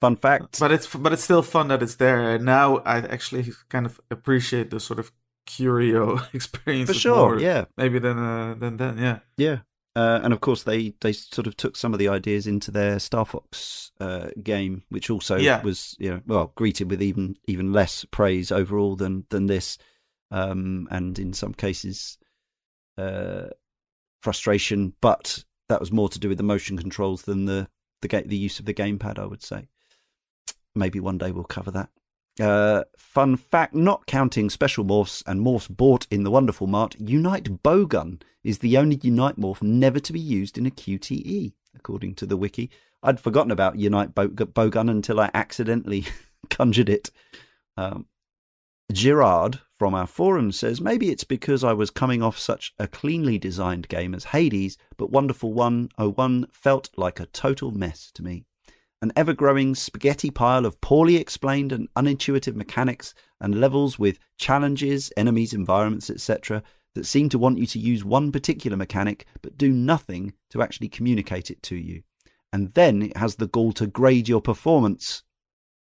[0.00, 0.58] Fun fact.
[0.60, 3.98] but it's but it's still fun that it's there and now i actually kind of
[4.10, 5.10] appreciate the sort of
[5.46, 9.58] curio experience for sure, yeah, maybe than uh than then yeah yeah.
[9.96, 12.98] Uh, and of course, they, they sort of took some of the ideas into their
[12.98, 15.62] Star Fox uh, game, which also Yeah.
[15.62, 19.78] was you know well greeted with even even less praise overall than than this,
[20.30, 22.18] um, and in some cases,
[22.98, 23.46] uh,
[24.20, 24.92] frustration.
[25.00, 27.68] But that was more to do with the motion controls than the
[28.02, 29.18] the ga- the use of the gamepad.
[29.18, 29.68] I would say.
[30.74, 31.88] Maybe one day we'll cover that.
[32.40, 37.62] Uh, fun fact: not counting special morphs and morphs bought in the Wonderful Mart, Unite
[37.62, 42.26] Bowgun is the only Unite morph never to be used in a QTE, according to
[42.26, 42.70] the wiki.
[43.02, 46.06] I'd forgotten about Unite Bow- Bowgun until I accidentally
[46.50, 47.10] conjured it.
[47.76, 48.06] Um,
[48.92, 53.36] Girard from our forum says maybe it's because I was coming off such a cleanly
[53.38, 58.44] designed game as Hades, but Wonderful 101 felt like a total mess to me.
[59.02, 65.12] An ever growing spaghetti pile of poorly explained and unintuitive mechanics and levels with challenges,
[65.16, 66.62] enemies, environments, etc.,
[66.94, 70.88] that seem to want you to use one particular mechanic but do nothing to actually
[70.88, 72.02] communicate it to you.
[72.52, 75.22] And then it has the gall to grade your performance.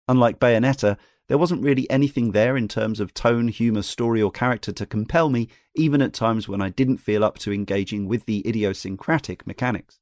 [0.09, 0.97] Unlike Bayonetta,
[1.29, 5.29] there wasn't really anything there in terms of tone, humour, story, or character to compel
[5.29, 10.01] me, even at times when I didn't feel up to engaging with the idiosyncratic mechanics.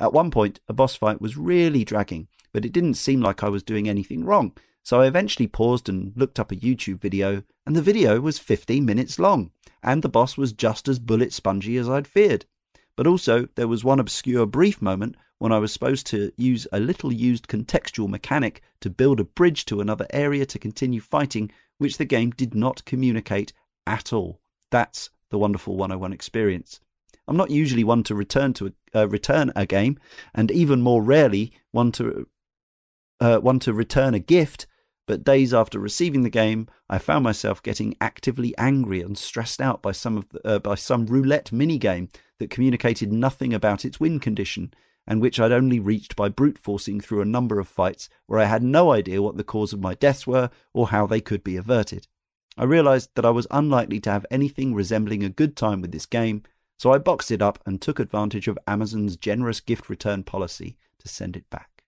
[0.00, 3.48] At one point, a boss fight was really dragging, but it didn't seem like I
[3.48, 4.52] was doing anything wrong,
[4.82, 8.84] so I eventually paused and looked up a YouTube video, and the video was 15
[8.84, 9.50] minutes long,
[9.82, 12.46] and the boss was just as bullet spongy as I'd feared.
[12.96, 16.80] But also, there was one obscure brief moment when I was supposed to use a
[16.80, 21.98] little used contextual mechanic to build a bridge to another area to continue fighting, which
[21.98, 23.52] the game did not communicate
[23.86, 24.40] at all.
[24.70, 26.80] That's the wonderful 101 experience.
[27.28, 29.98] I'm not usually one to return to a, uh, return a game,
[30.34, 32.26] and even more rarely one to
[33.20, 34.66] uh, one to return a gift.
[35.06, 39.80] but days after receiving the game, I found myself getting actively angry and stressed out
[39.80, 44.20] by some of the, uh, by some roulette minigame that communicated nothing about its win
[44.20, 44.72] condition
[45.08, 48.44] and which I'd only reached by brute forcing through a number of fights where I
[48.44, 51.56] had no idea what the cause of my deaths were or how they could be
[51.56, 52.06] averted.
[52.58, 56.04] I realized that I was unlikely to have anything resembling a good time with this
[56.04, 56.42] game,
[56.78, 61.08] so I boxed it up and took advantage of Amazon's generous gift return policy to
[61.08, 61.84] send it back.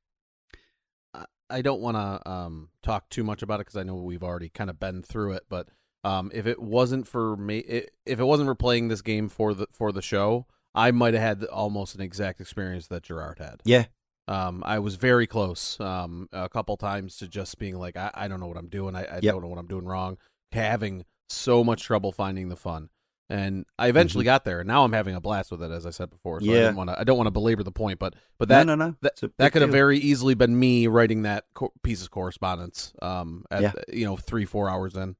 [1.52, 4.48] I don't want to um, talk too much about it because I know we've already
[4.48, 5.46] kind of been through it.
[5.48, 5.68] But
[6.04, 7.58] um, if it wasn't for me,
[8.06, 11.22] if it wasn't for playing this game for the for the show, I might have
[11.40, 13.62] had almost an exact experience that Gerard had.
[13.64, 13.86] Yeah.
[14.28, 18.28] Um, I was very close um, a couple times to just being like, I, I
[18.28, 18.94] don't know what I'm doing.
[18.94, 19.22] I, I Yep.
[19.34, 20.18] don't know what I'm doing wrong.
[20.52, 22.90] Having so much trouble finding the fun.
[23.30, 25.90] And I eventually got there, and now I'm having a blast with it, as I
[25.90, 26.40] said before.
[26.40, 26.54] So I Mm-hmm.
[26.56, 26.60] Yeah.
[26.64, 27.00] didn't want to.
[27.00, 28.96] I don't want to belabor the point, but but that no, no, no.
[29.02, 33.44] that, that could have very easily been me writing that co- piece of correspondence um
[33.50, 33.72] at Yeah.
[33.88, 35.14] you know three four hours in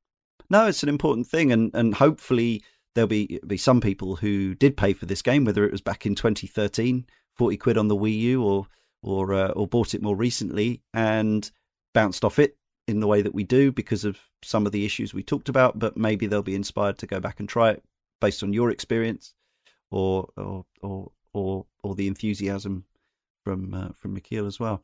[0.50, 2.62] No, it's an important thing, and and hopefully
[2.96, 6.04] there'll be be some people who did pay for this game, whether it was back
[6.04, 7.06] in 2013,
[7.36, 8.66] 40 quid on the Wii U, or
[9.02, 11.50] or uh, or bought it more recently and
[11.94, 12.56] bounced off it
[12.88, 15.78] in the way that we do because of some of the issues we talked about.
[15.78, 17.84] But maybe they'll be inspired to go back and try it
[18.20, 19.34] based on your experience,
[19.90, 22.84] or or or or, or the enthusiasm
[23.44, 24.82] from uh, from Michiel as well.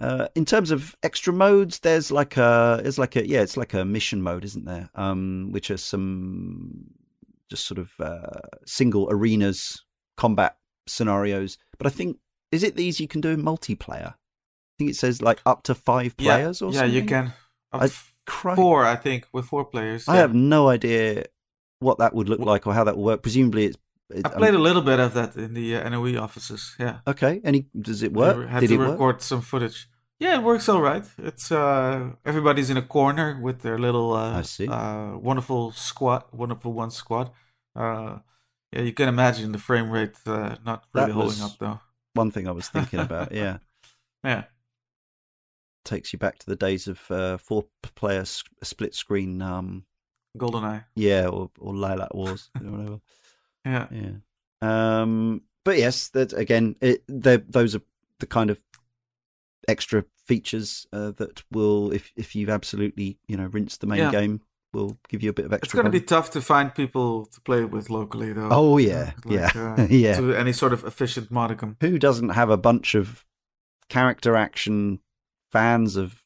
[0.00, 3.74] Uh, in terms of extra modes, there's like a, there's like a, yeah, it's like
[3.74, 4.88] a mission mode, isn't there?
[4.94, 6.86] Um, which are some
[7.50, 9.84] just sort of uh, single arenas,
[10.16, 10.56] combat
[10.86, 11.58] scenarios.
[11.76, 12.16] But I think
[12.50, 14.14] is it these you can do in multiplayer?
[14.14, 16.94] I think it says like up to five players yeah, or yeah, something.
[16.94, 17.32] you can.
[17.72, 17.90] I-
[18.54, 20.08] four, I think, with four players.
[20.08, 20.20] I yeah.
[20.20, 21.24] have no idea
[21.80, 23.22] what that would look like or how that will work.
[23.22, 23.78] Presumably, it's.
[24.12, 26.74] It, I um, played a little bit of that in the uh, NOE offices.
[26.80, 26.98] Yeah.
[27.06, 27.40] okay.
[27.44, 28.48] Any does it I work?
[28.48, 28.90] had Did to it work?
[28.90, 29.88] record some footage.
[30.18, 31.04] Yeah, it works all right.
[31.18, 34.66] It's uh everybody's in a corner with their little uh, I see.
[34.68, 37.30] uh wonderful squad, wonderful one squad.
[37.74, 38.18] Uh
[38.72, 41.80] yeah, you can imagine the frame rate uh, not really holding up though.
[42.14, 43.30] One thing I was thinking about.
[43.32, 43.58] Yeah.
[44.24, 44.44] Yeah.
[45.84, 49.84] takes you back to the days of uh, four player s- split screen um
[50.38, 50.84] GoldenEye.
[50.96, 53.00] yeah or or Lylat Wars or whatever
[53.64, 53.86] Yeah.
[53.90, 54.10] yeah
[54.62, 57.82] um but yes that again it those are
[58.20, 58.60] the kind of
[59.68, 64.10] extra features uh, that will if if you've absolutely you know rinsed the main Yeah.
[64.10, 64.40] game
[64.72, 67.26] will give you a bit of extra It's going to be tough to find people
[67.26, 68.48] to play with locally though.
[68.50, 71.76] oh yeah like, yeah uh, yeah To any sort of efficient modicum.
[71.80, 73.26] who doesn't have a bunch of
[73.88, 75.00] character action
[75.50, 76.19] fans of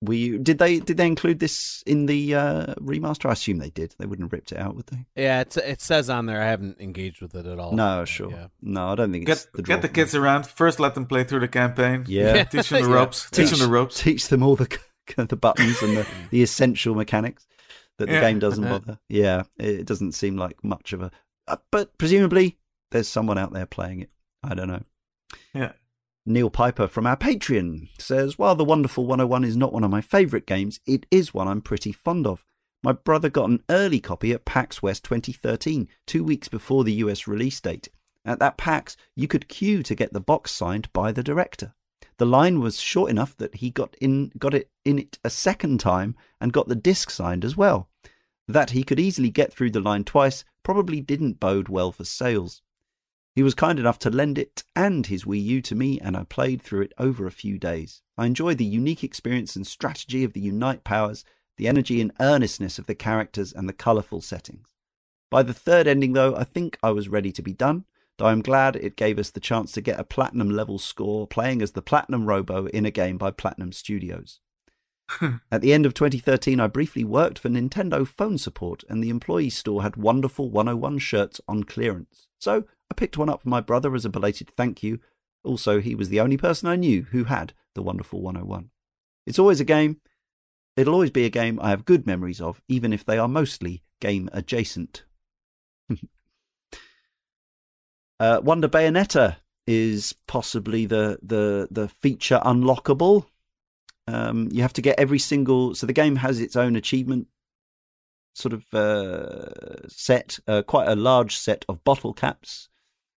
[0.00, 3.92] we did they did they include this in the uh remaster i assume they did
[3.98, 6.46] they wouldn't have ripped it out would they yeah it's, it says on there i
[6.46, 8.46] haven't engaged with it at all no sure yeah.
[8.62, 9.94] no i don't think it's Get the get the draw.
[9.94, 10.46] kids around.
[10.46, 12.04] First, let them play through the campaign.
[12.06, 12.94] yeah Teach them the Yeah.
[12.94, 13.28] ropes.
[13.30, 14.00] Teach them the ropes.
[14.02, 14.78] teach them all the
[15.16, 17.46] the buttons and the, the essential mechanics
[17.98, 18.20] that the Yeah.
[18.20, 21.10] game doesn't bother yeah it doesn't seem like much of a
[21.48, 22.56] uh, but presumably
[22.92, 24.10] there's someone out there playing it
[24.44, 24.82] i don't know
[25.54, 25.72] Yeah.
[26.28, 30.02] Neil Piper from our Patreon says, While The Wonderful 101 is not one of my
[30.02, 32.44] favourite games, it is one I'm pretty fond of.
[32.82, 37.26] My brother got an early copy at PAX West 2013, two weeks before the US
[37.26, 37.88] release date.
[38.26, 41.72] At that PAX, you could queue to get the box signed by the director.
[42.18, 45.80] The line was short enough that he got in got it in it a second
[45.80, 47.88] time and got the disc signed as well.
[48.46, 52.60] That he could easily get through the line twice probably didn't bode well for sales.
[53.38, 56.24] He was kind enough to lend it and his Wii U to me, and I
[56.24, 58.02] played through it over a few days.
[58.16, 61.24] I enjoyed the unique experience and strategy of the Unite powers,
[61.56, 64.66] the energy and earnestness of the characters, and the colourful settings.
[65.30, 67.84] By the third ending, though, I think I was ready to be done,
[68.16, 71.62] though I'm glad it gave us the chance to get a platinum level score playing
[71.62, 74.40] as the Platinum Robo in a game by Platinum Studios.
[75.50, 79.50] At the end of 2013, I briefly worked for Nintendo phone support, and the employee
[79.50, 82.28] store had wonderful 101 shirts on clearance.
[82.38, 85.00] So I picked one up for my brother as a belated thank you.
[85.44, 88.70] Also, he was the only person I knew who had the wonderful 101.
[89.26, 90.00] It's always a game.
[90.76, 93.82] It'll always be a game I have good memories of, even if they are mostly
[94.00, 95.04] game adjacent.
[98.20, 99.36] uh, Wonder Bayonetta
[99.66, 103.26] is possibly the, the, the feature unlockable.
[104.08, 105.74] Um, you have to get every single.
[105.74, 107.28] So the game has its own achievement
[108.34, 112.68] sort of uh, set, uh, quite a large set of bottle caps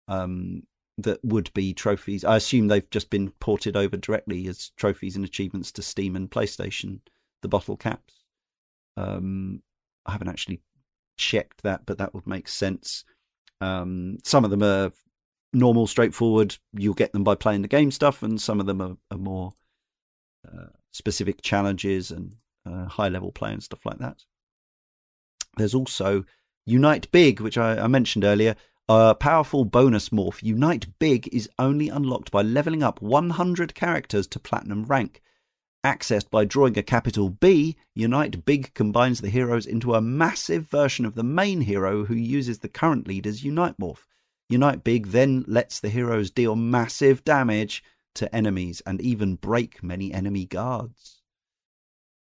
[0.09, 0.63] um,
[0.99, 2.25] that would be trophies.
[2.25, 6.31] I assume they've just been ported over directly as trophies and achievements to Steam and
[6.31, 7.01] PlayStation.
[7.43, 8.25] The bottle caps.
[8.97, 9.63] Um,
[10.05, 10.61] I haven't actually
[11.17, 13.05] checked that, but that would make sense.
[13.61, 14.91] Um, some of them are
[15.53, 16.57] normal, straightforward.
[16.73, 19.53] You'll get them by playing the game stuff, and some of them are, are more
[20.93, 22.37] specific challenges and
[22.67, 24.25] uh, high level play and stuff like that.
[25.57, 26.25] There's also
[26.67, 28.57] Unite Big, which I, I mentioned earlier.
[28.89, 30.43] A powerful bonus morph.
[30.43, 35.23] Unite Big is only unlocked by leveling up 100 characters to platinum rank.
[35.85, 41.07] Accessed by drawing a capital B, Unite Big combines the heroes into a massive version
[41.07, 44.05] of the main hero who uses the current leader's Unite morph.
[44.49, 47.83] Unite Big then lets the heroes deal massive damage
[48.15, 51.23] to enemies and even break many enemy guards.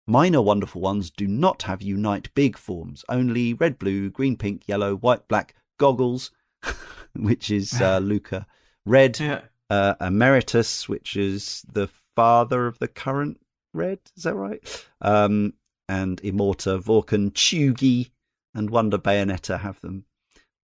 [0.07, 4.97] Minor Wonderful Ones do not have Unite Big forms, only red, blue, green, pink, yellow,
[4.97, 6.31] white, black, goggles,
[7.15, 8.47] which is uh, Luka,
[8.85, 9.43] red, Yeah.
[9.69, 13.41] uh, Emeritus, which is the father of the current
[13.73, 14.87] red, is that right?
[15.01, 15.55] Um,
[15.89, 18.11] and Immorta, Vorkken, Chewgi,
[18.55, 20.07] and Wonder Bayonetta have them.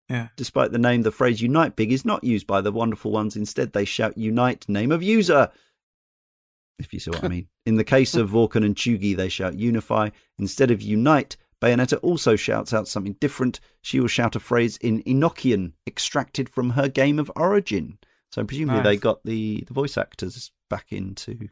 [0.09, 0.29] Yeah.
[0.37, 3.37] Despite the name, the phrase Unite Big is not used by the Wonderful Ones.
[3.37, 5.51] Instead, they shout Unite Name of User,
[6.79, 7.49] if you see what I mean.
[7.65, 10.11] In the case of Vorkken and Chewgi, they shout Unify.
[10.39, 13.61] Instead of Unite, Bayonetta also shouts out something different.
[13.83, 17.99] She will shout a phrase in Enochian, extracted from her game of Origin.
[18.31, 21.49] So presumably they got the, the voice actors back in to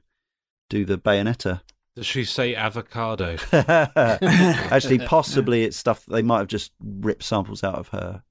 [0.68, 1.62] do the Bayonetta.
[1.96, 3.36] Does she say avocado?
[3.52, 8.22] Actually, possibly it's stuff that they might have just ripped samples out of her,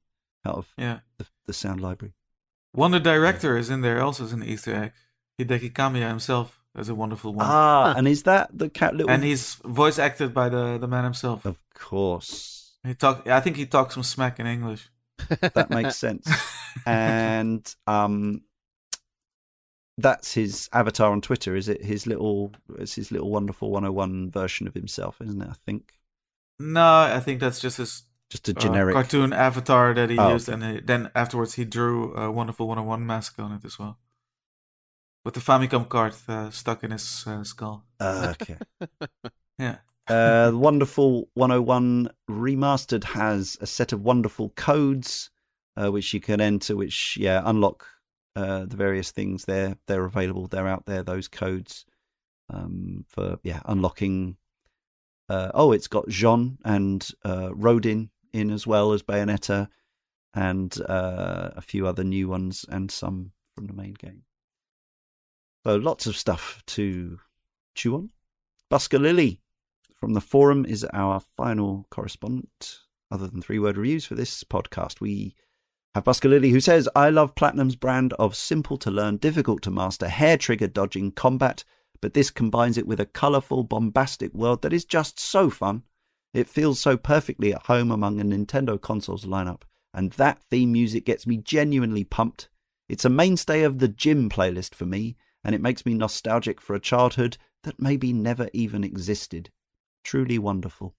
[0.46, 1.00] out of Yeah.
[1.18, 2.14] the, the sound library.
[2.76, 4.92] Wonder Director is in there also as an Easter egg.
[5.40, 7.46] Hideki Kamiya himself is a wonderful one.
[7.48, 9.10] Ah, and is that the cat little?
[9.12, 11.46] and he's voice acted by the, the man himself.
[11.46, 13.28] of course, He talk.
[13.28, 14.90] I think he talks some smack in English.
[15.40, 16.28] that makes sense.
[16.86, 18.42] and um,
[19.98, 21.84] that's his avatar on Twitter, is it?
[21.84, 25.48] His little, it's his little wonderful 101 version of himself, isn't it?
[25.50, 25.94] I think
[26.60, 28.04] No, I think that's just his
[28.34, 28.94] just a uh, generic.
[28.96, 33.06] cartoon avatar that he Oh, used, and he, then afterwards he drew a wonderful 101
[33.06, 33.98] mask on it as well,
[35.24, 37.86] with the Famicom card uh, stuck in his uh, skull.
[38.00, 38.58] Uh, okay.
[39.60, 39.78] Yeah.
[40.08, 45.30] Uh, Wonderful 101 Remastered has a set of wonderful codes
[45.78, 47.86] uh, which you can enter, which yeah unlock
[48.36, 49.46] uh, the various things.
[49.46, 50.48] They're they're available.
[50.48, 51.04] They're out there.
[51.04, 51.86] Those codes
[52.50, 54.38] um, for yeah unlocking.
[55.30, 59.70] Uh, oh, it's got Jeanne and uh, Rodin in as well as Bayonetta,
[60.34, 64.24] and uh, a few other new ones, and some from the main game.
[65.64, 67.20] So lots of stuff to
[67.76, 68.10] chew on.
[68.72, 69.40] Busker Lily
[69.94, 72.80] from the forum is our final correspondent,
[73.10, 75.00] other than three word reviews for this podcast.
[75.00, 75.36] We
[75.96, 79.72] have Busker Lily who says, I love Platinum's brand of simple to learn, difficult to
[79.72, 81.64] master, hair trigger dodging combat,
[82.02, 85.84] but this combines it with a colourful, bombastic world that is just so fun.
[86.34, 89.62] It feels so perfectly at home among a Nintendo consoles lineup,
[89.94, 92.50] and that theme music gets me genuinely pumped.
[92.90, 96.76] It's a mainstay of the gym playlist for me, and it makes me nostalgic for
[96.76, 99.52] a childhood that maybe never even existed.
[100.04, 100.96] Truly wonderful.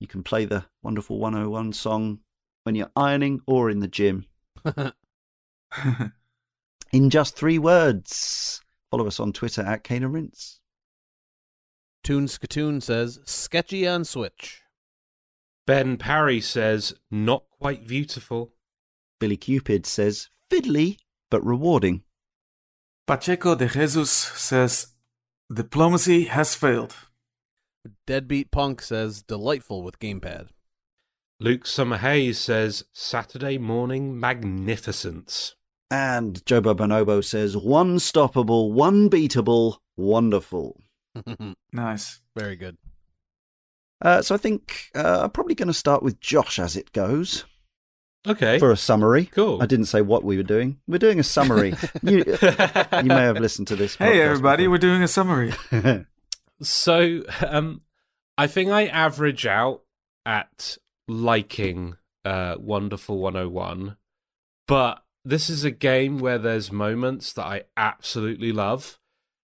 [0.00, 2.20] You can play the Wonderful 101 song
[2.64, 4.26] when you're ironing or in the gym
[6.92, 8.60] in just three words.
[8.90, 10.60] Follow us on Twitter at Cane and Rinse.
[12.02, 14.62] Toon Skatoon says, sketchy on Switch.
[15.66, 18.52] Ben Parry says, not quite beautiful.
[19.20, 20.96] Billy Cupid says, fiddly
[21.30, 22.02] but rewarding.
[23.06, 24.88] Pacheco de Jesus says,
[25.52, 26.94] diplomacy has failed.
[28.06, 30.48] Deadbeat Punk says, delightful with gamepad.
[31.40, 35.54] Luke Summer Hayes says, Saturday morning magnificence.
[35.90, 40.80] And Joba Bonobo says, one stoppable, one beatable, wonderful.
[41.72, 42.20] Nice.
[42.36, 42.76] Very good.
[44.00, 47.44] Uh, so I think uh, I'm probably going to start with Josh as it goes
[48.26, 48.58] Okay.
[48.58, 49.26] for a summary.
[49.26, 49.62] Cool.
[49.62, 50.78] I didn't say what we were doing.
[50.86, 51.74] We're doing a summary.
[52.02, 53.94] you, you may have listened to this.
[53.98, 55.52] Hey podcast everybody, we're doing a summary.
[56.60, 57.82] So, um,
[58.38, 59.82] I think I average out
[60.24, 60.76] at
[61.08, 63.96] liking uh, Wonderful 101,
[64.68, 68.98] but this is a game where there's moments that I absolutely love,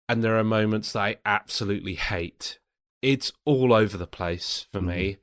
[0.09, 2.59] and there are moments that I absolutely hate.
[3.03, 5.19] It's all over the place for me.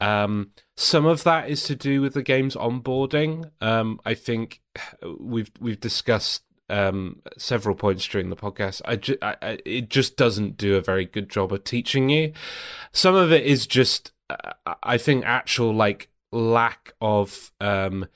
[0.00, 3.50] Um, some of that is to do with the game's onboarding.
[3.60, 4.60] Um, I think
[5.18, 8.82] we've we've discussed um, several points during the podcast.
[8.84, 12.32] I, ju- I, I it just doesn't do a very good job of teaching you.
[12.92, 14.52] Some of it is just uh,
[14.82, 18.06] I think actual like lack of um,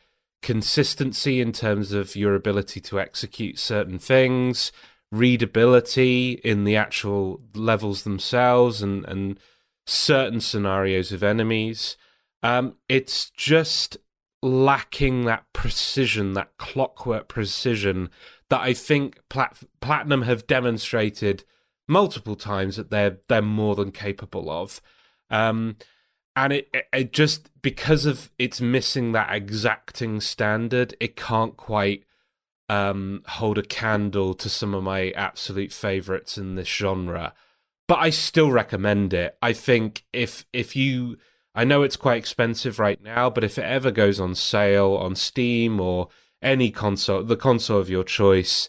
[0.43, 4.73] consistency in terms of your ability to execute certain things,
[5.11, 9.39] readability in the actual levels themselves, and and
[9.87, 11.97] certain scenarios of enemies.
[12.43, 13.97] Um, it's just
[14.43, 18.11] lacking that precision, that clockwork precision
[18.51, 21.45] that I think Plat- Platinum have demonstrated
[21.87, 24.81] multiple times that they're they're more than capable of.
[25.31, 25.77] Um,
[26.37, 32.05] and it, it, it just because of it's missing that exacting standard, it can't quite
[32.69, 37.35] um, hold a candle to some of my absolute favorites in this genre.
[37.87, 39.37] But I still recommend it.
[39.41, 41.17] I think if if you
[41.55, 45.17] I know it's quite expensive right now, but if it ever goes on sale on
[45.17, 46.09] Steam or
[46.43, 48.69] any console, the console of your choice,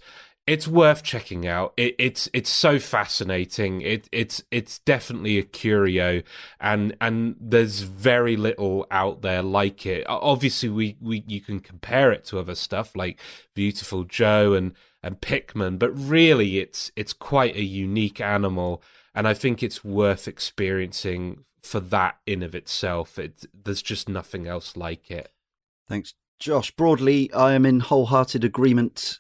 [0.50, 1.74] it's worth checking out.
[1.78, 3.82] It, it's it's so fascinating.
[3.82, 6.24] It it's it's definitely a curio,
[6.60, 10.06] and and there's very little out there like it.
[10.10, 13.20] Obviously, we, we you can compare it to other stuff like
[13.56, 14.74] Viewtiful Joe and
[15.04, 18.82] and Pikmin, but really, it's it's quite a unique animal,
[19.14, 23.20] and I think it's worth experiencing for that in of itself.
[23.20, 25.32] It there's just nothing else like it.
[25.88, 26.72] Thanks, Josh.
[26.72, 29.20] Broadly, I am in wholehearted agreement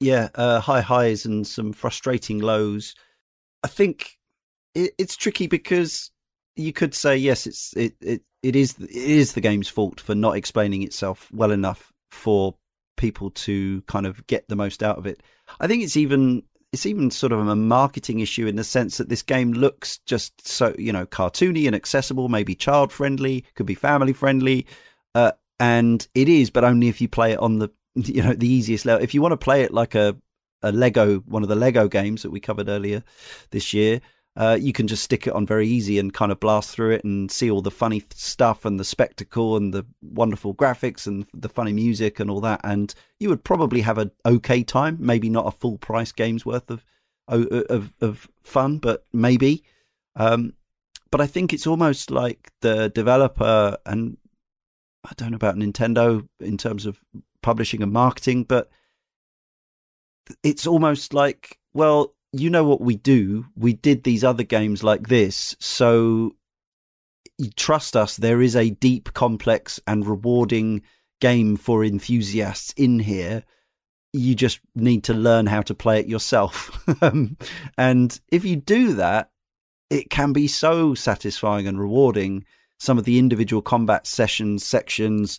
[0.00, 2.94] yeah, uh, high highs and some frustrating lows.
[3.62, 4.18] I think
[4.74, 6.10] it, it's tricky because
[6.56, 10.14] you could say yes, it's it, it it is it is the game's fault for
[10.14, 12.54] not explaining itself well enough for
[12.96, 15.22] people to kind of get the most out of it.
[15.60, 19.08] I think it's even it's even sort of a marketing issue in the sense that
[19.08, 23.74] this game looks just so you know cartoony and accessible, maybe child friendly, could be
[23.74, 24.66] family friendly,
[25.14, 28.48] uh, and it is, but only if you play it on the you know the
[28.48, 29.02] easiest level.
[29.02, 30.16] If you want to play it like a
[30.62, 33.02] a Lego, one of the Lego games that we covered earlier
[33.50, 34.00] this year,
[34.36, 37.04] uh, you can just stick it on very easy and kind of blast through it
[37.04, 41.48] and see all the funny stuff and the spectacle and the wonderful graphics and the
[41.48, 42.60] funny music and all that.
[42.62, 46.70] And you would probably have an okay time, maybe not a full price game's worth
[46.70, 46.84] of
[47.28, 49.64] of of fun, but maybe.
[50.16, 50.54] Um,
[51.10, 54.16] but I think it's almost like the developer and
[55.04, 56.98] I don't know about Nintendo in terms of
[57.42, 58.70] publishing and marketing, but
[60.42, 63.46] it's almost like, well, you know what we do.
[63.56, 66.36] We did these other games like this, so
[67.56, 68.16] trust us.
[68.16, 70.82] There is a deep, complex, and rewarding
[71.20, 73.44] game for enthusiasts in here.
[74.12, 76.76] You just need to learn how to play it yourself.
[77.02, 77.38] Um,
[77.78, 79.30] and if you do that,
[79.88, 82.44] it can be so satisfying and rewarding.
[82.78, 85.38] Some of the individual combat sessions, sections,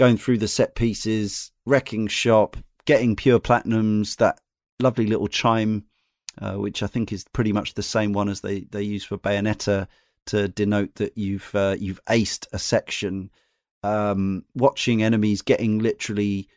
[0.00, 2.56] going through the set pieces, wrecking shop,
[2.86, 4.40] getting pure platinums, that
[4.80, 5.84] lovely little chime,
[6.40, 9.18] uh, which I think is pretty much the same one as they, they use for
[9.18, 9.88] Bayonetta
[10.24, 13.30] to denote that you've uh, you've aced a section.
[13.82, 16.48] Um, watching enemies getting literally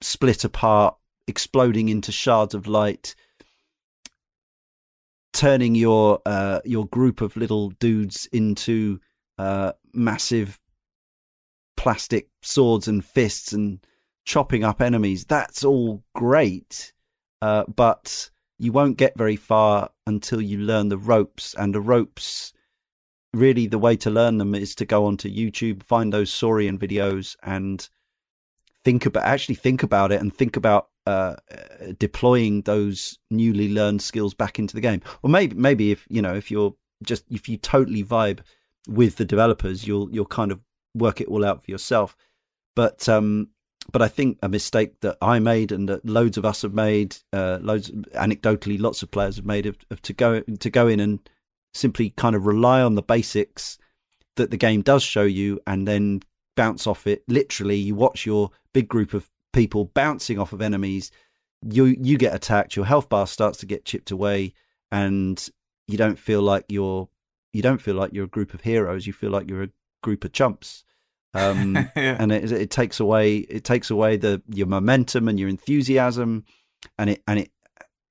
[0.00, 0.96] split apart,
[1.26, 3.14] exploding into shards of light,
[5.34, 9.00] turning your uh, your group of little dudes into
[9.36, 10.58] uh, massive
[11.84, 13.78] plastic swords and fists and
[14.24, 15.26] chopping up enemies.
[15.26, 16.94] That's all great,
[17.42, 21.54] uh, but you won't get very far until you learn the ropes.
[21.58, 22.54] And the ropes,
[23.34, 27.36] really, the way to learn them is to go onto YouTube, find those Saurian videos,
[27.42, 27.86] and
[28.82, 31.36] think about actually think about it and think about uh,
[31.98, 35.02] deploying those newly learned skills back into the game.
[35.22, 38.38] Or maybe maybe if you know if you're just if you totally vibe
[38.88, 40.60] with the developers, you'll you'll kind of
[40.94, 42.16] work it all out for yourself.
[42.76, 43.50] But um,
[43.92, 47.16] but I think a mistake that I made and that loads of us have made,
[47.32, 51.00] uh, loads anecdotally, lots of players have made of, of to go to go in
[51.00, 51.20] and
[51.74, 53.78] simply kind of rely on the basics
[54.36, 56.20] that the game does show you, and then
[56.56, 57.22] bounce off it.
[57.28, 61.10] Literally, you watch your big group of people bouncing off of enemies.
[61.62, 62.76] You you get attacked.
[62.76, 64.54] Your health bar starts to get chipped away,
[64.90, 65.46] and
[65.86, 67.08] you don't feel like you're
[67.52, 69.06] you don't feel like you're a group of heroes.
[69.06, 69.68] You feel like you're a
[70.04, 70.84] group of chumps.
[71.34, 72.16] Um, yeah.
[72.20, 76.44] and it, it takes away it takes away the your momentum and your enthusiasm,
[76.96, 77.50] and it and it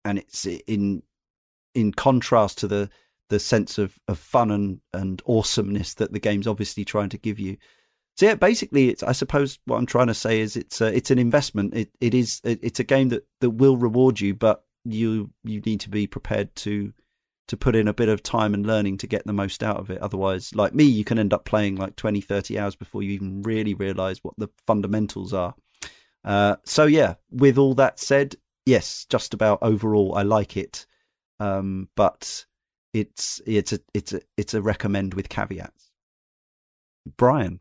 [0.03, 1.03] and it's in
[1.73, 2.89] in contrast to the
[3.29, 7.39] the sense of, of fun and, and awesomeness that the game's obviously trying to give
[7.39, 7.57] you.
[8.15, 11.09] So yeah, basically, it's I suppose what I'm trying to say is it's a, it's
[11.09, 11.73] an investment.
[11.73, 15.79] It it is it's a game that, that will reward you, but you you need
[15.81, 16.93] to be prepared to
[17.47, 19.89] to put in a bit of time and learning to get the most out of
[19.89, 19.99] it.
[19.99, 23.41] Otherwise, like me, you can end up playing like 20, 30 hours before you even
[23.43, 25.53] really realize what the fundamentals are.
[26.23, 30.85] Uh, so, yeah, with all that said, yes, just about overall, I like it.
[31.39, 32.45] Um, but
[32.93, 35.91] it's it's a it's a it's a recommend with caveats.
[37.17, 37.59] Brian,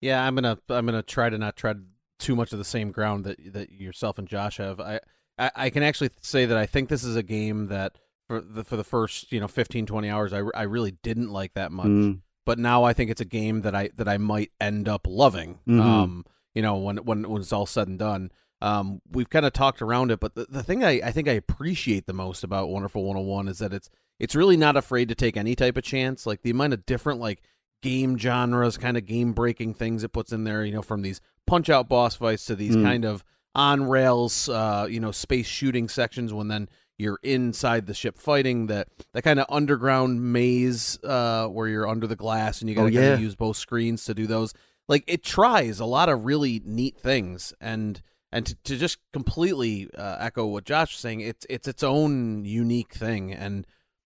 [0.00, 1.84] yeah, I'm gonna I'm gonna try to not tread
[2.18, 4.80] too much of the same ground that that yourself and Josh have.
[4.80, 5.00] I
[5.38, 8.62] I, I can actually say that I think this is a game that for the
[8.62, 11.86] for the first you know 15 20 hours I, I really didn't like that much
[11.86, 12.20] mm.
[12.46, 15.54] but now I think it's a game that I that I might end up loving
[15.66, 15.80] mm-hmm.
[15.80, 16.24] um
[16.54, 18.30] you know when when when it's all said and done
[18.60, 21.32] um, we've kind of talked around it, but the, the thing I, I think I
[21.32, 23.88] appreciate the most about Wonderful 101 is that it's
[24.18, 26.26] it's really not afraid to take any type of chance.
[26.26, 27.40] Like the amount of different like
[27.82, 30.64] game genres, kind of game breaking things it puts in there.
[30.64, 32.82] You know, from these punch out boss fights to these Mm.
[32.82, 33.24] kind of
[33.54, 36.32] on rails, uh, you know, space shooting sections.
[36.32, 36.68] When then
[36.98, 42.06] you're inside the ship fighting that that kind of underground maze uh, where you're under
[42.06, 43.16] the glass and you got to Oh, yeah.
[43.16, 44.52] use both screens to do those.
[44.88, 48.00] Like it tries a lot of really neat things and.
[48.30, 52.44] And to, to just completely uh, echo what Josh was saying, it's it's its own
[52.44, 53.66] unique thing, and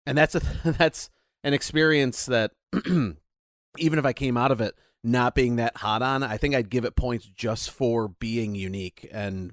[0.06, 0.40] and that's a
[0.78, 1.10] that's
[1.44, 2.52] an experience that
[2.86, 4.74] even if I came out of it
[5.04, 9.06] not being that hot on, I think I'd give it points just for being unique
[9.12, 9.52] and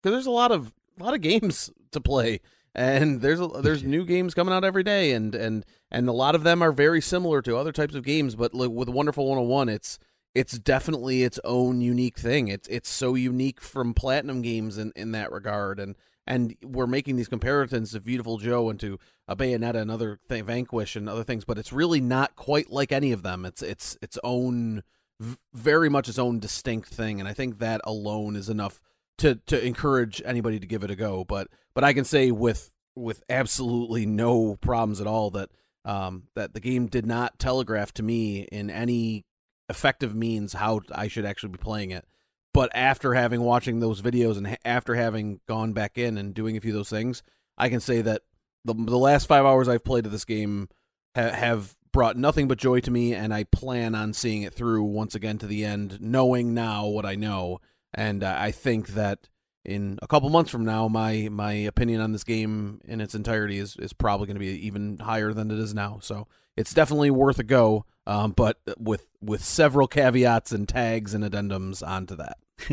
[0.00, 2.40] because there's a lot of a lot of games to play
[2.78, 6.34] and there's a, there's new games coming out every day and and and a lot
[6.34, 9.68] of them are very similar to other types of games but like with Wonderful 101
[9.68, 9.98] it's
[10.34, 15.12] it's definitely its own unique thing it's it's so unique from platinum games in in
[15.12, 15.96] that regard and
[16.28, 20.44] and we're making these comparisons to Viewtiful Joe and to a Bayonetta and other thing,
[20.44, 23.46] Vanquish and other things, but it's really not quite like any of them.
[23.46, 24.82] It's it's its own,
[25.18, 28.78] v- very much its own distinct thing, and I think that alone is enough
[29.18, 31.24] to to encourage anybody to give it a go.
[31.24, 35.50] But but I can say with with absolutely no problems at all that
[35.84, 39.24] um that the game did not telegraph to me in any
[39.68, 42.06] effective means how I should actually be playing it.
[42.54, 46.56] But after having watching those videos and ha- after having gone back in and doing
[46.56, 47.22] a few of those things,
[47.56, 48.22] I can say that
[48.64, 50.68] the the last five hours I've played of this game
[51.14, 54.84] ha- have brought nothing but joy to me, and I plan on seeing it through
[54.84, 57.60] once again to the end, knowing now what I know.
[57.94, 59.28] And uh, I think that
[59.64, 63.58] in a couple months from now, my my opinion on this game in its entirety
[63.58, 65.98] is is probably going to be even higher than it is now.
[66.02, 71.24] So it's definitely worth a go, um, but with with several caveats and tags and
[71.24, 72.38] addendums onto that.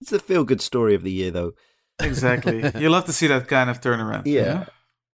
[0.00, 1.52] it's the feel good story of the year, though.
[2.00, 2.70] Exactly.
[2.80, 4.22] you love to see that kind of turnaround.
[4.26, 4.66] Yeah.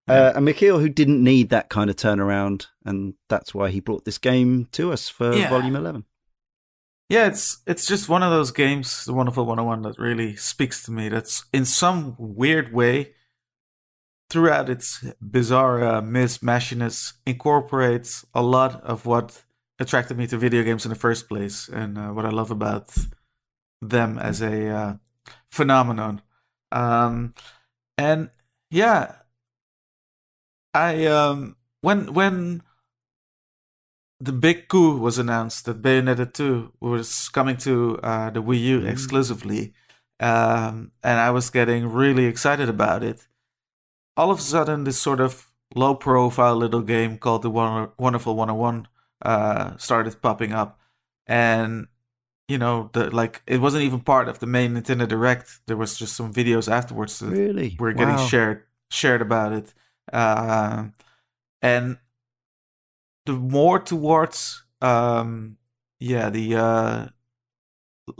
[0.08, 4.06] Uh, and Michiel, who didn't need that kind of turnaround, and that's why he brought
[4.06, 5.50] this game to us for Yeah.
[5.50, 6.04] Volume 11.
[7.08, 10.90] Yeah, it's it's just one of those games, the Wonderful 101, that really speaks to
[10.90, 11.08] me.
[11.08, 13.14] That's in some weird way,
[14.28, 19.42] throughout its bizarre uh, mismashiness, incorporates a lot of what
[19.78, 22.94] attracted me to video games in the first place, and uh, what I love about
[23.80, 24.94] them as a uh,
[25.50, 26.20] phenomenon.
[26.72, 27.32] Um,
[27.96, 28.28] and
[28.70, 29.14] yeah,
[30.74, 32.62] I um when when
[34.20, 38.80] the big coup was announced that Bayonetta 2 was coming to uh, the Wii U
[38.80, 38.88] Mm.
[38.90, 39.72] exclusively,
[40.20, 43.26] um, and I was getting really excited about it.
[44.16, 48.88] All of a sudden, this sort of low profile little game called the Wonderful 101
[49.22, 50.80] uh, started popping up.
[51.26, 51.86] And,
[52.48, 55.60] you know, the like it wasn't even part of the main Nintendo Direct.
[55.66, 57.76] There was just some videos afterwards that Really?
[57.78, 58.26] were getting Wow.
[58.28, 59.74] shared shared about it.
[60.12, 60.94] Um
[61.62, 61.98] and
[63.28, 65.58] the more towards um
[66.00, 67.06] yeah the uh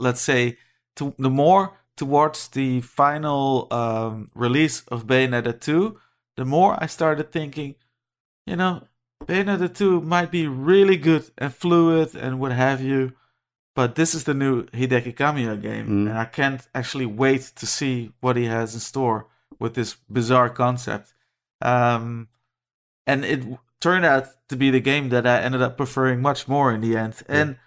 [0.05, 0.57] let's say
[0.97, 1.63] to the more
[1.97, 5.97] towards the final um release of Bayonetta 2
[6.37, 7.73] the more I started thinking
[8.45, 8.73] you know
[9.25, 13.13] Bayonetta 2 might be really good and fluid and what have you
[13.75, 16.09] but this is the new Hideki Kamiya game Mm.
[16.09, 19.25] and I can't actually wait to see what he has in store
[19.59, 21.13] with this bizarre concept
[21.61, 22.27] um
[23.07, 23.41] and it
[23.79, 26.97] turned out to be the game that I ended up preferring much more in the
[26.97, 27.15] end.
[27.27, 27.57] And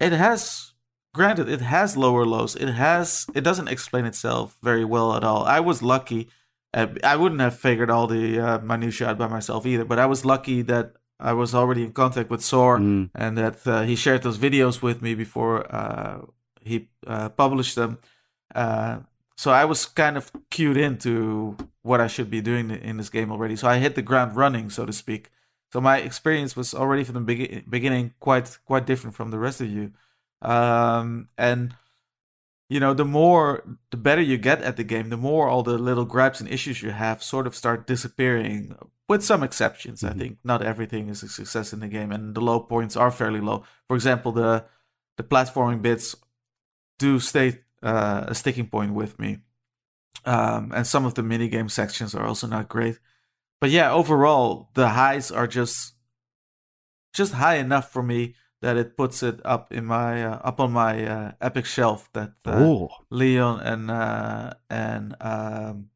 [0.00, 0.72] it has,
[1.14, 2.56] granted, it has lower lows.
[2.56, 5.44] It has, it doesn't explain itself very well at all.
[5.44, 6.28] I was lucky.
[7.04, 10.24] I wouldn't have figured all the uh, minutia out by myself either, but I was
[10.24, 13.10] lucky that I was already in contact with Sor Mm.
[13.14, 16.22] and that uh, he shared those videos with me before uh,
[16.60, 17.98] he uh, published them.
[18.52, 18.98] Uh,
[19.36, 23.30] so I was kind of cued into what I should be doing in this game
[23.30, 23.54] already.
[23.54, 25.30] So I hit the ground running, so to speak.
[25.74, 29.60] So my experience was already from the begi- beginning quite quite different from the rest
[29.60, 29.90] of you.
[30.40, 31.74] Um, and
[32.68, 35.76] you know, the more the better you get at the game, the more all the
[35.76, 38.76] little gripes and issues you have sort of start disappearing.
[39.08, 40.18] With some exceptions, I Mhm.
[40.18, 43.40] think not everything is a success in the game, and the low points are fairly
[43.40, 43.64] low.
[43.88, 44.64] For example, the
[45.16, 46.14] the platforming bits
[46.98, 49.40] do stay uh, a sticking point with me.
[50.24, 53.00] Um, and some of the minigame sections are also not great.
[53.64, 55.94] But yeah, overall, the highs are just
[57.14, 60.70] just high enough for me that it puts it up in my uh, up on
[60.70, 65.88] my uh, epic shelf that uh, Leon and uh, and um,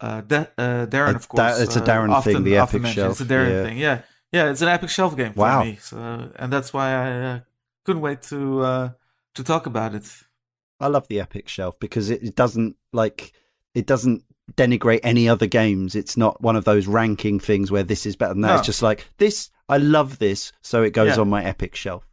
[0.00, 1.60] uh, Da- uh, Darren, of course.
[1.60, 3.06] It's a Darren often, thing, the epic mention.
[3.06, 3.62] It's a shelf, Darren yeah.
[3.62, 3.78] thing.
[3.78, 4.02] Yeah,
[4.32, 5.62] yeah, it's an epic shelf game for Wow.
[5.62, 5.76] me.
[5.80, 5.96] So,
[6.34, 7.40] and that's why I uh,
[7.84, 8.90] couldn't wait to uh,
[9.36, 10.10] to talk about it.
[10.80, 13.32] I love the Epic shelf because it, it doesn't like
[13.76, 14.24] it doesn't
[14.56, 15.94] denigrate any other games.
[15.94, 18.48] It's not one of those ranking things where this is better than that.
[18.48, 18.56] No.
[18.58, 19.50] It's just like this.
[19.68, 21.20] I love this, so it goes Yeah.
[21.22, 22.08] on my Epic shelf.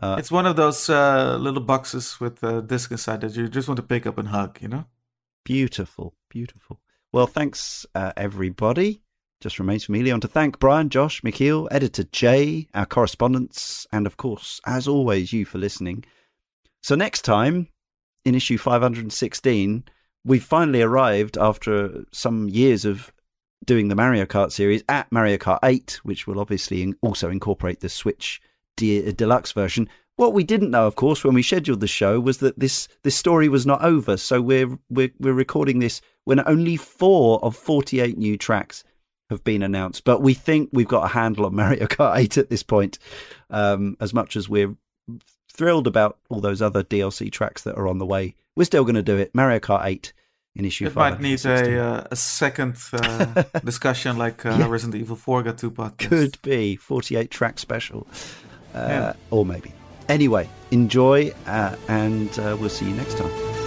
[0.00, 3.66] Uh, It's one of those uh, little boxes with a disc inside that you just
[3.68, 4.84] want to pick up and hug, you know?
[5.44, 6.80] Beautiful, beautiful.
[7.12, 9.00] Well, thanks, uh, everybody.
[9.40, 14.06] Just remains for me, Leon, to thank Brian, Josh, Michiel, editor Jay, our correspondents, and
[14.06, 16.04] of course, as always, you for listening.
[16.82, 17.68] So, next time,
[18.24, 19.84] in issue 516,
[20.24, 23.12] we've finally arrived after some years of
[23.64, 27.88] doing the Mario Kart series at Mario Kart 8, which will obviously also incorporate the
[27.88, 28.40] Switch
[28.76, 29.88] de- deluxe version.
[30.16, 33.14] What we didn't know, of course, when we scheduled the show, was that this this
[33.14, 34.16] story was not over.
[34.16, 38.82] So we're we're we're recording this when only four of forty eight new tracks
[39.30, 40.04] have been announced.
[40.04, 42.98] But we think we've got a handle on Mario Kart Eight at this point.
[43.50, 44.74] Um, as much as we're
[45.52, 48.96] thrilled about all those other DLC tracks that are on the way, we're still going
[48.96, 49.30] to do it.
[49.34, 50.12] Mario Kart Eight
[50.56, 50.86] in issue.
[50.86, 54.68] It might need a uh, a second uh, discussion like uh, Yeah.
[54.68, 56.08] Resident Evil 4 got two podcasts.
[56.08, 58.06] could be 48 track special
[58.74, 59.12] uh, Yeah.
[59.30, 59.72] or maybe
[60.08, 63.57] anyway enjoy uh, and uh, we'll see you next time101